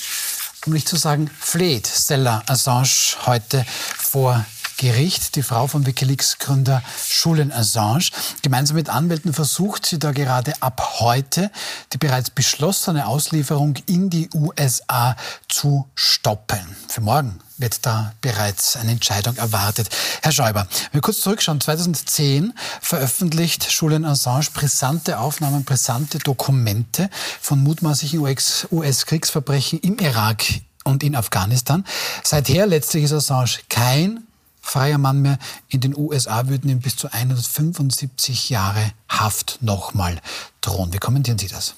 um 0.67 0.73
nicht 0.73 0.89
zu 0.89 0.97
sagen 0.97 1.31
fleht 1.39 1.87
Stella 1.87 2.43
Assange 2.47 3.17
heute 3.27 3.65
vor 3.97 4.45
Gericht. 4.79 5.37
Die 5.37 5.43
Frau 5.43 5.67
von 5.67 5.87
Wikileaks-Gründer 5.87 6.83
Julian 7.09 7.53
Assange. 7.53 8.11
Gemeinsam 8.43 8.77
mit 8.77 8.89
Anwälten 8.89 9.33
versucht 9.33 9.87
sie 9.87 9.99
da 9.99 10.13
gerade 10.13 10.55
ab 10.61 11.01
heute 11.01 11.51
die 11.93 11.99
bereits 11.99 12.31
beschlossene 12.31 13.07
Auslieferung 13.07 13.75
in 13.87 14.11
die 14.11 14.29
USA 14.35 15.17
zu 15.49 15.89
stoppen. 15.95 16.77
Für 16.89 17.01
morgen 17.01 17.39
wird 17.59 17.85
da 17.87 18.13
bereits 18.21 18.77
eine 18.77 18.93
Entscheidung 18.93 19.37
erwartet. 19.37 19.89
Herr 20.23 20.33
Schäuber, 20.33 20.67
wenn 20.71 20.95
wir 20.95 21.01
kurz 21.01 21.21
zurückschauen, 21.21 21.61
2010 21.61 22.53
veröffentlicht 22.81 23.71
Julian 23.71 24.05
Assange 24.05 24.47
brisante 24.53 25.19
Aufnahmen, 25.19 25.65
brisante 25.65 26.19
Dokumente 26.19 27.11
von 27.41 27.63
mutmaßlichen 27.63 28.21
US-Kriegsverbrechen 28.21 29.81
im 29.81 29.99
Irak 29.99 30.45
und 30.85 31.03
in 31.03 31.17
Afghanistan. 31.17 31.85
Seither 32.23 32.67
letztlich 32.67 33.05
ist 33.05 33.13
Assange 33.13 33.59
kein 33.69 34.27
freier 34.61 34.99
Mann 34.99 35.23
mehr. 35.23 35.39
In 35.69 35.81
den 35.81 35.97
USA 35.97 36.49
würden 36.49 36.69
ihm 36.69 36.81
bis 36.81 36.97
zu 36.97 37.11
175 37.11 38.51
Jahre 38.51 38.93
Haft 39.09 39.59
nochmal 39.63 40.21
drohen. 40.61 40.93
Wie 40.93 40.99
kommentieren 40.99 41.39
Sie 41.39 41.49
das? 41.49 41.75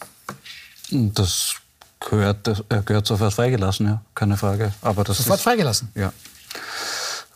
Das 0.90 1.54
gehört, 2.00 2.64
er 2.68 2.82
gehört 2.82 3.06
sofort 3.06 3.32
freigelassen, 3.32 3.86
ja, 3.86 4.00
keine 4.14 4.36
Frage. 4.36 4.72
Aber 4.82 5.04
das 5.04 5.18
sofort 5.18 5.38
ist, 5.38 5.44
freigelassen? 5.44 5.88
Ja. 5.94 6.12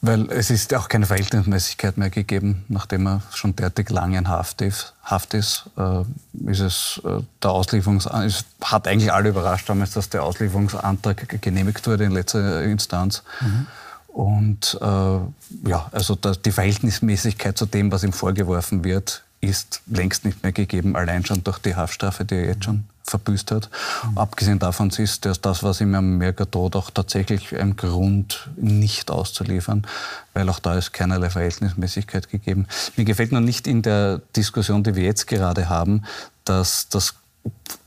Weil 0.04 0.30
es 0.32 0.50
ist 0.50 0.74
auch 0.74 0.88
keine 0.88 1.06
Verhältnismäßigkeit 1.06 1.96
mehr 1.96 2.10
gegeben, 2.10 2.64
nachdem 2.68 3.06
er 3.06 3.22
schon 3.32 3.54
derartig 3.54 3.88
lange 3.90 4.18
in 4.18 4.28
Haft 4.28 4.60
ist. 4.60 4.94
Haft 5.04 5.32
ist, 5.34 5.70
äh, 5.78 6.02
ist 6.50 6.58
es 6.58 7.00
äh, 7.04 7.20
der 7.40 7.50
Auslieferungs 7.50 8.06
es 8.06 8.44
hat 8.64 8.88
eigentlich 8.88 9.12
alle 9.12 9.28
überrascht 9.28 9.68
damals, 9.68 9.92
dass 9.92 10.10
der 10.10 10.24
Auslieferungsantrag 10.24 11.40
genehmigt 11.40 11.86
wurde 11.86 12.04
in 12.04 12.12
letzter 12.12 12.62
Instanz. 12.64 13.22
Mhm. 13.40 13.66
Und 14.08 14.78
äh, 14.80 15.68
ja, 15.68 15.88
also 15.92 16.16
die 16.16 16.52
Verhältnismäßigkeit 16.52 17.56
zu 17.56 17.66
dem, 17.66 17.92
was 17.92 18.02
ihm 18.02 18.12
vorgeworfen 18.12 18.82
wird, 18.84 19.22
ist 19.40 19.82
längst 19.86 20.24
nicht 20.24 20.42
mehr 20.42 20.52
gegeben, 20.52 20.96
allein 20.96 21.24
schon 21.24 21.42
durch 21.44 21.58
die 21.58 21.74
Haftstrafe, 21.74 22.24
die 22.24 22.34
er 22.34 22.46
jetzt 22.46 22.64
schon 22.64 22.84
verbüßt 23.04 23.50
hat. 23.50 23.70
Mhm. 24.04 24.18
Abgesehen 24.18 24.58
davon 24.58 24.90
ist 24.90 25.24
das, 25.24 25.40
das, 25.40 25.62
was 25.62 25.80
ihm 25.80 25.94
Amerika 25.94 26.44
droht, 26.44 26.76
auch 26.76 26.90
tatsächlich 26.90 27.56
ein 27.58 27.76
Grund, 27.76 28.48
nicht 28.56 29.10
auszuliefern, 29.10 29.86
weil 30.34 30.48
auch 30.48 30.58
da 30.58 30.76
ist 30.76 30.92
keinerlei 30.92 31.30
Verhältnismäßigkeit 31.30 32.30
gegeben. 32.30 32.66
Mir 32.96 33.04
gefällt 33.04 33.32
nur 33.32 33.40
nicht 33.40 33.66
in 33.66 33.82
der 33.82 34.20
Diskussion, 34.36 34.82
die 34.82 34.94
wir 34.94 35.04
jetzt 35.04 35.26
gerade 35.26 35.68
haben, 35.68 36.04
dass 36.44 36.88
das 36.88 37.14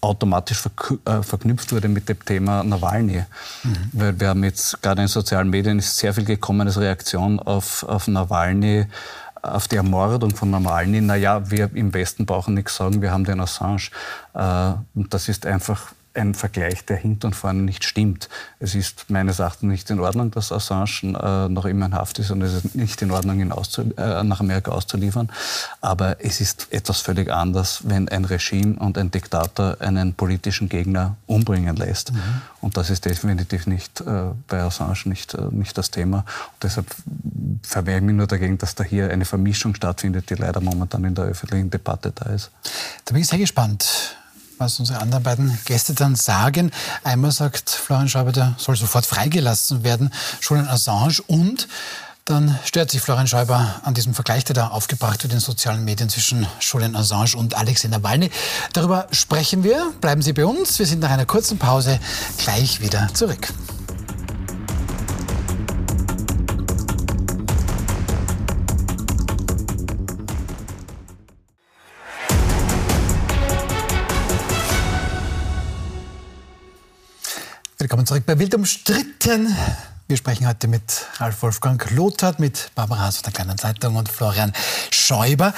automatisch 0.02 0.64
äh, 1.06 1.24
verknüpft 1.24 1.72
wurde 1.72 1.88
mit 1.88 2.10
dem 2.10 2.24
Thema 2.24 2.64
Nawalny. 2.64 3.24
Mhm. 3.64 3.76
Weil 3.94 4.20
wir 4.20 4.30
haben 4.30 4.44
jetzt 4.44 4.82
gerade 4.82 5.02
in 5.02 5.08
sozialen 5.08 5.50
Medien 5.50 5.80
ist 5.80 5.98
sehr 5.98 6.14
viel 6.14 6.26
gekommen 6.26 6.68
als 6.68 6.78
Reaktion 6.78 7.40
auf, 7.40 7.84
auf 7.84 8.08
Nawalny, 8.08 8.86
auf 9.54 9.68
die 9.68 9.76
Ermordung 9.76 10.36
von 10.36 10.50
Nawalny. 10.50 11.02
Naja, 11.02 11.50
wir 11.50 11.70
im 11.74 11.94
Westen 11.94 12.26
brauchen 12.26 12.54
nichts 12.54 12.76
sagen, 12.76 13.02
wir 13.02 13.12
haben 13.12 13.26
den 13.26 13.40
Assange. 13.40 13.90
Äh, 14.34 14.74
und 14.96 15.14
das 15.14 15.30
ist 15.30 15.46
einfach 15.46 15.94
ein 16.16 16.34
Vergleich, 16.34 16.86
der 16.86 16.98
hinten 16.98 17.28
und 17.28 17.36
vorne 17.36 17.62
nicht 17.62 17.84
stimmt. 17.84 18.30
Es 18.60 18.76
ist 18.76 19.10
meines 19.10 19.40
Erachtens 19.40 19.70
nicht 19.70 19.90
in 19.90 20.00
Ordnung, 20.00 20.32
dass 20.32 20.52
Assange 20.52 21.02
äh, 21.04 21.50
noch 21.50 21.66
immer 21.66 21.88
in 21.88 21.96
Haft 21.96 22.20
ist 22.20 22.32
und 22.32 22.42
es 22.42 22.54
ist 22.54 22.76
nicht 22.76 23.02
in 23.02 23.12
Ordnung, 23.12 23.40
ihn 23.40 23.52
äh, 23.52 24.24
nach 24.24 24.40
Amerika 24.40 24.72
auszuliefern. 24.72 25.30
Aber 25.82 26.24
es 26.24 26.42
ist 26.42 26.68
etwas 26.72 27.02
völlig 27.02 27.32
anders, 27.32 27.82
wenn 27.84 28.10
ein 28.10 28.26
Regime 28.26 28.76
und 28.80 28.98
ein 28.98 29.12
Diktator 29.12 29.78
einen 29.80 30.14
politischen 30.14 30.70
Gegner 30.70 31.16
umbringen 31.28 31.76
lässt. 31.76 32.14
Mhm. 32.14 32.20
Und 32.62 32.78
das 32.78 32.90
ist 32.90 33.06
definitiv 33.06 33.68
nicht 33.68 34.02
äh, 34.02 34.32
bei 34.48 34.62
Assange 34.62 34.96
nicht, 35.06 35.34
äh, 35.34 35.42
nicht 35.52 35.78
das 35.78 35.92
Thema. 35.92 36.20
Und 36.20 36.64
deshalb 36.64 36.88
verwehre 37.62 37.98
ich 37.98 38.04
mich 38.04 38.16
nur 38.16 38.28
dagegen, 38.28 38.58
dass 38.58 38.76
da 38.76 38.84
hier 38.84 39.10
eine 39.10 39.26
Vermischung 39.26 39.76
stattfindet, 39.76 40.30
die 40.30 40.36
leider 40.36 40.62
momentan 40.62 41.04
in 41.04 41.16
der 41.16 41.26
öffentlichen 41.26 41.70
Debatte 41.70 42.12
da 42.14 42.32
ist. 42.32 42.52
Da 43.06 43.14
bin 43.14 43.22
ich 43.22 43.28
sehr 43.28 43.40
gespannt 43.40 44.18
was 44.58 44.80
unsere 44.80 45.00
anderen 45.00 45.24
beiden 45.24 45.58
Gäste 45.66 45.94
dann 45.94 46.16
sagen. 46.16 46.72
Einmal 47.04 47.32
sagt 47.32 47.70
Florian 47.70 48.10
Schäuber, 48.10 48.32
der 48.32 48.56
soll 48.58 48.76
sofort 48.76 49.06
freigelassen 49.06 49.84
werden, 49.84 50.12
Julian 50.42 50.68
Assange. 50.68 51.18
Und 51.28 51.68
dann 52.26 52.58
stört 52.66 52.90
sich 52.90 53.02
Florian 53.02 53.28
Schäuber 53.28 53.82
an 53.84 53.94
diesem 53.94 54.14
Vergleich, 54.14 54.44
der 54.46 54.56
da 54.56 54.68
aufgebracht 54.70 55.22
wird 55.24 55.34
in 55.34 55.40
sozialen 55.40 55.86
Medien 55.86 56.10
zwischen 56.10 56.48
Julian 56.60 56.96
Assange 56.96 57.36
und 57.36 57.56
Alexei 57.56 57.88
Nawalny. 57.88 58.32
Darüber 58.74 59.08
sprechen 59.12 59.64
wir. 59.64 59.94
Bleiben 60.02 60.22
Sie 60.22 60.34
bei 60.34 60.46
uns. 60.46 60.80
Wir 60.80 60.86
sind 60.86 61.02
nach 61.02 61.12
einer 61.12 61.26
kurzen 61.26 61.60
Pause 61.60 62.00
gleich 62.38 62.82
wieder 62.82 63.10
zurück. 63.14 63.50
Willkommen 78.06 78.24
zurück 78.24 78.28
bei 78.28 78.40
Wild 78.40 78.54
umstritten. 78.54 79.56
Wir 80.08 80.18
sprechen 80.18 80.48
heute 80.48 80.68
mit 80.68 81.08
Ralf 81.18 81.42
Wolfgang 81.42 81.90
Lothar, 81.90 82.36
mit 82.38 82.70
Barbara 82.76 83.10
von 83.10 83.24
der 83.24 83.34
Kleinen 83.34 83.58
Zeitung 83.58 83.96
und 83.96 84.10
Florian 84.10 84.54
Schäuber. 84.92 85.56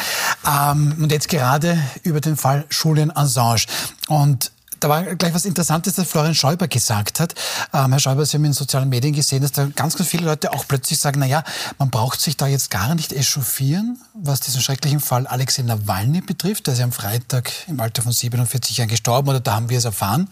Ähm, 0.48 0.96
und 0.98 1.12
jetzt 1.12 1.28
gerade 1.28 1.78
über 2.04 2.22
den 2.22 2.38
Fall 2.38 2.64
Julian 2.72 3.12
Assange. 3.12 3.66
Und 4.08 4.54
da 4.80 4.90
war 4.90 5.04
gleich 5.16 5.34
was 5.34 5.46
Interessantes, 5.46 5.96
das 5.96 6.08
Florian 6.08 6.36
Schäuber 6.36 6.68
gesagt 6.68 7.20
hat. 7.20 7.34
Ähm, 7.74 7.92
Herr 7.92 8.00
Schäuber, 8.00 8.26
Sie 8.26 8.38
haben 8.38 8.46
in 8.46 8.54
sozialen 8.54 8.90
Medien 8.90 9.13
gesehen, 9.13 9.42
dass 9.42 9.52
da 9.52 9.66
ganz, 9.76 9.96
ganz 9.96 10.10
viele 10.10 10.26
Leute 10.26 10.54
auch 10.54 10.68
plötzlich 10.68 11.00
sagen, 11.00 11.20
naja, 11.20 11.44
man 11.78 11.90
braucht 11.90 12.22
sich 12.22 12.38
da 12.38 12.48
jetzt 12.48 12.70
gar 12.70 12.96
nicht 12.96 13.13
echauffieren, 13.13 14.00
was 14.13 14.42
diesen 14.42 14.62
schrecklichen 14.62 15.00
Fall 15.00 15.28
Alexei 15.28 15.63
Nawalny 15.63 16.22
betrifft. 16.22 16.68
Der 16.68 16.74
ist 16.74 16.80
ja 16.80 16.86
am 16.86 16.92
Freitag 16.92 17.52
im 17.68 17.80
Alter 17.80 18.02
von 18.02 18.12
47 18.12 18.78
Jahren 18.78 18.90
gestorben, 18.90 19.30
oder 19.30 19.40
da 19.40 19.56
haben 19.56 19.70
wir 19.70 19.78
es 19.78 19.86
erfahren. 19.86 20.30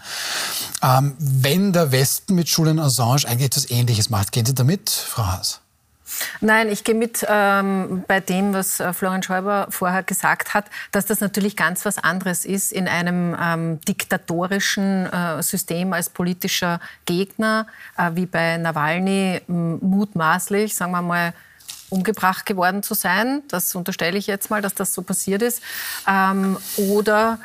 Ähm, 0.82 1.16
wenn 1.18 1.74
der 1.74 1.92
Westen 1.92 2.36
mit 2.36 2.48
Julian 2.48 2.80
Assange 2.80 3.28
eigentlich 3.28 3.48
etwas 3.48 3.70
Ähnliches 3.70 4.10
macht, 4.10 4.32
gehen 4.32 4.46
Sie 4.46 4.54
damit, 4.54 4.90
Frau 4.90 5.26
Haas? 5.26 5.62
Nein, 6.42 6.70
ich 6.70 6.84
gehe 6.84 6.96
mit 6.96 7.26
ähm, 7.28 8.04
bei 8.08 8.20
dem, 8.20 8.54
was 8.54 8.80
äh, 8.80 8.94
Florian 8.94 9.24
Schäuber 9.24 9.68
vorher 9.70 10.04
gesagt 10.04 10.54
hat, 10.54 10.66
dass 10.92 11.06
das 11.06 11.20
natürlich 11.20 11.56
ganz 11.56 11.86
was 11.86 11.98
anderes 11.98 12.46
ist 12.46 12.72
in 12.72 12.88
einem 12.88 13.36
ähm, 13.42 13.82
diktatorischen 13.82 15.12
äh, 15.12 15.44
System 15.44 15.94
als 15.94 16.10
politischer 16.10 16.80
Gegner, 17.06 17.68
äh, 17.98 18.12
wie 18.14 18.26
bei 18.26 18.58
Nawalny 18.58 19.42
mutmaßlich, 19.48 20.76
sagen 20.76 20.92
wir 20.92 21.02
mal, 21.02 21.34
umgebracht 21.90 22.46
geworden 22.46 22.84
zu 22.84 22.94
sein. 22.94 23.44
Das 23.48 23.74
unterstelle 23.76 24.18
ich 24.18 24.28
jetzt 24.28 24.50
mal, 24.50 24.62
dass 24.62 24.74
das 24.74 24.94
so 24.94 25.02
passiert 25.02 25.42
ist. 25.42 25.62
Ähm, 26.08 26.58
oder 26.78 27.40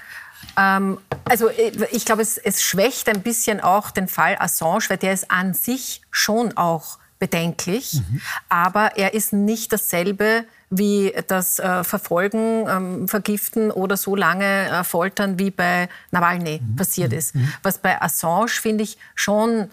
ähm, 0.57 0.99
also 1.25 1.49
äh, 1.49 1.73
ich 1.93 2.05
glaube, 2.05 2.23
es, 2.23 2.39
es 2.39 2.63
schwächt 2.63 3.09
ein 3.09 3.23
bisschen 3.23 3.61
auch 3.61 3.91
den 3.91 4.09
Fall 4.09 4.37
Assange, 4.39 4.85
weil 4.89 4.97
der 4.97 5.13
ist 5.13 5.31
an 5.31 5.55
sich 5.55 6.03
schon 6.11 6.57
auch 6.57 6.99
bedenklich, 7.21 7.95
mhm. 7.95 8.21
aber 8.49 8.97
er 8.97 9.15
ist 9.15 9.33
nicht 9.33 9.73
dasselbe 9.73 10.45
wie 10.71 11.13
das 11.27 11.59
äh, 11.59 11.85
Verfolgen, 11.85 12.67
ähm, 12.69 13.09
Vergiften 13.09 13.71
oder 13.71 13.97
so 13.97 14.17
lange 14.17 14.69
äh, 14.69 14.85
Foltern 14.85 15.39
wie 15.39 15.51
bei 15.51 15.89
Nawalny 16.11 16.61
mhm. 16.63 16.77
passiert 16.77 17.13
ist. 17.13 17.35
Mhm. 17.35 17.53
Was 17.63 17.79
bei 17.79 18.01
Assange, 18.01 18.49
finde 18.49 18.85
ich, 18.85 18.97
schon 19.15 19.71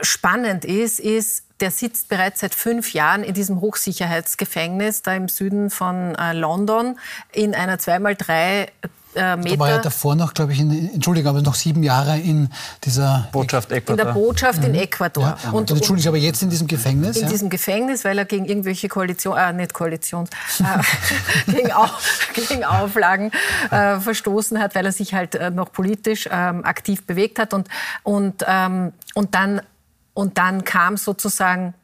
spannend 0.00 0.64
ist, 0.64 1.00
ist, 1.00 1.44
der 1.60 1.70
sitzt 1.70 2.08
bereits 2.08 2.40
seit 2.40 2.54
fünf 2.54 2.92
Jahren 2.92 3.22
in 3.22 3.34
diesem 3.34 3.60
Hochsicherheitsgefängnis 3.60 5.02
da 5.02 5.14
im 5.14 5.28
Süden 5.28 5.70
von 5.70 6.14
äh, 6.14 6.32
London 6.32 6.98
in 7.32 7.54
einer 7.54 7.76
2x3 7.76 8.68
äh, 9.14 9.36
Meter. 9.36 9.50
Da 9.56 9.58
war 9.58 9.70
ja 9.70 9.78
davor 9.78 10.14
noch, 10.14 10.34
glaube 10.34 10.52
ich, 10.52 10.60
in, 10.60 10.94
Entschuldigung, 10.94 11.30
aber 11.30 11.42
noch 11.42 11.54
sieben 11.54 11.82
Jahre 11.82 12.18
in 12.18 12.48
dieser 12.84 13.28
Botschaft 13.32 13.70
Ecuador. 13.70 13.98
In 13.98 14.06
der 14.06 14.12
Botschaft 14.12 14.60
mhm. 14.60 14.66
in 14.66 14.74
Ecuador. 14.76 15.36
Ja. 15.42 15.50
Und, 15.50 15.70
und 15.70 15.76
Entschuldigung, 15.78 16.08
aber 16.08 16.18
jetzt 16.18 16.42
in 16.42 16.50
diesem 16.50 16.66
Gefängnis? 16.66 17.16
In 17.16 17.24
ja? 17.24 17.28
diesem 17.28 17.50
Gefängnis, 17.50 18.04
weil 18.04 18.18
er 18.18 18.24
gegen 18.24 18.44
irgendwelche 18.44 18.88
Koalition, 18.88 19.36
äh, 19.36 19.52
nicht 19.52 19.74
Koalitions, 19.74 20.30
äh, 20.60 21.50
gegen, 21.52 21.72
Auf, 21.72 22.30
gegen, 22.34 22.64
Auflagen 22.64 23.30
äh, 23.70 23.98
verstoßen 24.00 24.58
hat, 24.60 24.74
weil 24.74 24.86
er 24.86 24.92
sich 24.92 25.14
halt 25.14 25.34
äh, 25.34 25.50
noch 25.50 25.72
politisch 25.72 26.28
ähm, 26.30 26.64
aktiv 26.64 27.06
bewegt 27.06 27.38
hat 27.38 27.54
und 27.54 27.68
und 28.02 28.44
ähm, 28.46 28.92
und 29.14 29.34
dann 29.34 29.60
und 30.14 30.38
dann 30.38 30.64
kam 30.64 30.96
sozusagen 30.96 31.74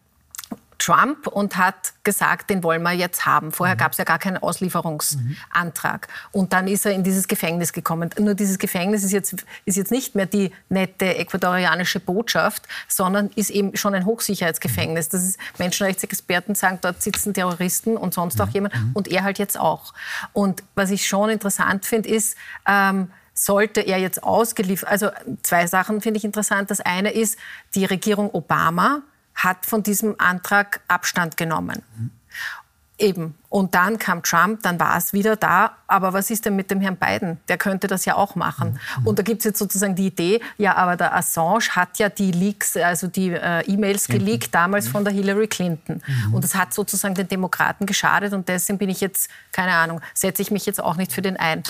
Trump 0.79 1.27
und 1.27 1.57
hat 1.57 1.93
gesagt, 2.05 2.51
den 2.51 2.63
wollen 2.63 2.83
wir 2.83 2.93
jetzt 2.93 3.27
haben. 3.27 3.51
Vorher 3.51 3.75
mhm. 3.75 3.81
gab 3.81 3.93
es 3.93 3.99
ja 3.99 4.05
gar 4.05 4.19
keinen 4.19 4.39
Auslieferungsantrag. 4.39 6.09
Mhm. 6.09 6.41
Und 6.41 6.53
dann 6.53 6.69
ist 6.69 6.87
er 6.87 6.93
in 6.93 7.03
dieses 7.03 7.27
Gefängnis 7.27 7.73
gekommen. 7.73 8.11
Nur 8.19 8.35
dieses 8.35 8.59
Gefängnis 8.59 9.03
ist 9.03 9.13
jetzt, 9.13 9.45
ist 9.65 9.77
jetzt 9.77 9.91
nicht 9.91 10.15
mehr 10.15 10.27
die 10.27 10.53
nette 10.69 11.17
ecuadorianische 11.17 11.99
Botschaft, 11.99 12.69
sondern 12.87 13.31
ist 13.35 13.51
eben 13.51 13.77
schon 13.77 13.95
ein 13.95 14.07
Hochsicherheitsgefängnis. 14.07 15.09
Das 15.09 15.25
ist, 15.25 15.39
Menschenrechtsexperten 15.59 16.55
sagen, 16.55 16.79
dort 16.81 17.03
sitzen 17.03 17.35
Terroristen 17.35 17.97
und 17.97 18.15
sonst 18.15 18.41
auch 18.41 18.47
mhm. 18.47 18.53
jemand. 18.53 18.75
Mhm. 18.75 18.91
Und 18.95 19.09
er 19.09 19.25
halt 19.25 19.39
jetzt 19.39 19.59
auch. 19.59 19.93
Und 20.33 20.63
was 20.77 20.91
ich 20.91 21.07
schon 21.09 21.29
interessant 21.29 21.85
finde, 21.87 22.09
ist, 22.09 22.37
ähm, 22.67 23.11
sollte 23.35 23.81
er 23.81 23.99
jetzt 23.99 24.23
ausgeliefert, 24.23 24.89
also 24.89 25.11
zwei 25.43 25.67
Sachen 25.67 26.01
finde 26.01 26.19
ich 26.19 26.25
interessant. 26.25 26.71
Das 26.71 26.81
eine 26.81 27.11
ist, 27.11 27.39
die 27.75 27.85
Regierung 27.85 28.31
Obama 28.33 29.03
hat 29.39 29.67
von 29.67 29.83
diesem 29.83 30.17
Antrag 30.19 30.81
Abstand 30.89 31.37
genommen. 31.37 31.83
Mhm. 31.97 32.11
Eben. 33.01 33.39
Und 33.49 33.77
dann 33.77 33.97
kam 33.99 34.25
Trump, 34.25 34.65
dann 34.65 34.81
war 34.81 34.97
es 34.97 35.13
wieder 35.13 35.37
da. 35.37 35.77
Aber 35.87 36.13
was 36.13 36.31
ist 36.31 36.45
denn 36.45 36.57
mit 36.57 36.69
dem 36.73 36.81
Herrn 36.81 36.97
Biden? 36.97 37.39
Der 37.47 37.57
könnte 37.57 37.87
das 37.87 38.05
ja 38.05 38.17
auch 38.17 38.35
machen. 38.35 38.81
Mhm. 38.99 39.07
Und 39.07 39.19
da 39.21 39.23
gibt 39.23 39.39
es 39.39 39.45
jetzt 39.45 39.59
sozusagen 39.61 39.95
die 39.95 40.09
Idee, 40.09 40.41
ja, 40.57 40.75
aber 40.75 40.97
der 40.97 41.15
Assange 41.15 41.69
hat 41.71 41.99
ja 42.01 42.09
die 42.09 42.33
Leaks, 42.33 42.77
also 42.77 43.07
die 43.07 43.31
äh, 43.31 43.61
E-Mails 43.71 44.09
geleakt, 44.09 44.53
damals 44.53 44.87
mhm. 44.87 44.91
von 44.91 45.05
der 45.05 45.13
Hillary 45.13 45.47
Clinton. 45.47 46.03
Mhm. 46.05 46.35
Und 46.35 46.43
das 46.43 46.57
hat 46.57 46.75
sozusagen 46.75 47.15
den 47.15 47.29
Demokraten 47.29 47.87
geschadet. 47.87 48.33
Und 48.33 48.49
deswegen 48.49 48.79
bin 48.79 48.89
ich 48.89 49.01
jetzt, 49.01 49.31
keine 49.53 49.75
Ahnung, 49.75 50.01
setze 50.13 50.43
ich 50.43 50.51
mich 50.51 50.67
jetzt 50.67 50.83
auch 50.83 50.97
nicht 50.97 51.13
für 51.13 51.23
den 51.23 51.37
ein. 51.37 51.63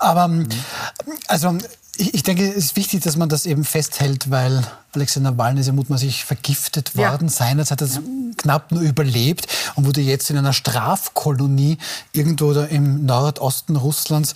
Aber 0.00 0.28
also 1.28 1.56
ich, 1.98 2.14
ich, 2.14 2.22
denke, 2.22 2.48
es 2.48 2.66
ist 2.66 2.76
wichtig, 2.76 3.02
dass 3.02 3.16
man 3.16 3.28
das 3.28 3.44
eben 3.44 3.64
festhält, 3.64 4.30
weil 4.30 4.64
Alexei 4.94 5.20
Nawalny 5.20 5.60
ist 5.60 5.66
ja 5.66 5.72
mutmaßlich 5.72 6.24
vergiftet 6.24 6.96
worden. 6.96 7.28
Ja. 7.28 7.32
Seinerseits 7.34 7.70
hat 7.70 7.80
er 7.82 7.88
ja. 7.88 8.00
knapp 8.36 8.72
nur 8.72 8.82
überlebt 8.82 9.46
und 9.74 9.84
wurde 9.84 10.00
jetzt 10.00 10.30
in 10.30 10.38
einer 10.38 10.52
Strafkolonie 10.52 11.78
irgendwo 12.12 12.52
im 12.52 13.04
Nordosten 13.04 13.76
Russlands 13.76 14.34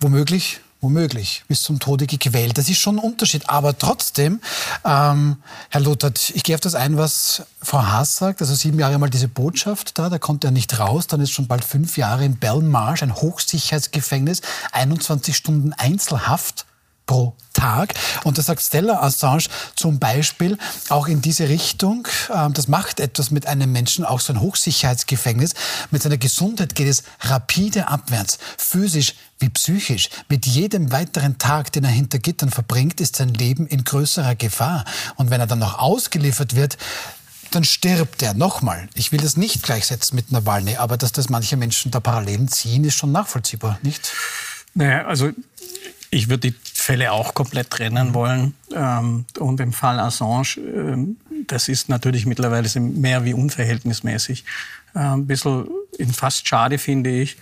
womöglich 0.00 0.60
womöglich 0.80 1.44
bis 1.48 1.62
zum 1.62 1.80
Tode 1.80 2.06
gequält. 2.06 2.56
Das 2.56 2.68
ist 2.68 2.78
schon 2.78 2.96
ein 2.96 3.04
Unterschied. 3.04 3.48
Aber 3.48 3.76
trotzdem, 3.76 4.40
ähm, 4.84 5.38
Herr 5.70 5.80
Lothert, 5.80 6.30
ich 6.30 6.44
gehe 6.44 6.54
auf 6.54 6.60
das 6.60 6.74
ein, 6.76 6.96
was 6.96 7.42
Frau 7.60 7.82
Haas 7.82 8.16
sagt. 8.16 8.40
Also 8.40 8.54
sieben 8.54 8.78
Jahre 8.78 8.98
mal 8.98 9.10
diese 9.10 9.28
Botschaft 9.28 9.98
da, 9.98 10.08
da 10.08 10.18
konnte 10.18 10.48
er 10.48 10.50
nicht 10.52 10.78
raus. 10.78 11.08
Dann 11.08 11.20
ist 11.20 11.32
schon 11.32 11.48
bald 11.48 11.64
fünf 11.64 11.96
Jahre 11.96 12.24
in 12.24 12.36
Belmarsh, 12.36 13.02
ein 13.02 13.16
Hochsicherheitsgefängnis, 13.16 14.40
21 14.72 15.36
Stunden 15.36 15.72
Einzelhaft 15.72 16.64
pro 17.08 17.34
Tag. 17.52 17.94
Und 18.22 18.38
da 18.38 18.42
sagt 18.42 18.62
Stella 18.62 19.02
Assange 19.02 19.48
zum 19.74 19.98
Beispiel 19.98 20.56
auch 20.90 21.08
in 21.08 21.20
diese 21.20 21.48
Richtung, 21.48 22.06
äh, 22.32 22.48
das 22.50 22.68
macht 22.68 23.00
etwas 23.00 23.32
mit 23.32 23.46
einem 23.46 23.72
Menschen, 23.72 24.04
auch 24.04 24.20
so 24.20 24.32
ein 24.32 24.40
Hochsicherheitsgefängnis. 24.40 25.54
Mit 25.90 26.02
seiner 26.02 26.18
Gesundheit 26.18 26.76
geht 26.76 26.86
es 26.86 27.02
rapide 27.20 27.88
abwärts, 27.88 28.38
physisch 28.56 29.14
wie 29.40 29.48
psychisch. 29.48 30.08
Mit 30.28 30.46
jedem 30.46 30.92
weiteren 30.92 31.38
Tag, 31.38 31.72
den 31.72 31.82
er 31.82 31.90
hinter 31.90 32.20
Gittern 32.20 32.50
verbringt, 32.50 33.00
ist 33.00 33.16
sein 33.16 33.34
Leben 33.34 33.66
in 33.66 33.82
größerer 33.82 34.36
Gefahr. 34.36 34.84
Und 35.16 35.30
wenn 35.30 35.40
er 35.40 35.48
dann 35.48 35.58
noch 35.58 35.80
ausgeliefert 35.80 36.54
wird, 36.54 36.78
dann 37.50 37.64
stirbt 37.64 38.22
er. 38.22 38.34
Nochmal, 38.34 38.88
ich 38.94 39.10
will 39.10 39.20
das 39.20 39.36
nicht 39.36 39.62
gleichsetzen 39.62 40.14
mit 40.14 40.30
Nawalny, 40.30 40.76
aber 40.76 40.96
dass 40.96 41.12
das 41.12 41.28
manche 41.28 41.56
Menschen 41.56 41.90
da 41.90 41.98
Parallelen 41.98 42.46
ziehen, 42.48 42.84
ist 42.84 42.94
schon 42.94 43.10
nachvollziehbar, 43.10 43.78
nicht? 43.82 44.12
Naja, 44.74 45.06
also 45.06 45.32
ich 46.10 46.28
würde 46.28 46.50
die 46.50 46.54
Fälle 46.62 47.12
auch 47.12 47.34
komplett 47.34 47.70
trennen 47.70 48.14
wollen. 48.14 48.54
Ähm, 48.74 49.26
und 49.38 49.60
im 49.60 49.72
Fall 49.72 49.98
Assange, 50.00 50.56
ähm, 50.56 51.16
das 51.46 51.68
ist 51.68 51.88
natürlich 51.88 52.26
mittlerweile 52.26 52.68
mehr 52.80 53.24
wie 53.24 53.34
unverhältnismäßig. 53.34 54.44
Ein 54.94 55.26
bisschen 55.26 55.68
fast 56.12 56.48
schade 56.48 56.78
finde 56.78 57.10
ich. 57.10 57.36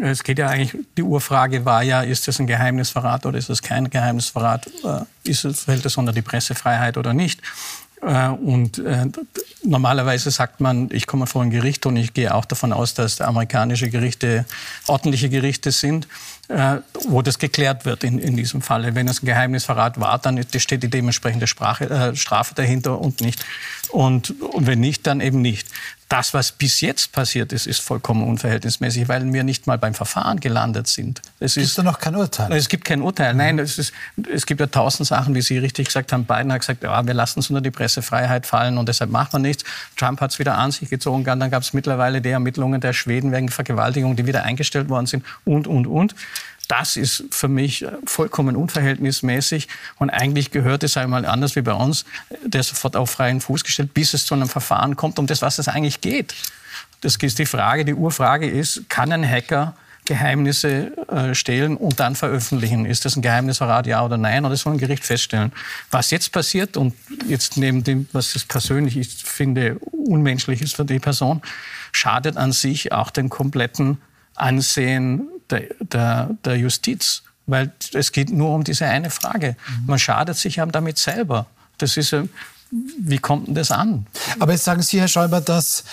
Es 0.00 0.22
geht 0.22 0.38
ja 0.38 0.48
eigentlich, 0.48 0.84
die 0.96 1.02
Urfrage 1.02 1.64
war 1.64 1.82
ja, 1.82 2.02
ist 2.02 2.28
das 2.28 2.38
ein 2.38 2.46
Geheimnisverrat 2.46 3.26
oder 3.26 3.38
ist 3.38 3.48
das 3.48 3.62
kein 3.62 3.90
Geheimnisverrat? 3.90 4.66
Äh, 4.84 5.30
ist 5.30 5.44
es, 5.44 5.64
fällt 5.64 5.84
das 5.84 5.96
unter 5.96 6.12
die 6.12 6.22
Pressefreiheit 6.22 6.96
oder 6.96 7.12
nicht? 7.12 7.40
Äh, 8.02 8.28
und 8.28 8.78
äh, 8.78 9.06
normalerweise 9.62 10.30
sagt 10.30 10.60
man, 10.60 10.88
ich 10.92 11.06
komme 11.06 11.26
vor 11.26 11.42
ein 11.42 11.50
Gericht 11.50 11.86
und 11.86 11.96
ich 11.96 12.14
gehe 12.14 12.34
auch 12.34 12.44
davon 12.44 12.72
aus, 12.72 12.94
dass 12.94 13.20
amerikanische 13.20 13.90
Gerichte 13.90 14.44
ordentliche 14.86 15.28
Gerichte 15.28 15.72
sind, 15.72 16.06
äh, 16.50 16.80
wo 17.08 17.22
das 17.22 17.38
geklärt 17.38 17.84
wird 17.84 18.02
in, 18.04 18.18
in 18.18 18.36
diesem 18.36 18.60
Falle. 18.60 18.94
Wenn 18.94 19.06
es 19.08 19.22
ein 19.22 19.26
Geheimnisverrat 19.26 20.00
war, 20.00 20.18
dann 20.18 20.44
steht 20.56 20.82
die 20.82 20.90
dementsprechende 20.90 21.46
Sprache, 21.46 21.88
äh, 21.88 22.16
Strafe 22.16 22.54
dahinter 22.54 23.00
und 23.00 23.20
nicht. 23.20 23.44
Und, 23.90 24.40
und 24.40 24.66
wenn 24.66 24.80
nicht, 24.80 25.06
dann 25.06 25.20
eben 25.20 25.40
nicht 25.40 25.68
das, 26.10 26.34
was 26.34 26.50
bis 26.50 26.80
jetzt 26.80 27.12
passiert 27.12 27.52
ist, 27.52 27.68
ist 27.68 27.80
vollkommen 27.80 28.26
unverhältnismäßig, 28.26 29.08
weil 29.08 29.32
wir 29.32 29.44
nicht 29.44 29.68
mal 29.68 29.78
beim 29.78 29.94
Verfahren 29.94 30.40
gelandet 30.40 30.88
sind. 30.88 31.22
Es 31.38 31.54
gibt 31.54 31.78
da 31.78 31.84
noch 31.84 32.00
kein 32.00 32.16
Urteil? 32.16 32.52
Es 32.52 32.68
gibt 32.68 32.84
kein 32.84 33.00
Urteil. 33.00 33.32
Nein, 33.32 33.60
es, 33.60 33.78
ist, 33.78 33.92
es 34.30 34.44
gibt 34.44 34.60
ja 34.60 34.66
tausend 34.66 35.06
Sachen, 35.06 35.36
wie 35.36 35.40
Sie 35.40 35.56
richtig 35.58 35.86
gesagt 35.86 36.12
haben. 36.12 36.24
Biden 36.24 36.52
hat 36.52 36.60
gesagt, 36.60 36.82
ja, 36.82 37.06
wir 37.06 37.14
lassen 37.14 37.38
es 37.38 37.48
unter 37.48 37.60
die 37.60 37.70
Pressefreiheit 37.70 38.44
fallen 38.44 38.76
und 38.76 38.88
deshalb 38.88 39.10
macht 39.10 39.32
man 39.32 39.42
nichts. 39.42 39.62
Trump 39.96 40.20
hat 40.20 40.32
es 40.32 40.40
wieder 40.40 40.58
an 40.58 40.72
sich 40.72 40.90
gezogen. 40.90 41.22
Dann 41.22 41.48
gab 41.48 41.62
es 41.62 41.72
mittlerweile 41.72 42.20
die 42.20 42.30
Ermittlungen 42.30 42.80
der 42.80 42.92
Schweden 42.92 43.30
wegen 43.30 43.48
Vergewaltigung, 43.48 44.16
die 44.16 44.26
wieder 44.26 44.42
eingestellt 44.42 44.88
worden 44.88 45.06
sind 45.06 45.24
und, 45.44 45.68
und, 45.68 45.86
und. 45.86 46.16
Das 46.70 46.96
ist 46.96 47.24
für 47.32 47.48
mich 47.48 47.84
vollkommen 48.04 48.54
unverhältnismäßig. 48.54 49.66
Und 49.98 50.10
eigentlich 50.10 50.52
gehört 50.52 50.84
es 50.84 50.96
einmal 50.96 51.26
anders 51.26 51.56
wie 51.56 51.62
bei 51.62 51.72
uns, 51.72 52.04
der 52.44 52.62
sofort 52.62 52.94
auf 52.94 53.10
freien 53.10 53.40
Fuß 53.40 53.64
gestellt, 53.64 53.92
bis 53.92 54.14
es 54.14 54.24
zu 54.24 54.34
einem 54.34 54.48
Verfahren 54.48 54.94
kommt, 54.94 55.18
um 55.18 55.26
das, 55.26 55.42
was 55.42 55.58
es 55.58 55.66
eigentlich 55.66 56.00
geht. 56.00 56.32
Das 57.00 57.16
ist 57.16 57.40
die 57.40 57.46
Frage, 57.46 57.84
die 57.84 57.94
Urfrage 57.94 58.48
ist, 58.48 58.88
kann 58.88 59.10
ein 59.10 59.28
Hacker 59.28 59.74
Geheimnisse 60.04 60.96
äh, 61.08 61.34
stehlen 61.34 61.76
und 61.76 61.98
dann 61.98 62.14
veröffentlichen. 62.14 62.86
Ist 62.86 63.04
das 63.04 63.16
ein 63.16 63.22
Geheimnisverrat, 63.22 63.86
ja 63.86 64.04
oder 64.04 64.16
nein? 64.16 64.44
Oder 64.44 64.54
das 64.54 64.60
soll 64.60 64.72
ein 64.74 64.78
Gericht 64.78 65.04
feststellen. 65.04 65.52
Was 65.90 66.10
jetzt 66.10 66.30
passiert 66.32 66.76
und 66.76 66.94
jetzt 67.26 67.56
neben 67.56 67.82
dem, 67.82 68.08
was 68.12 68.36
es 68.36 68.44
persönlich 68.44 68.96
ich 68.96 69.08
finde 69.08 69.76
unmenschlich 69.90 70.62
ist 70.62 70.76
für 70.76 70.84
die 70.84 71.00
Person, 71.00 71.42
schadet 71.92 72.36
an 72.36 72.52
sich 72.52 72.92
auch 72.92 73.10
den 73.10 73.28
kompletten 73.28 73.98
Ansehen 74.36 75.28
der, 75.50 75.62
der, 75.80 76.30
der 76.44 76.56
Justiz 76.56 77.22
weil 77.50 77.72
es 77.94 78.12
geht 78.12 78.30
nur 78.30 78.54
um 78.54 78.64
diese 78.64 78.86
eine 78.86 79.10
Frage. 79.10 79.56
Mhm. 79.80 79.86
Man 79.86 79.98
schadet 79.98 80.36
sich 80.36 80.56
ja 80.56 80.66
damit 80.66 80.98
selber. 80.98 81.46
Das 81.78 81.96
ist, 81.96 82.14
wie 82.70 83.18
kommt 83.18 83.48
denn 83.48 83.54
das 83.54 83.70
an? 83.70 84.06
Aber 84.38 84.52
jetzt 84.52 84.64
sagen 84.64 84.82
Sie, 84.82 85.00
Herr 85.00 85.08
Schäuber, 85.08 85.40
dass 85.40 85.84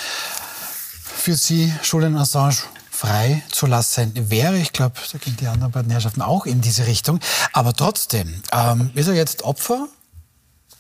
für 1.16 1.36
Sie 1.36 1.74
Julian 1.84 2.16
Assange 2.16 2.58
frei 2.92 3.44
zu 3.52 3.68
lassen 3.68 4.12
wäre. 4.30 4.58
Ich 4.58 4.74
glaube, 4.74 4.96
da 5.12 5.18
gehen 5.18 5.38
die 5.38 5.48
anderen 5.48 5.72
beiden 5.72 5.92
Herrschaften 5.92 6.22
auch 6.22 6.46
in 6.46 6.62
diese 6.62 6.88
Richtung. 6.88 7.20
Aber 7.54 7.74
trotzdem, 7.74 8.42
ähm, 8.52 8.92
ist 8.96 9.08
er 9.08 9.14
jetzt 9.14 9.44
Opfer 9.44 9.88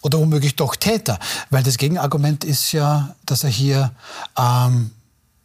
oder 0.01 0.19
womöglich 0.19 0.55
doch 0.55 0.75
Täter? 0.75 1.19
Weil 1.49 1.63
das 1.63 1.78
Gegenargument 1.78 2.43
ist 2.43 2.71
ja, 2.71 3.15
dass 3.25 3.43
er 3.43 3.49
hier 3.49 3.91
ähm, 4.38 4.91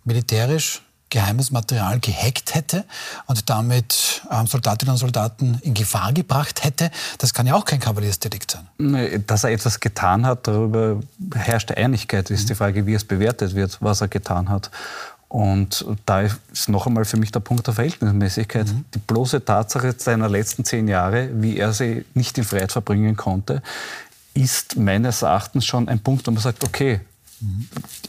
militärisch 0.04 0.82
geheimes 1.12 1.50
Material 1.50 2.00
gehackt 2.00 2.54
hätte 2.54 2.84
und 3.26 3.48
damit 3.50 4.22
ähm, 4.30 4.46
Soldatinnen 4.46 4.94
und 4.94 4.98
Soldaten 4.98 5.58
in 5.62 5.74
Gefahr 5.74 6.12
gebracht 6.12 6.64
hätte. 6.64 6.90
Das 7.18 7.34
kann 7.34 7.46
ja 7.46 7.54
auch 7.54 7.66
kein 7.66 7.80
Kavaliersdelikt 7.80 8.50
sein. 8.50 9.22
Dass 9.26 9.44
er 9.44 9.50
etwas 9.50 9.78
getan 9.78 10.26
hat, 10.26 10.48
darüber 10.48 11.00
herrscht 11.34 11.70
Einigkeit. 11.70 12.30
Ist 12.30 12.48
die 12.48 12.54
Frage, 12.54 12.86
wie 12.86 12.94
es 12.94 13.04
bewertet 13.04 13.54
wird, 13.54 13.76
was 13.80 14.00
er 14.00 14.08
getan 14.08 14.48
hat. 14.48 14.70
Und 15.28 15.84
da 16.06 16.22
ist 16.22 16.68
noch 16.68 16.86
einmal 16.86 17.04
für 17.04 17.18
mich 17.18 17.30
der 17.30 17.40
Punkt 17.40 17.66
der 17.66 17.74
Verhältnismäßigkeit. 17.74 18.66
Mhm. 18.66 18.84
Die 18.94 18.98
bloße 18.98 19.44
Tatsache 19.44 19.94
seiner 19.96 20.28
letzten 20.28 20.64
zehn 20.64 20.88
Jahre, 20.88 21.28
wie 21.34 21.58
er 21.58 21.72
sie 21.72 22.04
nicht 22.14 22.36
in 22.38 22.44
Freiheit 22.44 22.72
verbringen 22.72 23.16
konnte, 23.16 23.62
ist 24.34 24.76
meines 24.76 25.22
Erachtens 25.22 25.66
schon 25.66 25.88
ein 25.88 26.00
Punkt, 26.00 26.26
wo 26.26 26.30
man 26.30 26.42
sagt, 26.42 26.64
okay, 26.64 27.00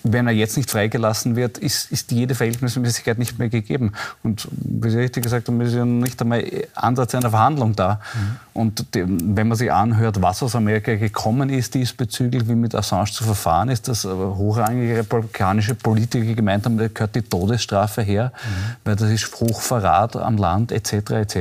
wenn 0.03 0.27
er 0.27 0.33
jetzt 0.33 0.57
nicht 0.57 0.69
freigelassen 0.69 1.35
wird, 1.35 1.57
ist, 1.57 1.91
ist 1.91 2.11
jede 2.11 2.35
Verhältnismäßigkeit 2.35 3.17
nicht 3.17 3.39
mehr 3.39 3.49
gegeben. 3.49 3.93
Und 4.21 4.47
wie 4.51 4.89
Sie 4.89 4.99
richtig 4.99 5.23
gesagt 5.23 5.47
haben, 5.47 5.59
ist 5.61 5.73
ja 5.73 5.85
nicht 5.85 6.21
einmal 6.21 6.45
Ansatz 6.75 7.15
einer 7.15 7.29
Verhandlung 7.29 7.75
da. 7.75 7.99
Mhm. 8.13 8.35
Und 8.53 8.95
die, 8.95 9.05
wenn 9.07 9.47
man 9.47 9.57
sich 9.57 9.71
anhört, 9.71 10.21
was 10.21 10.43
aus 10.43 10.55
Amerika 10.55 10.95
gekommen 10.95 11.49
ist 11.49 11.73
diesbezüglich, 11.73 12.47
wie 12.47 12.55
mit 12.55 12.75
Assange 12.75 13.11
zu 13.11 13.23
verfahren 13.23 13.69
ist, 13.69 13.87
dass 13.87 14.03
hochrangige 14.03 14.97
republikanische 14.97 15.75
Politiker 15.75 16.35
gemeint 16.35 16.65
haben, 16.65 16.77
da 16.77 16.87
gehört 16.87 17.15
die 17.15 17.21
Todesstrafe 17.21 18.01
her, 18.01 18.33
mhm. 18.35 18.75
weil 18.83 18.95
das 18.95 19.09
ist 19.09 19.33
Hochverrat 19.39 20.15
am 20.15 20.37
Land 20.37 20.71
etc. 20.71 21.11
etc. 21.11 21.37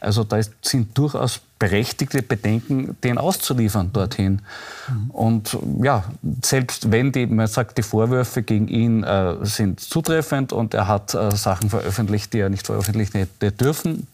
Also 0.00 0.24
da 0.24 0.36
ist, 0.36 0.52
sind 0.62 0.96
durchaus 0.96 1.40
berechtigte 1.58 2.22
Bedenken, 2.22 2.96
den 3.02 3.18
auszuliefern 3.18 3.92
dorthin. 3.92 4.42
Mhm. 4.88 5.10
Und 5.10 5.58
ja, 5.82 6.04
selbst 6.42 6.90
wenn 6.90 7.12
die, 7.12 7.26
man 7.26 7.46
sagt, 7.46 7.78
die 7.78 7.82
Vorwürfe 7.82 8.42
gegen 8.42 8.68
ihn 8.68 9.04
äh, 9.04 9.36
sind 9.42 9.80
zutreffend 9.80 10.52
und 10.52 10.74
er 10.74 10.88
hat 10.88 11.14
äh, 11.14 11.34
Sachen 11.36 11.70
veröffentlicht, 11.70 12.32
die 12.32 12.40
er 12.40 12.50
nicht 12.50 12.66
veröffentlichen 12.66 13.18
hätte 13.18 13.52
dürfen, 13.52 14.06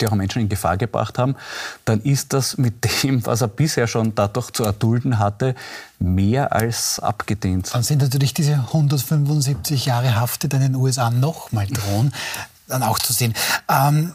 die 0.00 0.08
auch 0.08 0.14
Menschen 0.14 0.42
in 0.42 0.48
Gefahr 0.48 0.76
gebracht 0.76 1.18
haben, 1.18 1.36
dann 1.84 2.00
ist 2.00 2.32
das 2.32 2.58
mit 2.58 3.02
dem, 3.02 3.24
was 3.26 3.40
er 3.40 3.48
bisher 3.48 3.86
schon 3.86 4.14
dadurch 4.14 4.50
zu 4.50 4.64
erdulden 4.64 5.18
hatte, 5.18 5.54
mehr 5.98 6.52
als 6.52 6.98
abgedehnt. 6.98 7.72
Dann 7.72 7.82
sind 7.82 8.02
natürlich 8.02 8.34
diese 8.34 8.54
175 8.54 9.86
Jahre 9.86 10.16
Haft, 10.16 10.42
die 10.42 10.48
dann 10.48 10.62
in 10.62 10.72
den 10.72 10.80
USA 10.80 11.10
nochmal 11.10 11.66
drohen, 11.66 12.12
dann 12.66 12.82
auch 12.82 12.98
zu 12.98 13.12
sehen. 13.12 13.34
Ähm, 13.68 14.12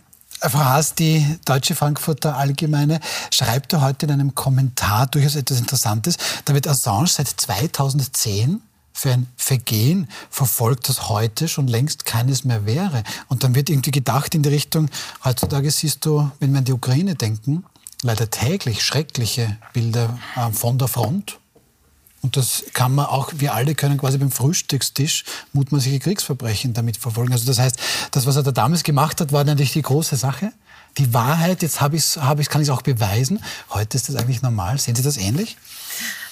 Frau 0.50 0.60
Haas, 0.60 0.94
die 0.94 1.26
Deutsche 1.46 1.74
Frankfurter 1.74 2.38
Allgemeine 2.38 3.00
schreibt 3.32 3.74
ja 3.74 3.82
heute 3.82 4.06
in 4.06 4.12
einem 4.12 4.36
Kommentar 4.36 5.08
durchaus 5.08 5.36
etwas 5.36 5.60
Interessantes. 5.60 6.18
Da 6.46 6.54
wird 6.54 6.68
Assange 6.68 7.08
seit 7.08 7.28
2010 7.28 8.62
für 8.94 9.12
ein 9.12 9.28
Vergehen 9.38 10.08
verfolgt, 10.30 10.88
das 10.88 11.10
heute 11.10 11.48
schon 11.48 11.68
längst 11.68 12.06
keines 12.06 12.44
mehr 12.44 12.66
wäre. 12.66 13.04
Und 13.28 13.44
dann 13.44 13.56
wird 13.56 13.70
irgendwie 13.70 13.92
gedacht 13.92 14.36
in 14.36 14.44
die 14.44 14.50
Richtung, 14.50 14.90
heutzutage 15.24 15.72
siehst 15.72 16.06
du, 16.06 16.30
wenn 16.40 16.52
wir 16.52 16.60
an 16.60 16.66
die 16.66 16.74
Ukraine 16.74 17.16
denken, 17.16 17.66
leider 18.04 18.30
täglich 18.30 18.84
schreckliche 18.84 19.58
Bilder 19.74 20.20
äh, 20.36 20.52
von 20.52 20.78
der 20.78 20.88
Front 20.88 21.40
und 22.26 22.38
das 22.38 22.64
kann 22.74 22.96
man 22.96 23.06
auch, 23.06 23.32
wir 23.36 23.54
alle 23.54 23.76
können 23.76 24.00
quasi 24.00 24.18
beim 24.18 24.32
Frühstückstisch 24.32 25.26
mutmaßliche 25.54 26.00
Kriegsverbrechen 26.00 26.74
damit 26.74 26.98
verfolgen. 26.98 27.32
Also 27.32 27.46
das 27.46 27.60
heißt, 27.60 27.78
das, 28.10 28.26
was 28.26 28.36
er 28.36 28.42
da 28.42 28.52
damals 28.52 28.82
gemacht 28.82 29.22
hat, 29.22 29.32
war 29.32 29.44
natürlich 29.44 29.74
die 29.74 29.84
große 29.84 30.16
Sache. 30.16 30.52
Die 30.98 31.14
Wahrheit, 31.14 31.62
jetzt 31.62 31.82
hab 31.82 31.94
ich's, 31.94 32.18
hab 32.18 32.44
kann 32.50 32.64
ich 32.64 32.68
es 32.68 32.74
auch 32.74 32.82
beweisen. 32.82 33.44
Heute 33.70 33.96
ist 33.96 34.10
das 34.10 34.16
eigentlich 34.16 34.42
normal. 34.42 34.80
Sehen 34.80 34.96
Sie 34.96 35.04
das 35.04 35.18
ähnlich? 35.18 35.56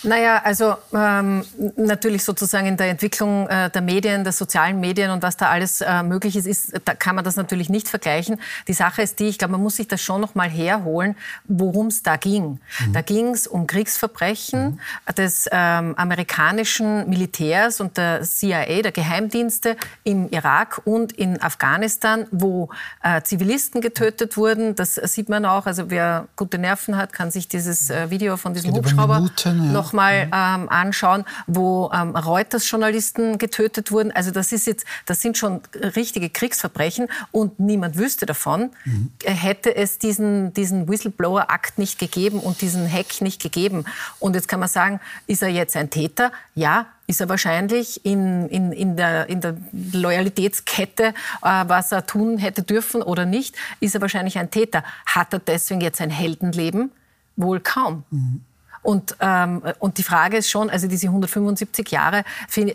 Naja, 0.03 0.41
also 0.43 0.75
ähm, 0.93 1.45
natürlich 1.77 2.23
sozusagen 2.23 2.67
in 2.67 2.77
der 2.77 2.89
Entwicklung 2.89 3.47
äh, 3.47 3.69
der 3.69 3.81
Medien, 3.81 4.23
der 4.23 4.33
sozialen 4.33 4.79
Medien 4.79 5.11
und 5.11 5.23
was 5.23 5.37
da 5.37 5.49
alles 5.49 5.81
äh, 5.81 6.03
möglich 6.03 6.35
ist, 6.35 6.45
ist, 6.45 6.73
da 6.83 6.93
kann 6.93 7.15
man 7.15 7.23
das 7.23 7.37
natürlich 7.37 7.69
nicht 7.69 7.87
vergleichen. 7.87 8.39
Die 8.67 8.73
Sache 8.73 9.01
ist 9.01 9.19
die, 9.19 9.27
ich 9.29 9.37
glaube, 9.37 9.53
man 9.53 9.61
muss 9.61 9.77
sich 9.77 9.87
das 9.87 10.01
schon 10.01 10.19
noch 10.19 10.35
mal 10.35 10.49
herholen, 10.49 11.15
worum 11.45 11.87
es 11.87 12.03
da 12.03 12.17
ging. 12.17 12.59
Mhm. 12.79 12.93
Da 12.93 13.01
ging 13.01 13.29
es 13.29 13.47
um 13.47 13.65
Kriegsverbrechen 13.65 14.71
mhm. 14.71 15.15
des 15.15 15.47
ähm, 15.51 15.95
amerikanischen 15.95 17.09
Militärs 17.09 17.79
und 17.79 17.97
der 17.97 18.23
CIA, 18.23 18.81
der 18.81 18.91
Geheimdienste 18.91 19.77
im 20.03 20.29
Irak 20.29 20.81
und 20.85 21.13
in 21.13 21.41
Afghanistan, 21.41 22.27
wo 22.31 22.69
äh, 23.01 23.21
Zivilisten 23.21 23.79
getötet 23.79 24.35
wurden. 24.35 24.75
Das 24.75 24.95
sieht 24.95 25.29
man 25.29 25.45
auch. 25.45 25.65
Also 25.65 25.89
wer 25.89 26.27
gute 26.35 26.57
Nerven 26.57 26.97
hat, 26.97 27.13
kann 27.13 27.31
sich 27.31 27.47
dieses 27.47 27.89
äh, 27.89 28.09
Video 28.09 28.35
von 28.35 28.53
diesem 28.53 28.73
Hubschrauber 28.73 29.15
Minuten, 29.15 29.65
ja. 29.65 29.71
noch 29.71 29.92
mal 29.93 30.29
ähm, 30.33 30.69
anschauen, 30.69 31.25
wo 31.47 31.91
ähm, 31.93 32.15
Reuters-Journalisten 32.15 33.37
getötet 33.37 33.91
wurden. 33.91 34.11
Also 34.11 34.31
das 34.31 34.51
ist 34.51 34.67
jetzt, 34.67 34.85
das 35.05 35.21
sind 35.21 35.37
schon 35.37 35.61
richtige 35.95 36.29
Kriegsverbrechen 36.29 37.07
und 37.31 37.59
niemand 37.59 37.97
wüsste 37.97 38.25
davon. 38.25 38.71
Mhm. 38.85 39.11
Hätte 39.23 39.75
es 39.75 39.99
diesen, 39.99 40.53
diesen 40.53 40.87
Whistleblower-Akt 40.87 41.77
nicht 41.77 41.99
gegeben 41.99 42.39
und 42.39 42.61
diesen 42.61 42.91
Hack 42.91 43.21
nicht 43.21 43.41
gegeben. 43.41 43.85
Und 44.19 44.35
jetzt 44.35 44.47
kann 44.47 44.59
man 44.59 44.69
sagen, 44.69 44.99
ist 45.27 45.41
er 45.41 45.49
jetzt 45.49 45.75
ein 45.75 45.89
Täter? 45.89 46.31
Ja, 46.55 46.87
ist 47.07 47.21
er 47.21 47.29
wahrscheinlich 47.29 48.05
in, 48.05 48.47
in, 48.47 48.71
in, 48.71 48.95
der, 48.95 49.29
in 49.29 49.41
der 49.41 49.57
Loyalitätskette, 49.91 51.13
äh, 51.41 51.63
was 51.67 51.91
er 51.91 52.05
tun 52.05 52.37
hätte 52.37 52.63
dürfen 52.63 53.01
oder 53.01 53.25
nicht, 53.25 53.55
ist 53.79 53.95
er 53.95 54.01
wahrscheinlich 54.01 54.37
ein 54.37 54.51
Täter. 54.51 54.83
Hat 55.05 55.33
er 55.33 55.39
deswegen 55.39 55.81
jetzt 55.81 56.01
ein 56.01 56.09
Heldenleben? 56.09 56.91
Wohl 57.35 57.59
kaum. 57.59 58.03
Mhm. 58.09 58.41
Und, 58.83 59.15
ähm, 59.21 59.63
und 59.79 59.97
die 59.97 60.03
Frage 60.03 60.37
ist 60.37 60.49
schon, 60.49 60.69
also 60.69 60.87
diese 60.87 61.07
175 61.07 61.89
Jahre, 61.89 62.23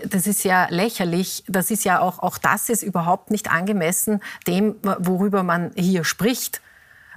das 0.08 0.26
ist 0.26 0.42
ja 0.42 0.66
lächerlich. 0.70 1.44
Das 1.46 1.70
ist 1.70 1.84
ja 1.84 2.00
auch, 2.00 2.18
auch 2.20 2.38
das 2.38 2.68
ist 2.70 2.82
überhaupt 2.82 3.30
nicht 3.30 3.50
angemessen 3.50 4.20
dem, 4.46 4.76
worüber 4.82 5.42
man 5.42 5.70
hier 5.76 6.04
spricht. 6.04 6.60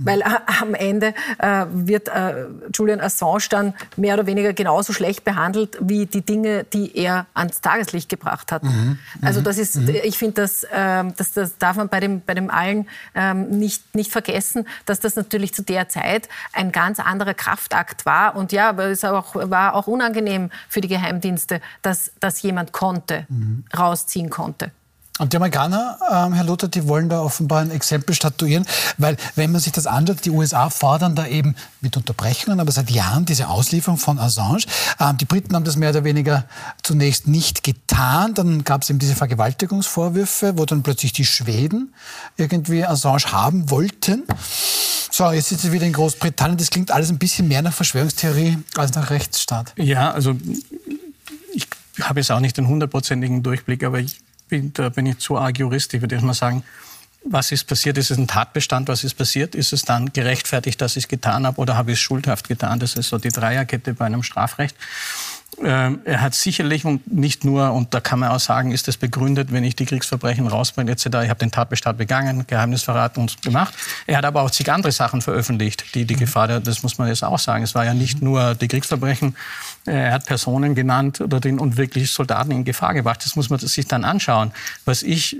Weil 0.05 0.21
äh, 0.21 0.25
am 0.61 0.73
Ende 0.73 1.13
äh, 1.39 1.65
wird 1.71 2.07
äh, 2.07 2.45
Julian 2.73 2.99
Assange 2.99 3.47
dann 3.49 3.73
mehr 3.95 4.15
oder 4.15 4.25
weniger 4.25 4.53
genauso 4.53 4.93
schlecht 4.93 5.23
behandelt 5.23 5.77
wie 5.81 6.05
die 6.05 6.21
Dinge, 6.21 6.63
die 6.65 6.95
er 6.97 7.25
ans 7.33 7.61
Tageslicht 7.61 8.09
gebracht 8.09 8.51
hat. 8.51 8.63
Mhm. 8.63 8.99
Also 9.21 9.39
mhm. 9.39 9.43
das 9.43 9.57
ist, 9.57 9.75
mhm. 9.77 9.95
ich 10.03 10.17
finde, 10.17 10.41
das, 10.41 10.63
äh, 10.63 11.03
das, 11.15 11.33
das 11.33 11.57
darf 11.57 11.77
man 11.77 11.89
bei 11.89 11.99
dem, 11.99 12.21
bei 12.21 12.33
dem 12.33 12.49
allen 12.49 12.87
ähm, 13.15 13.49
nicht, 13.49 13.95
nicht 13.95 14.11
vergessen, 14.11 14.67
dass 14.85 14.99
das 14.99 15.15
natürlich 15.15 15.53
zu 15.53 15.63
der 15.63 15.89
Zeit 15.89 16.29
ein 16.53 16.71
ganz 16.71 16.99
anderer 16.99 17.33
Kraftakt 17.33 18.05
war. 18.05 18.35
Und 18.35 18.51
ja, 18.51 18.69
aber 18.69 18.85
es 18.85 19.03
auch, 19.03 19.35
war 19.35 19.75
auch 19.75 19.87
unangenehm 19.87 20.49
für 20.69 20.81
die 20.81 20.87
Geheimdienste, 20.87 21.61
dass, 21.81 22.11
dass 22.19 22.41
jemand 22.41 22.71
konnte, 22.71 23.25
mhm. 23.29 23.65
rausziehen 23.77 24.29
konnte. 24.29 24.71
Und 25.21 25.33
die 25.33 25.37
Amerikaner, 25.37 25.99
ähm, 26.11 26.33
Herr 26.33 26.45
Luther, 26.45 26.67
die 26.67 26.87
wollen 26.87 27.07
da 27.07 27.21
offenbar 27.21 27.61
ein 27.61 27.69
Exempel 27.69 28.15
statuieren, 28.15 28.65
weil 28.97 29.17
wenn 29.35 29.51
man 29.51 29.61
sich 29.61 29.71
das 29.71 29.85
anschaut, 29.85 30.25
die 30.25 30.31
USA 30.31 30.71
fordern 30.71 31.13
da 31.13 31.27
eben 31.27 31.55
mit 31.79 31.95
Unterbrechungen, 31.95 32.59
aber 32.59 32.71
seit 32.71 32.89
Jahren 32.89 33.25
diese 33.25 33.47
Auslieferung 33.47 33.99
von 33.99 34.17
Assange. 34.17 34.63
Ähm, 34.99 35.17
die 35.17 35.25
Briten 35.25 35.53
haben 35.53 35.63
das 35.63 35.75
mehr 35.75 35.91
oder 35.91 36.03
weniger 36.05 36.45
zunächst 36.81 37.27
nicht 37.27 37.63
getan. 37.63 38.33
Dann 38.33 38.63
gab 38.63 38.81
es 38.81 38.89
eben 38.89 38.97
diese 38.97 39.13
Vergewaltigungsvorwürfe, 39.13 40.57
wo 40.57 40.65
dann 40.65 40.81
plötzlich 40.81 41.13
die 41.13 41.25
Schweden 41.25 41.93
irgendwie 42.37 42.83
Assange 42.83 43.31
haben 43.31 43.69
wollten. 43.69 44.23
So, 45.11 45.31
jetzt 45.31 45.49
sind 45.49 45.61
sie 45.61 45.71
wieder 45.71 45.85
in 45.85 45.93
Großbritannien. 45.93 46.57
Das 46.57 46.71
klingt 46.71 46.89
alles 46.89 47.11
ein 47.11 47.19
bisschen 47.19 47.47
mehr 47.47 47.61
nach 47.61 47.73
Verschwörungstheorie 47.73 48.57
als 48.75 48.95
nach 48.95 49.11
Rechtsstaat. 49.11 49.73
Ja, 49.77 50.09
also 50.09 50.35
ich 51.53 51.67
habe 52.01 52.21
jetzt 52.21 52.31
auch 52.31 52.39
nicht 52.39 52.57
den 52.57 52.67
hundertprozentigen 52.67 53.43
Durchblick, 53.43 53.83
aber 53.83 53.99
ich 53.99 54.19
bin, 54.51 54.71
da 54.73 54.89
bin 54.89 55.07
ich 55.07 55.17
zu 55.17 55.37
arg 55.37 55.57
Jurist. 55.57 55.93
Ich 55.95 56.01
würde 56.01 56.15
erst 56.15 56.25
mal 56.25 56.35
sagen, 56.35 56.63
was 57.23 57.51
ist 57.51 57.65
passiert? 57.65 57.97
Ist 57.97 58.11
es 58.11 58.17
ein 58.17 58.27
Tatbestand? 58.27 58.87
Was 58.87 59.03
ist 59.03 59.13
passiert? 59.15 59.55
Ist 59.55 59.73
es 59.73 59.83
dann 59.83 60.11
gerechtfertigt, 60.11 60.81
dass 60.81 60.97
ich 60.97 61.05
es 61.05 61.07
getan 61.07 61.45
habe 61.45 61.59
oder 61.59 61.77
habe 61.77 61.91
ich 61.91 61.97
es 61.97 62.01
schuldhaft 62.01 62.47
getan? 62.47 62.79
Das 62.79 62.95
ist 62.95 63.09
so 63.09 63.17
die 63.17 63.29
Dreierkette 63.29 63.93
bei 63.93 64.05
einem 64.05 64.23
Strafrecht. 64.23 64.75
Ähm, 65.63 65.99
er 66.05 66.21
hat 66.21 66.33
sicherlich 66.33 66.85
und 66.85 67.11
nicht 67.11 67.43
nur, 67.43 67.73
und 67.73 67.93
da 67.93 67.99
kann 67.99 68.19
man 68.19 68.29
auch 68.29 68.39
sagen, 68.39 68.71
ist 68.71 68.87
das 68.87 68.97
begründet, 68.97 69.51
wenn 69.51 69.63
ich 69.63 69.75
die 69.75 69.85
Kriegsverbrechen 69.85 70.47
rausbringe 70.47 70.91
etc. 70.91 71.05
Ich 71.05 71.29
habe 71.29 71.35
den 71.35 71.51
Tatbestand 71.51 71.97
begangen, 71.97 72.47
Geheimnisverrat 72.47 73.17
und 73.17 73.41
gemacht. 73.41 73.73
Er 74.07 74.17
hat 74.17 74.25
aber 74.25 74.41
auch 74.41 74.51
zig 74.51 74.71
andere 74.71 74.91
Sachen 74.91 75.21
veröffentlicht, 75.21 75.93
die 75.93 76.05
die 76.05 76.15
Gefahr, 76.15 76.47
das 76.47 76.83
muss 76.83 76.97
man 76.97 77.09
jetzt 77.09 77.23
auch 77.23 77.37
sagen. 77.37 77.63
Es 77.63 77.75
war 77.75 77.85
ja 77.85 77.93
nicht 77.93 78.21
nur 78.21 78.55
die 78.55 78.67
Kriegsverbrechen, 78.67 79.35
er 79.85 80.13
hat 80.13 80.25
Personen 80.25 80.73
genannt 80.73 81.21
oder 81.21 81.39
den, 81.39 81.59
und 81.59 81.75
wirklich 81.75 82.11
Soldaten 82.11 82.51
in 82.51 82.63
Gefahr 82.63 82.93
gebracht. 82.93 83.23
Das 83.25 83.35
muss 83.35 83.49
man 83.49 83.59
sich 83.59 83.87
dann 83.87 84.05
anschauen. 84.05 84.51
Was 84.85 85.03
ich 85.03 85.37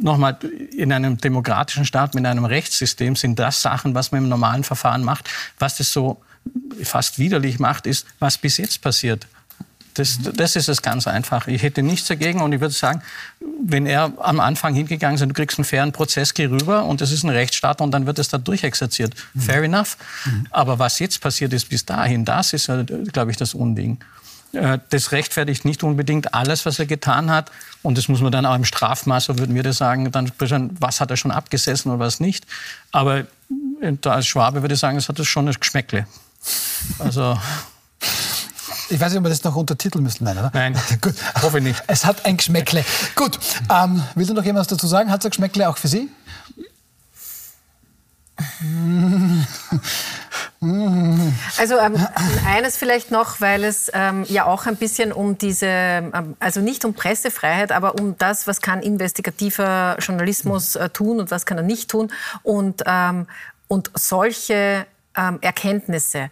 nochmal, 0.00 0.38
in 0.76 0.92
einem 0.92 1.18
demokratischen 1.18 1.84
Staat 1.84 2.14
mit 2.14 2.24
einem 2.24 2.44
Rechtssystem 2.44 3.14
sind 3.16 3.38
das 3.38 3.62
Sachen, 3.62 3.94
was 3.94 4.10
man 4.10 4.22
im 4.22 4.28
normalen 4.28 4.64
Verfahren 4.64 5.04
macht. 5.04 5.28
Was 5.58 5.76
das 5.76 5.92
so 5.92 6.22
fast 6.82 7.18
widerlich 7.18 7.58
macht, 7.58 7.86
ist, 7.86 8.06
was 8.18 8.38
bis 8.38 8.56
jetzt 8.56 8.80
passiert. 8.80 9.26
Das, 9.94 10.18
das 10.22 10.56
ist 10.56 10.68
es 10.68 10.80
ganz 10.80 11.06
einfach. 11.06 11.48
Ich 11.48 11.62
hätte 11.62 11.82
nichts 11.82 12.08
dagegen 12.08 12.40
und 12.40 12.52
ich 12.52 12.60
würde 12.60 12.74
sagen, 12.74 13.02
wenn 13.62 13.84
er 13.84 14.12
am 14.20 14.40
Anfang 14.40 14.74
hingegangen 14.74 15.16
ist, 15.16 15.20
du 15.20 15.34
kriegst 15.34 15.58
einen 15.58 15.66
fairen 15.66 15.92
Prozess, 15.92 16.32
geh 16.32 16.46
rüber 16.46 16.86
und 16.86 17.02
das 17.02 17.12
ist 17.12 17.24
ein 17.24 17.30
Rechtsstaat 17.30 17.82
und 17.82 17.90
dann 17.90 18.06
wird 18.06 18.18
es 18.18 18.28
da 18.28 18.38
durchexerziert. 18.38 19.14
Fair 19.38 19.62
enough. 19.62 19.98
Aber 20.50 20.78
was 20.78 20.98
jetzt 20.98 21.20
passiert 21.20 21.52
ist 21.52 21.68
bis 21.68 21.84
dahin, 21.84 22.24
das 22.24 22.54
ist, 22.54 22.70
glaube 23.12 23.30
ich, 23.30 23.36
das 23.36 23.52
Unding. 23.52 23.98
Äh, 24.52 24.78
das 24.90 25.12
rechtfertigt 25.12 25.64
nicht 25.64 25.82
unbedingt 25.82 26.34
alles, 26.34 26.64
was 26.66 26.78
er 26.78 26.86
getan 26.86 27.30
hat. 27.30 27.50
Und 27.82 27.98
das 27.98 28.08
muss 28.08 28.20
man 28.20 28.32
dann 28.32 28.46
auch 28.46 28.54
im 28.54 28.64
Strafmaß, 28.64 29.24
so 29.24 29.38
würden 29.38 29.54
wir 29.54 29.62
das 29.62 29.78
sagen, 29.78 30.10
dann 30.12 30.32
was 30.38 31.00
hat 31.00 31.10
er 31.10 31.16
schon 31.16 31.30
abgesessen 31.30 31.90
oder 31.90 31.98
was 31.98 32.20
nicht. 32.20 32.46
Aber 32.92 33.24
äh, 33.80 33.96
als 34.04 34.26
Schwabe 34.26 34.62
würde 34.62 34.74
ich 34.74 34.80
sagen, 34.80 34.96
es 34.96 35.08
hat 35.08 35.18
das 35.18 35.26
schon 35.26 35.48
ein 35.48 35.54
Geschmäckle. 35.54 36.06
Also 36.98 37.36
ich 38.92 39.00
weiß 39.00 39.12
nicht, 39.12 39.18
ob 39.18 39.24
wir 39.24 39.30
das 39.30 39.42
noch 39.44 39.56
untertiteln 39.56 40.04
müssen. 40.04 40.24
Nein, 40.24 40.38
oder? 40.38 40.50
Nein, 40.52 40.78
Gut. 41.00 41.14
hoffe 41.40 41.58
ich 41.58 41.64
nicht. 41.64 41.82
Es 41.86 42.04
hat 42.04 42.26
ein 42.26 42.36
Geschmäckle. 42.36 42.84
Gut, 43.14 43.38
ähm, 43.70 44.02
will 44.14 44.26
du 44.26 44.34
noch 44.34 44.44
jemand 44.44 44.70
dazu 44.70 44.86
sagen? 44.86 45.10
Hat 45.10 45.20
es 45.20 45.26
ein 45.26 45.30
Geschmäckle 45.30 45.68
auch 45.68 45.78
für 45.78 45.88
Sie? 45.88 46.10
Also 51.58 51.78
ähm, 51.78 52.06
eines 52.46 52.76
vielleicht 52.76 53.10
noch, 53.10 53.40
weil 53.40 53.64
es 53.64 53.90
ähm, 53.94 54.24
ja 54.28 54.44
auch 54.46 54.66
ein 54.66 54.76
bisschen 54.76 55.12
um 55.12 55.38
diese, 55.38 55.66
ähm, 55.66 56.36
also 56.38 56.60
nicht 56.60 56.84
um 56.84 56.94
Pressefreiheit, 56.94 57.72
aber 57.72 57.94
um 57.94 58.16
das, 58.18 58.46
was 58.46 58.60
kann 58.60 58.80
investigativer 58.80 59.96
Journalismus 60.00 60.76
äh, 60.76 60.88
tun 60.90 61.18
und 61.18 61.30
was 61.30 61.46
kann 61.46 61.56
er 61.56 61.64
nicht 61.64 61.90
tun. 61.90 62.12
Und, 62.42 62.82
ähm, 62.86 63.26
und 63.68 63.90
solche 63.94 64.86
ähm, 65.16 65.38
Erkenntnisse 65.40 66.30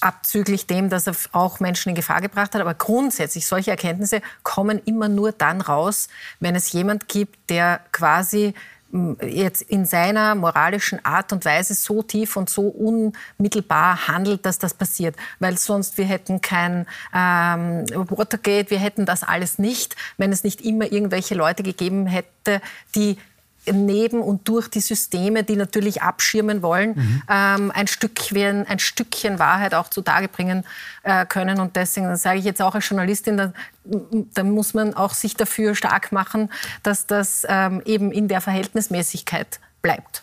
abzüglich 0.00 0.66
dem, 0.66 0.90
dass 0.90 1.06
er 1.06 1.14
auch 1.32 1.60
Menschen 1.60 1.90
in 1.90 1.94
Gefahr 1.94 2.20
gebracht 2.20 2.54
hat. 2.54 2.60
Aber 2.60 2.74
grundsätzlich, 2.74 3.46
solche 3.46 3.70
Erkenntnisse 3.70 4.20
kommen 4.42 4.80
immer 4.84 5.08
nur 5.08 5.32
dann 5.32 5.60
raus, 5.60 6.08
wenn 6.40 6.54
es 6.54 6.72
jemand 6.72 7.08
gibt, 7.08 7.50
der 7.50 7.80
quasi 7.92 8.54
jetzt 9.22 9.62
in 9.62 9.86
seiner 9.86 10.34
moralischen 10.34 11.02
Art 11.02 11.32
und 11.32 11.46
Weise 11.46 11.72
so 11.72 12.02
tief 12.02 12.36
und 12.36 12.50
so 12.50 12.68
unmittelbar 12.68 14.06
handelt, 14.06 14.44
dass 14.44 14.58
das 14.58 14.74
passiert. 14.74 15.16
Weil 15.38 15.56
sonst 15.56 15.96
wir 15.96 16.04
hätten 16.04 16.42
kein 16.42 16.86
ähm, 17.14 17.86
Watergate, 17.94 18.70
wir 18.70 18.78
hätten 18.78 19.06
das 19.06 19.22
alles 19.22 19.58
nicht, 19.58 19.96
wenn 20.18 20.30
es 20.30 20.44
nicht 20.44 20.60
immer 20.60 20.92
irgendwelche 20.92 21.34
Leute 21.34 21.62
gegeben 21.62 22.06
hätte, 22.06 22.60
die 22.94 23.16
neben 23.70 24.20
und 24.20 24.48
durch 24.48 24.68
die 24.68 24.80
Systeme, 24.80 25.44
die 25.44 25.56
natürlich 25.56 26.02
abschirmen 26.02 26.62
wollen, 26.62 26.94
mhm. 26.94 27.22
ähm, 27.28 27.72
ein, 27.74 27.86
Stückchen, 27.86 28.66
ein 28.66 28.78
Stückchen 28.78 29.38
Wahrheit 29.38 29.74
auch 29.74 29.88
zutage 29.88 30.28
bringen 30.28 30.64
äh, 31.02 31.26
können. 31.26 31.60
Und 31.60 31.76
deswegen 31.76 32.14
sage 32.16 32.38
ich 32.38 32.44
jetzt 32.44 32.60
auch 32.60 32.74
als 32.74 32.88
Journalistin, 32.88 33.36
da, 33.36 33.52
da, 33.84 34.42
muss 34.42 34.74
man 34.74 34.94
auch 34.94 35.14
sich 35.14 35.36
dafür 35.36 35.74
stark 35.74 36.12
machen, 36.12 36.50
dass 36.82 37.06
das 37.06 37.46
ähm, 37.48 37.82
eben 37.84 38.10
in 38.10 38.28
der 38.28 38.40
Verhältnismäßigkeit 38.40 39.60
bleibt. 39.82 40.22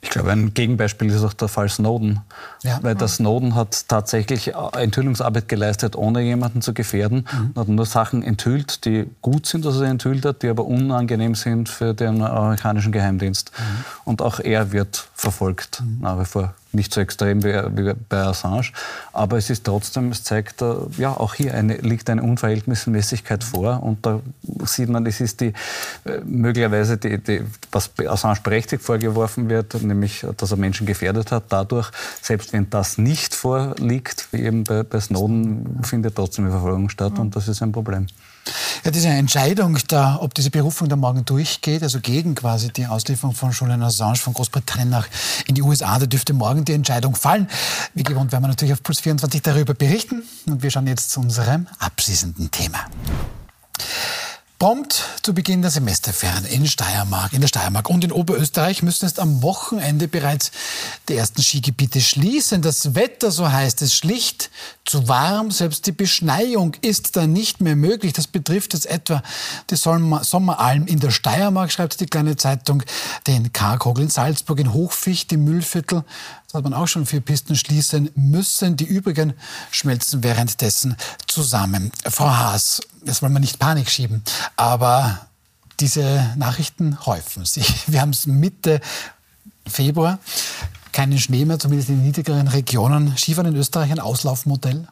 Ich 0.00 0.10
glaube, 0.10 0.32
ein 0.32 0.52
Gegenbeispiel 0.52 1.10
ist 1.10 1.22
auch 1.22 1.32
der 1.32 1.48
Fall 1.48 1.68
Snowden. 1.68 2.20
Ja. 2.62 2.80
Weil 2.82 2.94
der 2.94 3.08
Snowden 3.08 3.54
hat 3.54 3.88
tatsächlich 3.88 4.52
Enthüllungsarbeit 4.54 5.48
geleistet, 5.48 5.96
ohne 5.96 6.20
jemanden 6.22 6.60
zu 6.60 6.74
gefährden. 6.74 7.26
Mhm. 7.30 7.50
Und 7.54 7.58
hat 7.58 7.68
nur 7.68 7.86
Sachen 7.86 8.22
enthüllt, 8.22 8.84
die 8.84 9.08
gut 9.22 9.46
sind, 9.46 9.64
dass 9.64 9.80
er 9.80 9.88
enthüllt 9.88 10.24
hat, 10.24 10.42
die 10.42 10.48
aber 10.48 10.66
unangenehm 10.66 11.34
sind 11.34 11.68
für 11.68 11.94
den 11.94 12.22
amerikanischen 12.22 12.92
Geheimdienst. 12.92 13.52
Mhm. 13.56 13.84
Und 14.04 14.22
auch 14.22 14.40
er 14.40 14.72
wird 14.72 15.08
verfolgt, 15.14 15.80
mhm. 15.80 15.98
nach 16.00 16.18
wie 16.18 16.24
vor 16.24 16.54
nicht 16.74 16.92
so 16.92 17.00
extrem 17.00 17.42
wie, 17.42 17.54
wie, 17.76 17.92
bei 18.08 18.18
Assange, 18.18 18.68
aber 19.12 19.38
es 19.38 19.50
ist 19.50 19.64
trotzdem, 19.64 20.10
es 20.10 20.24
zeigt, 20.24 20.62
äh, 20.62 20.74
ja, 20.98 21.12
auch 21.16 21.34
hier 21.34 21.54
eine, 21.54 21.76
liegt 21.76 22.10
eine 22.10 22.22
Unverhältnismäßigkeit 22.22 23.44
vor. 23.44 23.82
Und 23.82 24.04
da 24.04 24.20
sieht 24.64 24.88
man, 24.88 25.06
es 25.06 25.20
ist 25.20 25.40
die, 25.40 25.52
äh, 26.04 26.20
möglicherweise, 26.24 26.96
die, 26.96 27.18
die, 27.18 27.42
was 27.72 27.90
Assange 28.06 28.40
berechtigt 28.42 28.82
vorgeworfen 28.82 29.48
wird, 29.48 29.80
nämlich, 29.82 30.26
dass 30.36 30.50
er 30.50 30.56
Menschen 30.56 30.86
gefährdet 30.86 31.32
hat, 31.32 31.44
dadurch, 31.48 31.90
selbst 32.20 32.52
wenn 32.52 32.68
das 32.70 32.98
nicht 32.98 33.34
vorliegt, 33.34 34.28
wie 34.32 34.42
eben 34.42 34.64
bei, 34.64 34.82
bei 34.82 35.00
Snowden, 35.00 35.80
findet 35.82 36.16
trotzdem 36.16 36.44
eine 36.44 36.52
Verfolgung 36.52 36.88
statt. 36.88 37.18
Und 37.18 37.36
das 37.36 37.48
ist 37.48 37.62
ein 37.62 37.72
Problem. 37.72 38.06
Ja, 38.84 38.90
diese 38.90 39.08
Entscheidung, 39.08 39.78
da, 39.88 40.18
ob 40.20 40.34
diese 40.34 40.50
Berufung 40.50 40.88
da 40.88 40.96
morgen 40.96 41.24
durchgeht, 41.24 41.82
also 41.82 42.00
gegen 42.00 42.34
quasi 42.34 42.70
die 42.70 42.86
Auslieferung 42.86 43.34
von 43.34 43.50
Julian 43.52 43.82
Assange 43.82 44.16
von 44.16 44.34
Großbritannien 44.34 44.90
nach 44.90 45.06
in 45.46 45.54
die 45.54 45.62
USA, 45.62 45.98
da 45.98 46.06
dürfte 46.06 46.34
morgen 46.34 46.64
die 46.64 46.72
Entscheidung 46.72 47.14
fallen. 47.14 47.48
Wie 47.94 48.02
gewohnt 48.02 48.32
werden 48.32 48.44
wir 48.44 48.48
natürlich 48.48 48.74
auf 48.74 48.82
Puls 48.82 49.00
24 49.00 49.42
darüber 49.42 49.74
berichten. 49.74 50.22
Und 50.46 50.62
wir 50.62 50.70
schauen 50.70 50.86
jetzt 50.86 51.10
zu 51.10 51.20
unserem 51.20 51.66
abschließenden 51.78 52.50
Thema. 52.50 52.80
Prompt 54.58 55.04
zu 55.22 55.34
Beginn 55.34 55.62
der 55.62 55.70
Semesterferien 55.70 56.44
in 56.44 56.66
Steiermark, 56.66 57.32
in 57.32 57.40
der 57.40 57.48
Steiermark 57.48 57.90
und 57.90 58.04
in 58.04 58.12
Oberösterreich 58.12 58.82
müssen 58.82 59.04
jetzt 59.04 59.18
am 59.18 59.42
Wochenende 59.42 60.06
bereits 60.06 60.52
die 61.08 61.16
ersten 61.16 61.42
Skigebiete 61.42 62.00
schließen. 62.00 62.62
Das 62.62 62.94
Wetter, 62.94 63.32
so 63.32 63.50
heißt 63.50 63.82
es, 63.82 63.94
schlicht 63.94 64.50
zu 64.84 65.08
warm. 65.08 65.50
Selbst 65.50 65.86
die 65.86 65.92
Beschneiung 65.92 66.76
ist 66.82 67.16
da 67.16 67.26
nicht 67.26 67.60
mehr 67.60 67.74
möglich. 67.74 68.12
Das 68.12 68.28
betrifft 68.28 68.74
jetzt 68.74 68.86
etwa 68.86 69.22
die 69.70 69.76
Sommeralm 69.76 70.86
in 70.86 71.00
der 71.00 71.10
Steiermark, 71.10 71.72
schreibt 71.72 72.00
die 72.00 72.06
kleine 72.06 72.36
Zeitung, 72.36 72.84
den 73.26 73.52
Karkogel 73.52 74.04
in 74.04 74.10
Salzburg, 74.10 74.60
in 74.60 74.72
Hochficht, 74.72 75.32
im 75.32 75.44
Müllviertel. 75.44 76.04
Da 76.54 76.58
hat 76.58 76.64
man 76.70 76.74
auch 76.74 76.86
schon 76.86 77.04
vier 77.04 77.20
Pisten 77.20 77.56
schließen 77.56 78.10
müssen. 78.14 78.76
Die 78.76 78.84
übrigen 78.84 79.34
schmelzen 79.72 80.22
währenddessen 80.22 80.96
zusammen. 81.26 81.90
Frau 82.08 82.30
Haas, 82.30 82.80
das 83.04 83.22
wollen 83.22 83.32
wir 83.32 83.40
nicht 83.40 83.58
Panik 83.58 83.90
schieben, 83.90 84.22
aber 84.54 85.26
diese 85.80 86.32
Nachrichten 86.36 87.04
häufen 87.06 87.44
sich. 87.44 87.82
Wir 87.88 88.00
haben 88.00 88.10
es 88.10 88.28
Mitte 88.28 88.80
Februar, 89.66 90.20
keinen 90.92 91.18
Schnee 91.18 91.44
mehr, 91.44 91.58
zumindest 91.58 91.88
in 91.88 91.96
den 91.96 92.04
niedrigeren 92.06 92.46
Regionen. 92.46 93.16
Skifahren 93.16 93.52
in 93.52 93.58
Österreich 93.58 93.90
ein 93.90 93.98
Auslaufmodell? 93.98 94.86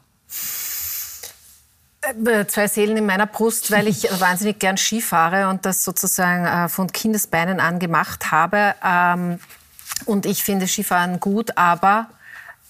Äh, 2.01 2.45
zwei 2.47 2.67
Seelen 2.67 2.97
in 2.97 3.07
meiner 3.07 3.27
Brust, 3.27 3.71
weil 3.71 3.87
ich 3.87 4.03
wahnsinnig 4.21 4.59
gern 4.59 4.79
Ski 4.79 5.01
fahre 5.01 5.49
und 5.49 5.65
das 5.65 5.85
sozusagen 5.85 6.45
äh, 6.45 6.69
von 6.69 6.91
Kindesbeinen 6.91 7.61
an 7.61 7.79
gemacht 7.79 8.33
habe. 8.33 8.75
Ähm, 10.01 10.07
und 10.07 10.27
ich 10.27 10.43
finde 10.43 10.67
Skifahren 10.67 11.21
gut, 11.21 11.57
aber 11.57 12.09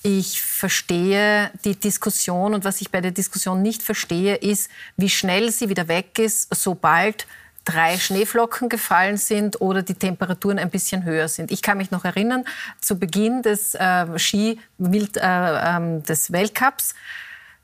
ich 0.03 0.43
verstehe 0.43 1.51
die 1.65 1.77
Diskussion 1.77 2.55
und 2.55 2.65
was 2.65 2.81
ich 2.81 2.91
bei 2.91 3.01
der 3.01 3.13
Diskussion 3.13 3.63
nicht 3.63 3.83
verstehe, 3.83 4.35
ist, 4.35 4.71
wie 4.97 5.09
schnell 5.09 5.51
sie 5.53 5.69
wieder 5.69 5.87
weg 5.87 6.19
ist, 6.19 6.53
sobald 6.55 7.27
drei 7.65 7.97
Schneeflocken 7.97 8.69
gefallen 8.69 9.17
sind 9.17 9.61
oder 9.61 9.83
die 9.83 9.95
Temperaturen 9.95 10.59
ein 10.59 10.71
bisschen 10.71 11.05
höher 11.05 11.29
sind. 11.29 11.53
Ich 11.53 11.63
kann 11.63 11.79
mich 11.79 11.93
noch 11.93 12.05
erinnern, 12.05 12.45
zu 12.81 12.99
Beginn 12.99 13.43
des 13.43 13.75
äh, 13.77 14.19
Ski 14.19 14.59
äh, 14.81 14.97
äh, 15.21 16.01
des 16.03 16.33
Weltcups 16.33 16.95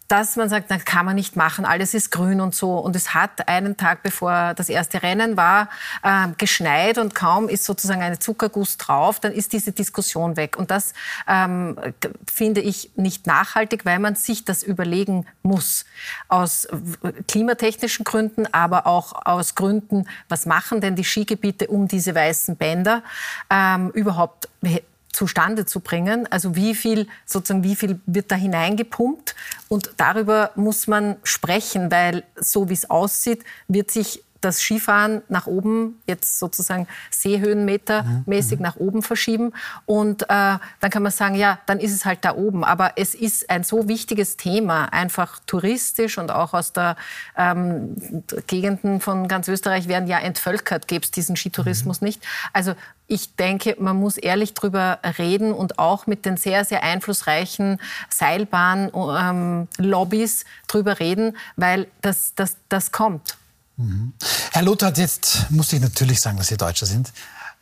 dass 0.08 0.36
man 0.36 0.48
sagt, 0.48 0.70
das 0.70 0.86
kann 0.86 1.04
man 1.04 1.14
nicht 1.14 1.36
machen, 1.36 1.66
alles 1.66 1.92
ist 1.92 2.10
grün 2.10 2.40
und 2.40 2.54
so. 2.54 2.78
Und 2.78 2.96
es 2.96 3.12
hat 3.12 3.46
einen 3.46 3.76
Tag 3.76 4.02
bevor 4.02 4.54
das 4.54 4.70
erste 4.70 5.02
Rennen 5.02 5.36
war, 5.36 5.68
äh, 6.02 6.28
geschneit 6.38 6.96
und 6.96 7.14
kaum 7.14 7.50
ist 7.50 7.64
sozusagen 7.64 8.00
eine 8.00 8.18
Zuckerguss 8.18 8.78
drauf, 8.78 9.20
dann 9.20 9.32
ist 9.32 9.52
diese 9.52 9.72
Diskussion 9.72 10.36
weg. 10.38 10.56
Und 10.56 10.70
das 10.70 10.94
ähm, 11.28 11.78
finde 12.32 12.62
ich 12.62 12.90
nicht 12.96 13.26
nachhaltig, 13.26 13.84
weil 13.84 13.98
man 13.98 14.14
sich 14.14 14.46
das 14.46 14.62
überlegen 14.62 15.26
muss. 15.42 15.84
Aus 16.28 16.66
klimatechnischen 17.28 18.04
Gründen, 18.04 18.46
aber 18.52 18.86
auch 18.86 19.26
aus 19.26 19.54
Gründen, 19.54 20.08
was 20.30 20.46
machen 20.46 20.80
denn 20.80 20.96
die 20.96 21.04
Skigebiete 21.04 21.66
um 21.66 21.86
diese 21.86 22.14
weißen 22.14 22.56
Bänder 22.56 23.02
ähm, 23.50 23.90
überhaupt 23.90 24.48
zustande 25.12 25.66
zu 25.66 25.80
bringen. 25.80 26.26
Also 26.30 26.54
wie 26.54 26.74
viel, 26.74 27.08
sozusagen, 27.24 27.64
wie 27.64 27.76
viel 27.76 28.00
wird 28.06 28.30
da 28.30 28.36
hineingepumpt? 28.36 29.34
Und 29.68 29.90
darüber 29.96 30.52
muss 30.54 30.86
man 30.86 31.16
sprechen, 31.22 31.90
weil 31.90 32.24
so 32.36 32.68
wie 32.68 32.74
es 32.74 32.88
aussieht, 32.88 33.44
wird 33.68 33.90
sich 33.90 34.22
das 34.40 34.60
Skifahren 34.60 35.22
nach 35.28 35.46
oben, 35.46 36.00
jetzt 36.06 36.38
sozusagen 36.38 36.86
Seehöhenmetermäßig 37.10 38.58
mhm. 38.58 38.62
nach 38.62 38.76
oben 38.76 39.02
verschieben. 39.02 39.52
Und 39.86 40.24
äh, 40.24 40.26
dann 40.28 40.90
kann 40.90 41.02
man 41.02 41.12
sagen, 41.12 41.34
ja, 41.34 41.58
dann 41.66 41.80
ist 41.80 41.92
es 41.92 42.04
halt 42.04 42.24
da 42.24 42.34
oben. 42.34 42.64
Aber 42.64 42.92
es 42.96 43.14
ist 43.14 43.50
ein 43.50 43.64
so 43.64 43.88
wichtiges 43.88 44.36
Thema, 44.36 44.92
einfach 44.92 45.40
touristisch 45.46 46.18
und 46.18 46.30
auch 46.30 46.54
aus 46.54 46.72
der 46.72 46.96
ähm, 47.36 47.96
Gegenden 48.46 49.00
von 49.00 49.28
ganz 49.28 49.48
Österreich 49.48 49.88
werden 49.88 50.08
ja 50.08 50.18
entvölkert, 50.18 50.86
gäbe 50.86 51.04
es 51.04 51.10
diesen 51.10 51.36
Skitourismus 51.36 52.00
mhm. 52.00 52.06
nicht. 52.06 52.22
Also 52.52 52.74
ich 53.08 53.34
denke, 53.36 53.76
man 53.78 53.96
muss 53.96 54.18
ehrlich 54.18 54.54
drüber 54.54 54.98
reden 55.18 55.52
und 55.52 55.78
auch 55.78 56.06
mit 56.06 56.26
den 56.26 56.36
sehr, 56.36 56.66
sehr 56.66 56.84
einflussreichen 56.84 57.80
Seilbahn-Lobbys 58.10 60.42
ähm, 60.42 60.48
drüber 60.68 61.00
reden, 61.00 61.36
weil 61.56 61.88
das, 62.02 62.34
das, 62.36 62.58
das 62.68 62.92
kommt. 62.92 63.36
Mhm. 63.78 64.12
Herr 64.52 64.62
Lothar, 64.62 64.92
jetzt 64.96 65.46
muss 65.50 65.72
ich 65.72 65.80
natürlich 65.80 66.20
sagen, 66.20 66.36
dass 66.36 66.48
Sie 66.48 66.56
Deutscher 66.56 66.86
sind. 66.86 67.12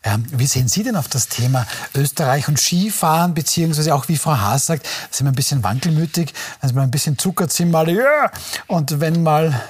Ähm, 0.03 0.25
wie 0.33 0.47
sehen 0.47 0.69
Sie 0.69 0.83
denn 0.83 0.97
auf 0.97 1.09
das 1.09 1.29
Thema 1.29 1.67
Österreich 1.95 2.49
und 2.49 2.59
Skifahren, 2.59 3.35
beziehungsweise 3.35 3.95
auch 3.95 4.09
wie 4.09 4.17
Frau 4.17 4.37
Haas 4.37 4.67
sagt, 4.67 4.87
sind 5.11 5.27
wir 5.27 5.33
ein 5.33 5.37
bisschen 5.37 5.63
wankelmütig, 5.63 6.33
wenn 6.61 6.75
wir 6.75 6.83
ein 6.83 6.91
bisschen 6.91 7.19
Zucker 7.19 7.49
ziehen, 7.49 7.71
mal 7.71 7.89
ja, 7.89 8.31
und 8.67 9.01
wenn 9.01 9.23
mal 9.23 9.61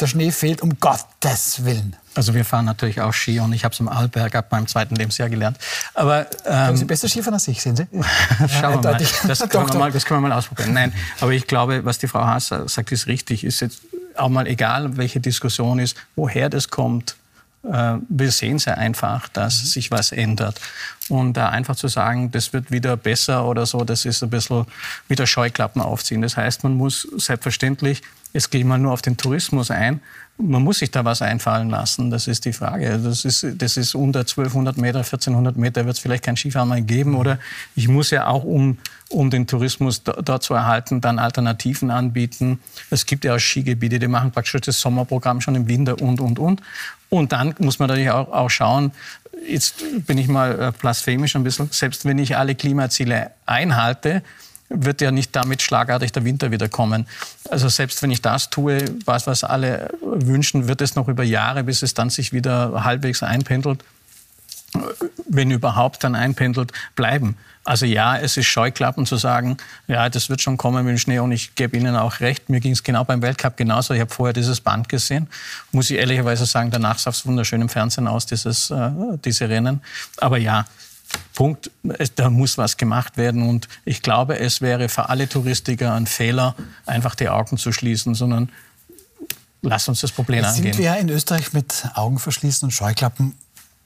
der 0.00 0.06
Schnee 0.06 0.32
fehlt, 0.32 0.60
um 0.60 0.78
Gottes 0.80 1.64
Willen. 1.64 1.96
Also 2.14 2.34
wir 2.34 2.44
fahren 2.44 2.66
natürlich 2.66 3.00
auch 3.00 3.14
Ski 3.14 3.40
und 3.40 3.52
ich 3.52 3.64
habe 3.64 3.72
es 3.72 3.80
im 3.80 3.88
Arlberg 3.88 4.34
ab 4.34 4.50
meinem 4.50 4.66
zweiten 4.66 4.96
Lebensjahr 4.96 5.30
gelernt. 5.30 5.56
Aber 5.94 6.26
ähm, 6.44 6.76
Sie 6.76 6.84
besser 6.84 7.08
Skifahren 7.08 7.34
als 7.34 7.48
ich, 7.48 7.62
sehen 7.62 7.76
Sie? 7.76 7.86
Schauen 8.60 8.82
wir 8.82 8.92
mal. 8.92 8.98
Das 9.26 9.48
können 9.48 9.68
wir 9.68 9.74
mal. 9.78 9.92
Das 9.92 10.04
können 10.04 10.20
wir 10.20 10.28
mal 10.28 10.36
ausprobieren. 10.36 10.74
Nein, 10.74 10.92
aber 11.20 11.30
ich 11.30 11.46
glaube, 11.46 11.84
was 11.84 11.98
die 11.98 12.08
Frau 12.08 12.20
Haas 12.24 12.48
sagt, 12.48 12.92
ist 12.92 13.06
richtig. 13.06 13.44
Ist 13.44 13.60
jetzt 13.60 13.80
auch 14.18 14.28
mal 14.28 14.46
egal, 14.46 14.96
welche 14.96 15.20
Diskussion 15.20 15.78
ist, 15.78 15.96
woher 16.16 16.48
das 16.48 16.68
kommt. 16.68 17.16
Äh, 17.64 17.96
wir 18.08 18.30
sehen 18.30 18.58
sehr 18.58 18.78
einfach, 18.78 19.28
dass 19.28 19.62
mhm. 19.62 19.66
sich 19.66 19.90
was 19.90 20.12
ändert. 20.12 20.60
Und 21.08 21.34
da 21.34 21.48
einfach 21.48 21.76
zu 21.76 21.88
sagen, 21.88 22.30
das 22.30 22.52
wird 22.52 22.70
wieder 22.70 22.96
besser 22.96 23.46
oder 23.46 23.66
so, 23.66 23.84
das 23.84 24.04
ist 24.04 24.22
ein 24.22 24.30
bisschen 24.30 24.66
wieder 25.08 25.26
Scheuklappen 25.26 25.80
aufziehen. 25.80 26.22
Das 26.22 26.36
heißt, 26.36 26.64
man 26.64 26.74
muss 26.74 27.08
selbstverständlich, 27.16 28.02
gehe 28.32 28.60
ich 28.60 28.66
mal 28.66 28.78
nur 28.78 28.92
auf 28.92 29.02
den 29.02 29.16
Tourismus 29.16 29.70
ein, 29.70 30.00
man 30.40 30.62
muss 30.62 30.78
sich 30.78 30.90
da 30.90 31.04
was 31.04 31.20
einfallen 31.20 31.68
lassen, 31.68 32.10
das 32.10 32.28
ist 32.28 32.44
die 32.44 32.52
Frage. 32.52 32.98
Das 32.98 33.24
ist, 33.24 33.44
das 33.56 33.76
ist 33.76 33.94
unter 33.94 34.20
1200 34.20 34.76
Meter, 34.76 34.98
1400 34.98 35.56
Meter 35.56 35.84
wird 35.84 35.96
es 35.96 36.00
vielleicht 36.00 36.24
kein 36.24 36.36
Skifahren 36.36 36.68
mehr 36.68 36.80
geben. 36.80 37.16
Oder 37.16 37.38
ich 37.74 37.88
muss 37.88 38.10
ja 38.10 38.28
auch, 38.28 38.44
um, 38.44 38.78
um 39.08 39.30
den 39.30 39.48
Tourismus 39.48 40.02
dort 40.02 40.42
zu 40.44 40.54
erhalten, 40.54 41.00
dann 41.00 41.18
Alternativen 41.18 41.90
anbieten. 41.90 42.60
Es 42.90 43.04
gibt 43.04 43.24
ja 43.24 43.34
auch 43.34 43.40
Skigebiete, 43.40 43.98
die 43.98 44.06
machen 44.06 44.30
praktisch 44.30 44.60
das 44.60 44.80
Sommerprogramm 44.80 45.40
schon 45.40 45.56
im 45.56 45.66
Winter 45.66 46.00
und, 46.00 46.20
und, 46.20 46.38
und. 46.38 46.62
Und 47.08 47.32
dann 47.32 47.54
muss 47.58 47.80
man 47.80 47.88
natürlich 47.88 48.10
auch, 48.10 48.30
auch 48.30 48.50
schauen, 48.50 48.92
jetzt 49.48 50.06
bin 50.06 50.18
ich 50.18 50.28
mal 50.28 50.60
äh, 50.60 50.72
blasphemisch 50.78 51.34
ein 51.34 51.42
bisschen, 51.42 51.68
selbst 51.72 52.04
wenn 52.04 52.18
ich 52.18 52.36
alle 52.36 52.54
Klimaziele 52.54 53.32
einhalte, 53.44 54.22
wird 54.68 55.00
ja 55.00 55.10
nicht 55.10 55.34
damit 55.34 55.62
schlagartig 55.62 56.12
der 56.12 56.24
Winter 56.24 56.50
wieder 56.50 56.68
kommen. 56.68 57.06
Also 57.50 57.68
selbst 57.68 58.02
wenn 58.02 58.10
ich 58.10 58.22
das 58.22 58.50
tue, 58.50 58.84
was, 59.04 59.26
was 59.26 59.44
alle 59.44 59.90
wünschen, 60.02 60.68
wird 60.68 60.80
es 60.80 60.94
noch 60.94 61.08
über 61.08 61.24
Jahre, 61.24 61.64
bis 61.64 61.82
es 61.82 61.94
dann 61.94 62.10
sich 62.10 62.32
wieder 62.32 62.84
halbwegs 62.84 63.22
einpendelt, 63.22 63.82
wenn 65.26 65.50
überhaupt 65.50 66.04
dann 66.04 66.14
einpendelt, 66.14 66.72
bleiben. 66.94 67.36
Also 67.64 67.84
ja, 67.84 68.16
es 68.16 68.36
ist 68.38 68.46
Scheuklappen 68.46 69.04
zu 69.04 69.16
sagen, 69.16 69.58
ja, 69.88 70.08
das 70.08 70.30
wird 70.30 70.40
schon 70.40 70.56
kommen 70.56 70.84
mit 70.86 70.92
dem 70.92 70.98
Schnee 70.98 71.18
und 71.18 71.32
ich 71.32 71.54
gebe 71.54 71.76
Ihnen 71.76 71.96
auch 71.96 72.20
recht. 72.20 72.48
Mir 72.48 72.60
ging 72.60 72.72
es 72.72 72.82
genau 72.82 73.04
beim 73.04 73.20
Weltcup 73.20 73.58
genauso. 73.58 73.92
Ich 73.92 74.00
habe 74.00 74.12
vorher 74.12 74.32
dieses 74.32 74.60
Band 74.60 74.88
gesehen. 74.88 75.28
Muss 75.70 75.90
ich 75.90 75.98
ehrlicherweise 75.98 76.46
sagen, 76.46 76.70
danach 76.70 76.98
sah 76.98 77.10
es 77.10 77.26
wunderschön 77.26 77.60
im 77.60 77.68
Fernsehen 77.68 78.08
aus, 78.08 78.24
dieses, 78.24 78.70
äh, 78.70 78.90
diese 79.22 79.50
Rennen. 79.50 79.82
Aber 80.16 80.38
ja, 80.38 80.64
Punkt, 81.34 81.70
da 82.16 82.30
muss 82.30 82.58
was 82.58 82.76
gemacht 82.76 83.16
werden. 83.16 83.48
Und 83.48 83.68
ich 83.84 84.02
glaube, 84.02 84.38
es 84.38 84.60
wäre 84.60 84.88
für 84.88 85.08
alle 85.08 85.28
Touristiker 85.28 85.94
ein 85.94 86.06
Fehler, 86.06 86.54
einfach 86.86 87.14
die 87.14 87.28
Augen 87.28 87.58
zu 87.58 87.72
schließen, 87.72 88.14
sondern 88.14 88.50
lass 89.62 89.88
uns 89.88 90.00
das 90.00 90.12
Problem 90.12 90.40
Jetzt 90.44 90.56
angehen. 90.56 90.72
Sind 90.72 90.82
wir 90.82 90.96
in 90.96 91.08
Österreich 91.08 91.52
mit 91.52 91.88
Augenverschließen 91.94 92.66
und 92.66 92.72
Scheuklappen 92.72 93.34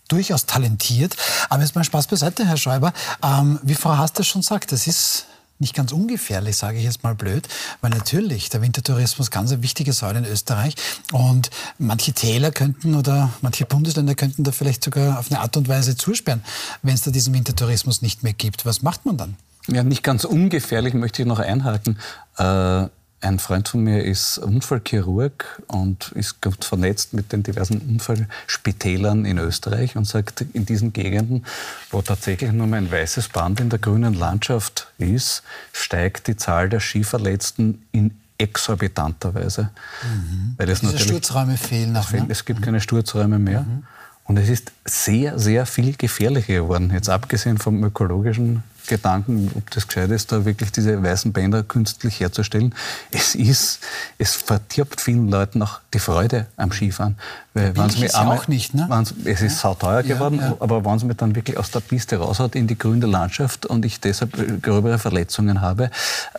durchaus 0.09 0.47
talentiert. 0.47 1.16
Aber 1.49 1.62
jetzt 1.62 1.74
mal 1.74 1.85
Spaß 1.85 2.07
beiseite, 2.07 2.47
Herr 2.47 2.57
Schäuber. 2.57 2.93
Ähm, 3.22 3.59
wie 3.62 3.74
Frau 3.74 3.97
das 4.18 4.26
schon 4.26 4.43
sagt, 4.43 4.72
das 4.72 4.87
ist 4.87 5.26
nicht 5.63 5.75
ganz 5.75 5.93
ungefährlich, 5.93 6.57
sage 6.57 6.77
ich 6.77 6.85
jetzt 6.85 7.03
mal 7.03 7.15
blöd, 7.15 7.49
weil 7.81 7.91
natürlich 7.91 8.51
der 8.51 8.61
Wintertourismus 8.61 9.31
ganz 9.31 9.51
eine 9.51 9.63
wichtige 9.63 9.95
Säule 9.95 10.19
in 10.19 10.25
Österreich 10.27 10.75
und 11.13 11.51
manche 11.79 12.13
Täler 12.13 12.51
könnten 12.51 12.95
oder 12.95 13.33
manche 13.41 13.65
Bundesländer 13.65 14.15
könnten 14.15 14.45
da 14.45 14.53
vielleicht 14.53 14.85
sogar 14.85 15.19
auf 15.19 15.31
eine 15.31 15.41
Art 15.41 15.57
und 15.57 15.69
Weise 15.69 15.97
zusperren, 15.97 16.45
wenn 16.83 16.95
es 16.95 17.03
da 17.03 17.11
diesen 17.11 17.33
Wintertourismus 17.33 18.03
nicht 18.03 18.23
mehr 18.23 18.35
gibt. 18.35 18.67
Was 18.67 18.83
macht 18.83 19.07
man 19.07 19.17
dann? 19.17 19.37
Ja, 19.69 19.85
nicht 19.85 20.03
ganz 20.03 20.25
ungefährlich 20.25 20.93
möchte 20.93 21.23
ich 21.23 21.29
noch 21.29 21.39
einhaken. 21.39 21.99
Äh 22.37 22.89
ein 23.23 23.39
Freund 23.39 23.68
von 23.68 23.85
mir 23.85 24.05
ist 24.05 24.39
Unfallchirurg 24.39 25.62
und 25.68 26.12
ist 26.12 26.41
gut 26.41 26.64
vernetzt 26.64 27.14
mit 27.14 27.33
den 27.33 27.43
diversen 27.43 27.79
Unfallspitälern 27.79 29.25
in 29.25 29.39
Österreich 29.39 29.97
und 29.97 30.07
sagt, 30.07 30.45
in 30.53 30.66
diesen 30.66 30.93
Gegenden, 30.93 31.45
wo 31.91 32.03
tatsächlich 32.03 32.53
nur 32.53 32.66
mehr 32.66 32.79
ein 32.79 32.91
weißes 32.91 33.29
Band 33.29 33.61
in 33.61 33.70
der 33.70 33.79
grünen 33.79 34.14
Landschaft 34.14 34.89
ist, 34.99 35.43
steigt 35.73 36.27
die 36.27 36.37
Zahl 36.37 36.68
der 36.68 36.81
Skiverletzten 36.81 37.83
in 37.93 38.11
exorbitanter 38.39 39.35
Weise. 39.35 39.70
Mhm. 40.03 40.55
Weil 40.57 40.68
es 40.68 40.81
Diese 40.81 40.93
natürlich, 40.93 41.09
Sturzräume 41.09 41.57
fehlen. 41.57 41.97
Auch, 41.97 42.11
ne? 42.11 42.27
Es 42.29 42.45
gibt 42.45 42.61
mhm. 42.61 42.64
keine 42.64 42.81
Sturzräume 42.81 43.39
mehr. 43.39 43.62
Mhm. 43.62 43.85
Und 44.25 44.37
es 44.37 44.49
ist 44.49 44.73
sehr, 44.85 45.39
sehr 45.39 45.66
viel 45.66 45.97
gefährlicher 45.97 46.55
geworden, 46.55 46.91
jetzt 46.93 47.09
abgesehen 47.09 47.59
vom 47.59 47.83
ökologischen 47.85 48.62
Gedanken, 48.87 49.51
ob 49.55 49.70
das 49.70 49.87
gescheit 49.87 50.11
ist, 50.11 50.33
da 50.33 50.45
wirklich 50.45 50.72
diese 50.72 51.03
weißen 51.03 51.33
Bänder 51.33 51.62
künstlich 51.62 52.20
herzustellen. 52.20 52.74
Es 53.11 53.35
ist, 53.35 53.80
es 54.18 54.35
verdirbt 54.35 55.01
vielen 55.01 55.28
Leuten 55.28 55.62
auch 55.62 55.80
die 55.95 55.99
Freude 55.99 56.47
am 56.57 56.72
Skifahren. 56.72 57.16
Weil 57.55 57.76
wenn 57.76 57.85
es 57.85 58.14
einmal, 58.14 58.39
auch 58.39 58.49
nicht, 58.49 58.72
ne? 58.74 58.89
Es 59.24 59.43
ist 59.43 59.59
sauteuer 59.59 60.03
geworden, 60.03 60.39
ja, 60.39 60.49
ja. 60.51 60.57
aber 60.61 60.85
wenn 60.87 60.97
es 60.97 61.05
mir 61.05 61.14
dann 61.14 61.35
wirklich 61.35 61.59
aus 61.59 61.70
der 61.70 61.80
Piste 61.80 62.16
raushaut 62.16 62.55
in 62.55 62.66
die 62.66 62.78
grüne 62.78 63.05
Landschaft 63.05 63.66
und 63.66 63.85
ich 63.85 64.01
deshalb 64.01 64.62
gröbere 64.62 64.99
Verletzungen 64.99 65.61
habe, 65.61 65.91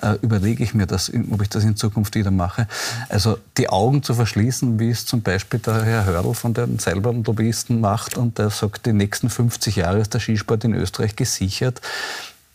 äh, 0.01 0.15
überlege 0.23 0.63
ich 0.63 0.73
mir 0.73 0.87
das, 0.87 1.11
ob 1.29 1.41
ich 1.43 1.49
das 1.49 1.63
in 1.65 1.75
Zukunft 1.75 2.15
wieder 2.15 2.31
mache. 2.31 2.67
Also 3.09 3.37
die 3.57 3.69
Augen 3.69 4.01
zu 4.01 4.15
verschließen, 4.15 4.79
wie 4.79 4.89
es 4.89 5.05
zum 5.05 5.21
Beispiel 5.21 5.59
der 5.59 5.83
Herr 5.83 6.05
Hörl 6.05 6.33
von 6.33 6.55
den 6.55 6.79
Seilbahnlobbyisten 6.79 7.79
macht 7.79 8.17
und 8.17 8.39
der 8.39 8.49
sagt, 8.49 8.87
die 8.87 8.93
nächsten 8.93 9.29
50 9.29 9.75
Jahre 9.75 9.99
ist 9.99 10.15
der 10.15 10.19
Skisport 10.19 10.63
in 10.63 10.73
Österreich 10.73 11.15
gesichert. 11.15 11.79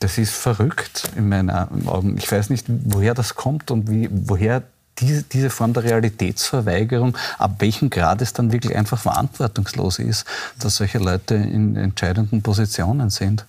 Das 0.00 0.18
ist 0.18 0.32
verrückt 0.32 1.10
in 1.16 1.28
meinen 1.28 1.50
Augen. 1.50 2.16
Ich 2.18 2.30
weiß 2.30 2.50
nicht, 2.50 2.66
woher 2.68 3.14
das 3.14 3.34
kommt 3.34 3.70
und 3.70 3.90
wie, 3.90 4.08
woher 4.10 4.62
diese, 5.00 5.22
diese 5.22 5.50
Form 5.50 5.72
der 5.72 5.84
Realitätsverweigerung, 5.84 7.16
ab 7.38 7.56
welchem 7.58 7.90
Grad 7.90 8.22
es 8.22 8.32
dann 8.32 8.52
wirklich 8.52 8.76
einfach 8.76 8.98
verantwortungslos 8.98 9.98
ist, 9.98 10.24
dass 10.58 10.76
solche 10.76 10.98
Leute 10.98 11.34
in 11.34 11.76
entscheidenden 11.76 12.42
Positionen 12.42 13.10
sind. 13.10 13.46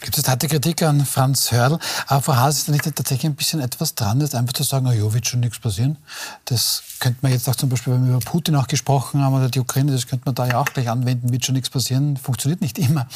Gibt 0.00 0.18
es 0.18 0.28
harte 0.28 0.48
Kritik 0.48 0.82
an 0.82 1.04
Franz 1.04 1.52
Hörl? 1.52 1.78
Aber 2.06 2.22
Frau 2.22 2.36
Haas 2.36 2.58
ist 2.58 2.68
da 2.68 2.72
nicht 2.72 2.84
tatsächlich 2.84 3.26
ein 3.26 3.36
bisschen 3.36 3.60
etwas 3.60 3.94
dran, 3.94 4.20
jetzt 4.20 4.34
einfach 4.34 4.52
zu 4.52 4.64
sagen, 4.64 4.86
oh 4.86 4.92
jo, 4.92 5.14
wird 5.14 5.26
schon 5.26 5.40
nichts 5.40 5.58
passieren. 5.58 5.96
Das 6.44 6.82
könnte 7.00 7.18
man 7.22 7.32
jetzt 7.32 7.48
auch 7.48 7.56
zum 7.56 7.68
Beispiel, 7.68 7.94
wenn 7.94 8.06
wir 8.06 8.16
über 8.16 8.24
Putin 8.24 8.56
auch 8.56 8.66
gesprochen 8.66 9.22
haben 9.22 9.34
oder 9.34 9.48
die 9.48 9.60
Ukraine, 9.60 9.92
das 9.92 10.06
könnte 10.06 10.24
man 10.26 10.34
da 10.34 10.46
ja 10.46 10.58
auch 10.58 10.66
gleich 10.66 10.88
anwenden, 10.88 11.32
wird 11.32 11.44
schon 11.44 11.54
nichts 11.54 11.70
passieren. 11.70 12.16
Funktioniert 12.16 12.60
nicht 12.60 12.78
immer. 12.78 13.06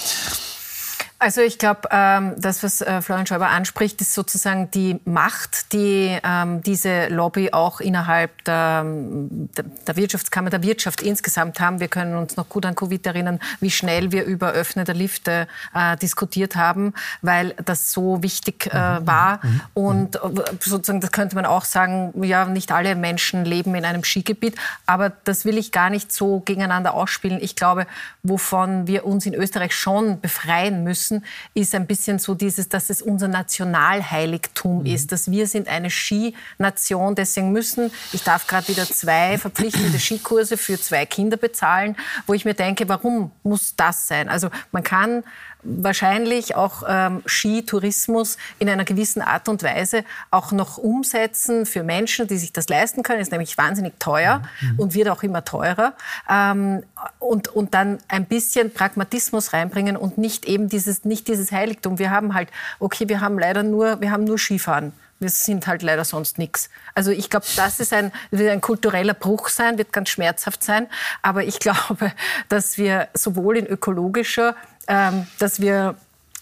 Also 1.19 1.41
ich 1.41 1.57
glaube, 1.57 1.89
ähm, 1.91 2.35
das, 2.37 2.63
was 2.63 2.83
äh, 2.83 3.01
Florian 3.01 3.27
Schäuber 3.27 3.49
anspricht, 3.49 4.03
ist 4.03 4.13
sozusagen 4.13 4.71
die 4.71 5.01
Macht, 5.07 5.73
die 5.73 6.19
ähm, 6.23 6.63
diese 6.63 7.09
Lobby 7.09 7.55
auch 7.55 7.81
innerhalb 7.81 8.45
der, 8.45 8.85
der, 8.85 9.97
Wirtschaftskammer, 9.97 10.51
der 10.51 10.63
Wirtschaft 10.63 11.01
insgesamt 11.01 11.59
haben. 11.59 11.81
Wir 11.81 11.89
können 11.89 12.17
uns 12.17 12.37
noch 12.37 12.51
gut 12.51 12.67
an 12.67 12.75
Covid 12.75 13.07
erinnern, 13.07 13.41
wie 13.61 13.71
schnell 13.71 14.13
wir 14.13 14.25
über 14.25 14.51
Öffnen 14.51 14.85
der 14.85 14.95
Lifte 14.95 15.49
äh, 15.75 15.97
diskutiert 15.97 16.55
haben, 16.55 16.93
weil 17.23 17.55
das 17.65 17.93
so 17.93 18.23
wichtig 18.23 18.69
äh, 18.71 19.01
mhm. 19.01 19.07
war. 19.07 19.41
Mhm. 19.43 19.61
Und 19.73 20.17
äh, 20.17 20.21
sozusagen, 20.61 21.01
das 21.01 21.13
könnte 21.13 21.35
man 21.35 21.47
auch 21.47 21.65
sagen, 21.65 22.13
ja, 22.25 22.45
nicht 22.45 22.73
alle 22.73 22.95
Menschen 22.95 23.47
leben 23.47 23.75
in 23.75 23.87
einem 23.87 24.05
Skigebiet, 24.05 24.55
aber 24.85 25.13
das 25.25 25.47
will 25.47 25.57
ich 25.57 25.73
gar 25.73 25.89
nicht 25.89 26.13
so 26.13 26.41
gegeneinander 26.41 26.93
ausspielen. 26.93 27.39
Ich 27.41 27.57
glaube, 27.57 27.87
wovon 28.23 28.87
wir 28.87 29.07
uns 29.07 29.25
in 29.25 29.33
Österreich 29.33 29.75
schon 29.75 30.21
befreien 30.21 30.85
müssen, 30.85 31.06
müssen, 31.07 31.25
ist 31.55 31.75
ein 31.75 31.87
bisschen 31.87 32.19
so 32.19 32.35
dieses, 32.35 32.69
dass 32.69 32.91
es 32.91 33.03
unser 33.03 33.29
Nationalheiligtum 33.29 34.81
mhm. 34.81 34.87
ist, 34.87 35.13
dass 35.13 35.31
wir 35.31 35.47
sind 35.47 35.69
eine 35.69 35.91
Skination, 35.91 37.15
deswegen 37.15 37.53
müssen, 37.53 37.91
ich 38.13 38.23
darf 38.23 38.47
gerade 38.47 38.69
wieder 38.69 38.85
zwei 38.85 39.39
verpflichtende 39.39 39.99
Skikurse 39.99 40.57
für 40.57 40.81
zwei 40.81 41.07
Kinder 41.07 41.37
bezahlen, 41.37 41.97
wo 42.27 42.35
ich 42.35 42.45
mir 42.45 42.55
denke, 42.55 42.89
warum 42.89 43.31
muss 43.43 43.75
das 43.77 44.09
sein? 44.09 44.29
Also 44.29 44.51
man 44.73 44.83
kann 44.83 45.23
wahrscheinlich 45.67 46.55
auch 46.55 46.83
ähm, 46.89 47.23
Skitourismus 47.27 48.37
in 48.59 48.69
einer 48.69 48.85
gewissen 48.85 49.23
Art 49.23 49.49
und 49.49 49.63
Weise 49.63 50.05
auch 50.31 50.53
noch 50.53 50.79
umsetzen 50.79 51.67
für 51.67 51.83
Menschen, 51.83 52.27
die 52.27 52.39
sich 52.39 52.53
das 52.53 52.69
leisten 52.69 53.03
können. 53.03 53.21
Ist 53.21 53.33
nämlich 53.33 53.59
wahnsinnig 53.59 53.95
teuer 53.99 54.43
mhm. 54.61 54.81
und 54.81 54.95
wird 54.95 55.09
auch 55.09 55.23
immer 55.23 55.45
teurer. 55.45 55.95
Ähm, 56.31 56.83
und, 57.19 57.49
und 57.49 57.75
dann 57.75 57.99
ein 58.09 58.27
bisschen 58.27 58.73
Pragmatismus 58.73 59.53
reinbringen 59.53 59.97
und 59.97 60.19
nicht 60.19 60.47
eben 60.47 60.69
dieses, 60.69 61.05
nicht 61.05 61.29
dieses 61.29 61.53
Heiligtum. 61.53 61.99
Wir 61.99 62.11
haben 62.11 62.35
halt, 62.35 62.49
okay, 62.79 63.09
wir 63.09 63.21
haben 63.21 63.39
leider 63.39 63.63
nur, 63.63 64.01
wir 64.01 64.11
haben 64.11 64.25
nur 64.25 64.39
Skifahren. 64.39 64.93
Wir 65.19 65.31
sind 65.31 65.67
halt 65.67 65.83
leider 65.83 66.05
sonst 66.05 66.37
nichts. 66.37 66.69
Also 66.95 67.11
ich 67.11 67.31
glaube, 67.31 67.47
das 67.57 67.81
ist 67.81 67.95
ein, 67.95 68.13
wird 68.31 68.51
ein 68.51 68.61
kultureller 68.61 69.15
Bruch 69.15 69.49
sein, 69.49 69.79
wird 69.79 69.93
ganz 69.93 70.11
schmerzhaft 70.11 70.63
sein. 70.63 70.89
Aber 71.23 71.45
ich 71.45 71.59
glaube, 71.61 72.13
dass 72.49 72.77
wir 72.77 73.09
sowohl 73.15 73.57
in 73.57 73.67
ökologischer 73.67 74.55
dass 74.87 75.61
wir 75.61 75.97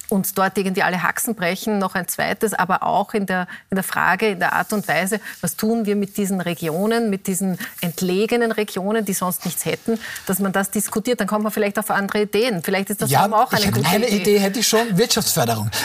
uns 0.09 0.35
dort 0.35 0.57
irgendwie 0.59 0.83
alle 0.83 1.03
Haxen 1.03 1.35
brechen, 1.35 1.79
noch 1.79 1.95
ein 1.95 2.09
zweites, 2.09 2.55
aber 2.55 2.83
auch 2.83 3.15
in 3.15 3.27
der, 3.27 3.47
in 3.71 3.77
der 3.77 3.85
Frage, 3.85 4.29
in 4.29 4.39
der 4.39 4.53
Art 4.53 4.73
und 4.73 4.87
Weise, 4.89 5.21
was 5.41 5.57
tun 5.57 5.87
wir 5.87 5.97
mit 5.97 6.17
diesen 6.17 6.41
Regionen, 6.41 7.11
mit 7.11 7.27
diesen 7.27 7.59
entlegenen 7.81 8.53
Regionen, 8.53 9.05
die 9.05 9.15
sonst 9.15 9.45
nichts 9.45 9.65
hätten, 9.65 9.99
dass 10.27 10.39
man 10.39 10.53
das 10.53 10.71
diskutiert, 10.71 11.21
dann 11.21 11.27
kommt 11.27 11.45
man 11.45 11.53
vielleicht 11.53 11.79
auf 11.79 11.91
andere 11.91 12.23
Ideen. 12.23 12.63
Vielleicht 12.63 12.91
ist 12.91 13.03
das 13.03 13.11
ja, 13.11 13.27
auch 13.31 13.53
eine 13.53 13.73
gute 13.73 13.89
eine 13.89 14.07
Idee. 14.07 14.17
Idee 14.17 14.39
hätte 14.39 14.61
ich 14.61 14.69
schon, 14.69 14.97
Wirtschaftsförderung. 14.97 15.71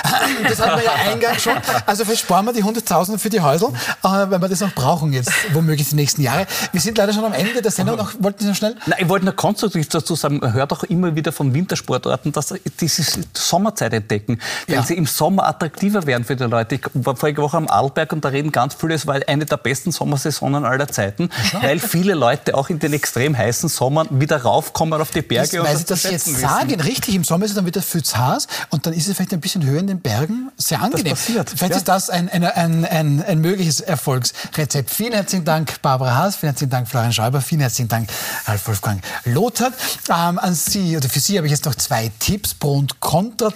Das 0.47 0.59
hatten 0.59 0.79
wir 0.79 0.85
ja 0.85 0.93
eingangs 1.11 1.43
schon. 1.43 1.53
Also 1.85 2.05
versparen 2.05 2.45
wir 2.45 2.53
die 2.53 2.63
100.000 2.63 3.17
für 3.17 3.29
die 3.29 3.41
Häusl, 3.41 3.67
äh, 3.67 3.71
weil 4.03 4.41
wir 4.41 4.47
das 4.47 4.61
noch 4.61 4.73
brauchen 4.73 5.13
jetzt, 5.13 5.31
womöglich 5.53 5.89
die 5.89 5.95
nächsten 5.95 6.21
Jahre. 6.21 6.47
Wir 6.71 6.81
sind 6.81 6.97
leider 6.97 7.13
schon 7.13 7.25
am 7.25 7.33
Ende 7.33 7.61
der 7.61 7.71
Sendung. 7.71 7.97
Noch, 7.97 8.13
wollten 8.19 8.43
Sie 8.43 8.49
noch 8.49 8.55
schnell? 8.55 8.75
Nein, 8.85 8.99
ich 9.01 9.09
wollte 9.09 9.25
nur 9.25 9.35
konstruktiv 9.35 9.87
dazu 9.89 10.15
sagen, 10.15 10.39
man 10.39 10.53
hört 10.53 10.71
auch 10.71 10.83
immer 10.83 11.15
wieder 11.15 11.31
von 11.31 11.53
Wintersportorten, 11.53 12.31
dass 12.31 12.53
diese 12.79 13.03
Sommerzeit 13.33 13.93
entdecken. 14.09 14.39
Wenn 14.67 14.75
Ja. 14.75 14.83
sie 14.83 14.95
im 14.95 15.05
Sommer 15.05 15.47
attraktiver 15.47 16.05
werden 16.05 16.23
für 16.23 16.35
die 16.35 16.43
Leute. 16.45 16.75
Ich 16.75 16.81
war 16.93 17.15
vorige 17.15 17.41
Woche 17.41 17.57
am 17.57 17.67
Arlberg 17.67 18.11
und 18.13 18.25
da 18.25 18.29
reden 18.29 18.51
ganz 18.51 18.73
viele, 18.73 18.95
es 18.95 19.05
war 19.05 19.19
eine 19.27 19.45
der 19.45 19.57
besten 19.57 19.91
Sommersaisonen 19.91 20.65
aller 20.65 20.87
Zeiten, 20.87 21.29
weil 21.61 21.79
viele 21.79 22.13
Leute 22.15 22.55
auch 22.55 22.69
in 22.69 22.79
den 22.79 22.93
extrem 22.93 23.37
heißen 23.37 23.69
Sommern 23.69 24.07
wieder 24.19 24.41
raufkommen 24.41 24.99
auf 24.99 25.11
die 25.11 25.21
Berge 25.21 25.57
Das, 25.57 25.59
und 25.59 25.65
weil 25.65 25.73
das 25.73 25.79
Sie 25.81 25.85
das 25.87 26.03
jetzt 26.03 26.27
wissen. 26.27 26.39
sagen, 26.41 26.81
richtig, 26.81 27.15
im 27.15 27.23
Sommer 27.23 27.45
ist 27.45 27.51
es 27.51 27.55
dann 27.55 27.65
wieder 27.65 27.81
viel 27.81 28.01
heiß 28.01 28.47
und 28.69 28.85
dann 28.85 28.93
ist 28.93 29.07
es 29.07 29.15
vielleicht 29.15 29.33
ein 29.33 29.41
bisschen 29.41 29.63
höher 29.65 29.79
in 29.79 29.87
den 29.87 29.99
Bergen. 29.99 30.51
Sehr 30.57 30.81
angenehm. 30.81 31.13
passiert, 31.13 31.49
vielleicht 31.49 31.71
ja. 31.71 31.77
ist 31.77 31.87
das 31.87 32.09
ein, 32.09 32.29
ein, 32.29 32.43
ein, 32.43 32.85
ein, 32.85 33.23
ein 33.23 33.39
mögliches 33.39 33.81
Erfolgsrezept. 33.81 34.89
Vielen 34.89 35.13
herzlichen 35.13 35.45
Dank, 35.45 35.81
Barbara 35.81 36.15
Haas, 36.15 36.35
vielen 36.37 36.51
herzlichen 36.51 36.71
Dank, 36.71 36.87
Florian 36.87 37.13
Schäuber, 37.13 37.41
vielen 37.41 37.61
herzlichen 37.61 37.87
Dank, 37.89 38.09
Ralf 38.45 38.67
Wolfgang 38.67 39.01
Lothar. 39.25 39.71
Ähm, 40.09 40.39
an 40.39 40.53
Sie 40.55 40.97
oder 40.97 41.09
für 41.09 41.19
Sie 41.19 41.37
habe 41.37 41.47
ich 41.47 41.51
jetzt 41.51 41.65
noch 41.65 41.75
zwei 41.75 42.11
Tipps 42.19 42.53
pro 42.53 42.77
und 42.77 42.99
contra. 42.99 43.51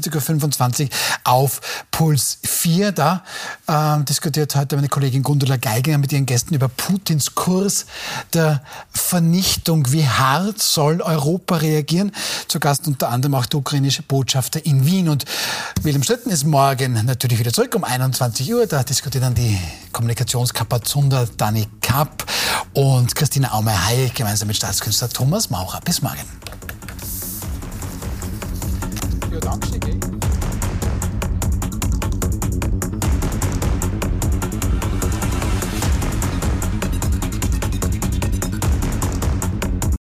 22.25 0.00 0.84
Uhr 0.84 0.88
auf 1.24 1.60
Puls 1.90 2.38
4. 2.44 2.92
Da 2.92 3.24
ähm, 3.68 4.04
diskutiert 4.04 4.54
heute 4.54 4.76
meine 4.76 4.88
Kollegin 4.88 5.22
Gundula 5.22 5.56
Geiginger 5.56 5.98
mit 5.98 6.12
ihren 6.12 6.26
Gästen 6.26 6.54
über 6.54 6.68
Putins 6.68 7.34
Kurs 7.34 7.86
der 8.32 8.62
Vernichtung. 8.90 9.90
Wie 9.92 10.06
hart 10.06 10.60
soll 10.60 11.00
Europa 11.02 11.56
reagieren? 11.56 12.12
Zu 12.46 12.60
Gast 12.60 12.86
unter 12.86 13.08
anderem 13.10 13.34
auch 13.34 13.46
der 13.46 13.60
ukrainische 13.60 14.02
Botschafter 14.02 14.64
in 14.64 14.86
Wien. 14.86 15.08
Und 15.08 15.24
Wilhelm 15.82 16.02
Schlitten 16.02 16.30
ist 16.30 16.44
morgen 16.44 17.04
natürlich 17.04 17.38
wieder 17.38 17.52
zurück 17.52 17.74
um 17.74 17.84
21 17.84 18.52
Uhr. 18.52 18.66
Da 18.66 18.82
diskutiert 18.82 19.24
dann 19.24 19.34
die 19.34 19.58
Kommunikationskapazunder 19.92 21.28
Dani 21.36 21.66
Kapp 21.80 22.24
und 22.74 23.14
Christina 23.14 23.52
Aumeier-Hayek 23.52 24.14
gemeinsam 24.14 24.48
mit 24.48 24.56
Staatskünstler 24.56 25.08
Thomas 25.08 25.50
Maurer. 25.50 25.80
Bis 25.84 26.02
morgen. 26.02 26.20
Gedanken 29.40 29.80
gell? 29.80 30.37